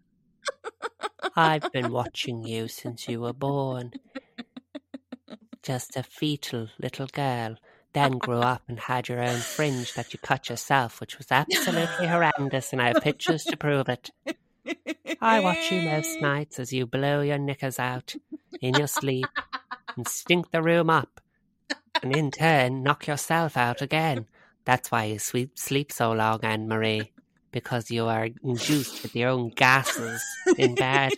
I've 1.36 1.72
been 1.72 1.92
watching 1.92 2.44
you 2.44 2.68
since 2.68 3.08
you 3.08 3.22
were 3.22 3.34
born. 3.34 3.94
Just 5.64 5.96
a 5.96 6.04
fetal 6.04 6.68
little 6.78 7.08
girl, 7.08 7.56
then 7.94 8.18
grew 8.18 8.40
up 8.40 8.64
and 8.68 8.80
had 8.80 9.08
your 9.08 9.22
own 9.22 9.40
fringe 9.40 9.94
that 9.94 10.14
you 10.14 10.20
cut 10.20 10.50
yourself, 10.50 11.00
which 11.00 11.18
was 11.18 11.28
absolutely 11.32 12.08
horrendous, 12.08 12.74
and 12.74 12.82
I 12.82 12.88
have 12.90 13.02
pictures 13.02 13.44
to 13.46 13.58
prove 13.58 13.88
it. 13.88 14.12
I 15.22 15.40
watch 15.40 15.72
you 15.72 15.82
most 15.82 16.22
nights 16.22 16.60
as 16.60 16.74
you 16.74 16.86
blow 16.86 17.22
your 17.22 17.38
knickers 17.38 17.80
out 17.80 18.16
in 18.62 18.76
your 18.76 18.88
sleep 18.88 19.26
and 19.96 20.08
stink 20.08 20.52
the 20.52 20.62
room 20.62 20.90
up, 20.90 21.22
and 22.02 22.16
in 22.16 22.32
turn 22.32 22.84
knock 22.84 23.08
yourself 23.08 23.58
out 23.58 23.82
again. 23.82 24.28
That's 24.66 24.92
why 24.92 25.06
you 25.06 25.20
sleep 25.20 25.92
so 25.92 26.14
long, 26.14 26.40
Anne 26.44 26.68
Marie, 26.68 27.12
because 27.52 27.92
you 27.92 28.06
are 28.06 28.30
induced 28.44 29.04
with 29.04 29.16
your 29.16 29.30
own 29.30 29.50
gases 29.50 30.24
in 30.58 30.76
bed. 30.76 31.14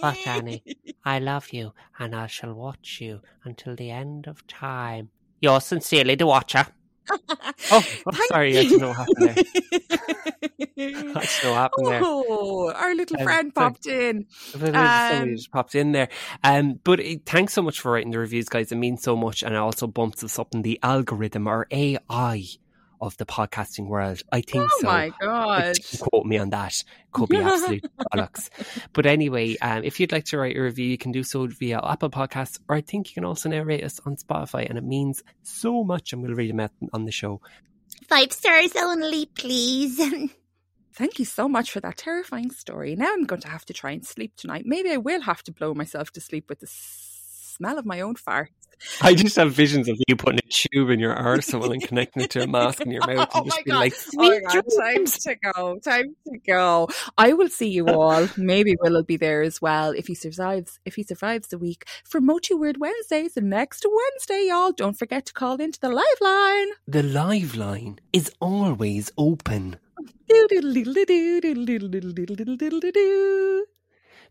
But 0.00 0.26
Annie, 0.26 0.62
I 1.04 1.18
love 1.18 1.52
you, 1.52 1.72
and 1.98 2.14
I 2.14 2.26
shall 2.26 2.52
watch 2.52 3.00
you 3.00 3.20
until 3.44 3.76
the 3.76 3.90
end 3.90 4.26
of 4.26 4.46
time. 4.46 5.10
Yours 5.40 5.64
sincerely, 5.64 6.14
the 6.16 6.26
Watcher. 6.26 6.66
oh, 7.70 7.84
oh 8.06 8.12
sorry, 8.28 8.58
I 8.58 8.64
don't 8.64 8.80
know 8.80 8.88
what 8.88 8.96
happened 8.96 9.46
there. 9.96 10.32
That's 11.14 11.42
what 11.42 11.54
happened 11.54 11.86
there. 11.86 12.00
Oh, 12.02 12.70
our 12.70 12.94
little 12.94 13.18
um, 13.18 13.24
friend 13.24 13.54
popped 13.54 13.86
in. 13.86 14.26
Somebody 14.28 14.76
um, 14.76 15.36
just 15.36 15.50
popped 15.50 15.74
in 15.74 15.92
there. 15.92 16.08
Um, 16.44 16.80
but 16.84 17.00
it, 17.00 17.24
thanks 17.24 17.54
so 17.54 17.62
much 17.62 17.80
for 17.80 17.92
writing 17.92 18.10
the 18.10 18.18
reviews, 18.18 18.50
guys. 18.50 18.70
It 18.70 18.76
means 18.76 19.02
so 19.02 19.16
much, 19.16 19.42
and 19.42 19.54
it 19.54 19.58
also 19.58 19.86
bumps 19.86 20.22
us 20.22 20.38
up 20.38 20.54
in 20.54 20.60
the 20.60 20.78
algorithm 20.82 21.46
or 21.46 21.66
AI 21.70 22.44
of 23.00 23.16
the 23.16 23.24
podcasting 23.24 23.86
world. 23.86 24.20
I 24.32 24.42
think 24.42 24.64
oh 24.64 24.78
so. 24.80 24.88
Oh 24.88 24.92
my 24.92 25.12
god! 25.18 25.76
Quote 25.98 26.26
me 26.26 26.36
on 26.36 26.50
that. 26.50 26.84
Could 27.12 27.30
be 27.30 27.38
absolute 27.38 27.86
bollocks. 28.12 28.50
But 28.92 29.06
anyway, 29.06 29.56
um, 29.58 29.82
if 29.82 29.98
you'd 29.98 30.12
like 30.12 30.26
to 30.26 30.38
write 30.38 30.56
a 30.58 30.60
review, 30.60 30.86
you 30.86 30.98
can 30.98 31.10
do 31.10 31.22
so 31.22 31.46
via 31.46 31.80
Apple 31.82 32.10
Podcasts, 32.10 32.58
or 32.68 32.76
I 32.76 32.82
think 32.82 33.08
you 33.08 33.14
can 33.14 33.24
also 33.24 33.48
now 33.48 33.62
rate 33.62 33.82
us 33.82 33.98
on 34.04 34.16
Spotify, 34.16 34.68
and 34.68 34.76
it 34.76 34.84
means 34.84 35.22
so 35.42 35.84
much. 35.84 36.12
And 36.12 36.22
we'll 36.22 36.34
read 36.34 36.50
them 36.50 36.60
out 36.60 36.72
on 36.92 37.06
the 37.06 37.12
show. 37.12 37.40
Five 38.08 38.32
stars 38.32 38.72
only, 38.76 39.26
please. 39.26 40.00
Thank 40.96 41.18
you 41.18 41.26
so 41.26 41.46
much 41.46 41.70
for 41.70 41.80
that 41.80 41.98
terrifying 41.98 42.50
story. 42.50 42.96
Now 42.96 43.12
I'm 43.12 43.24
going 43.24 43.42
to 43.42 43.48
have 43.48 43.66
to 43.66 43.74
try 43.74 43.90
and 43.90 44.04
sleep 44.04 44.32
tonight. 44.34 44.64
Maybe 44.64 44.90
I 44.90 44.96
will 44.96 45.20
have 45.20 45.42
to 45.42 45.52
blow 45.52 45.74
myself 45.74 46.10
to 46.12 46.22
sleep 46.22 46.48
with 46.48 46.60
the 46.60 46.68
smell 46.70 47.78
of 47.78 47.84
my 47.84 48.00
own 48.00 48.14
farts. 48.14 48.48
I 49.02 49.14
just 49.14 49.36
have 49.36 49.52
visions 49.52 49.88
of 49.88 49.98
you 50.06 50.16
putting 50.16 50.38
a 50.38 50.48
tube 50.50 50.88
in 50.90 50.98
your 50.98 51.14
arsehole 51.14 51.72
and 51.72 51.82
connecting 51.82 52.22
it 52.22 52.30
to 52.30 52.42
a 52.42 52.46
mask 52.58 52.80
in 52.80 52.90
your 52.90 53.06
mouth 53.06 53.28
and 53.34 53.42
oh 53.42 53.44
just 53.44 53.64
be 53.64 53.72
like, 53.72 53.94
oh 54.18 54.28
my 54.28 54.40
God, 54.40 54.62
time 54.78 55.04
to 55.06 55.36
go, 55.52 55.78
time 55.78 56.16
to 56.26 56.38
go. 56.46 56.88
I 57.18 57.34
will 57.34 57.48
see 57.48 57.68
you 57.68 57.86
all. 57.88 58.28
Maybe 58.36 58.74
Will 58.80 58.92
will 58.92 59.02
be 59.02 59.16
there 59.16 59.42
as 59.42 59.60
well 59.60 59.92
if 59.92 60.06
he 60.06 60.14
survives. 60.14 60.78
If 60.84 60.94
he 60.94 61.02
survives 61.02 61.48
the 61.48 61.58
week 61.58 61.86
for 62.04 62.20
Mochi 62.22 62.54
Weird 62.54 62.78
Wednesdays, 62.78 63.34
the 63.34 63.42
next 63.42 63.84
Wednesday, 63.86 64.46
y'all. 64.48 64.72
Don't 64.72 64.98
forget 64.98 65.26
to 65.26 65.32
call 65.34 65.56
into 65.56 65.80
the 65.80 65.90
live 65.90 66.20
line. 66.20 66.68
The 66.86 67.02
live 67.02 67.54
line 67.54 67.98
is 68.12 68.30
always 68.40 69.10
open. 69.18 69.76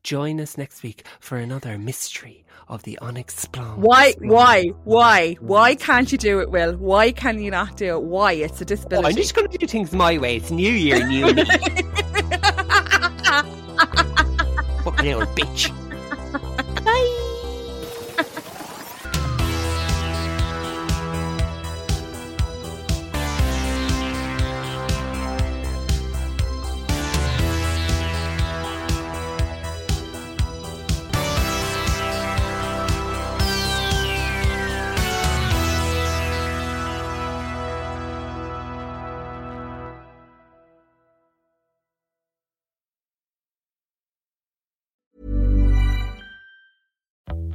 Join 0.03 0.39
us 0.39 0.57
next 0.57 0.83
week 0.83 1.05
for 1.19 1.37
another 1.37 1.79
mystery 1.79 2.45
of 2.67 2.83
the 2.83 2.99
unexplained. 3.01 3.81
Why, 3.81 4.13
why, 4.19 4.65
why, 4.83 5.33
why 5.39 5.75
can't 5.75 6.11
you 6.11 6.17
do 6.17 6.39
it, 6.39 6.51
Will? 6.51 6.75
Why 6.77 7.11
can 7.11 7.41
you 7.41 7.49
not 7.49 7.77
do 7.77 7.95
it? 7.95 8.03
Why? 8.03 8.33
It's 8.33 8.61
a 8.61 8.65
disability. 8.65 9.05
Oh, 9.05 9.09
I'm 9.09 9.15
just 9.15 9.33
going 9.33 9.49
to 9.49 9.57
do 9.57 9.65
things 9.65 9.93
my 9.93 10.17
way. 10.17 10.37
It's 10.37 10.51
New 10.51 10.71
Year, 10.71 11.05
new 11.07 11.33
me. 11.33 11.43
what 14.83 14.99
a 14.99 15.03
little 15.03 15.25
bitch. 15.33 15.84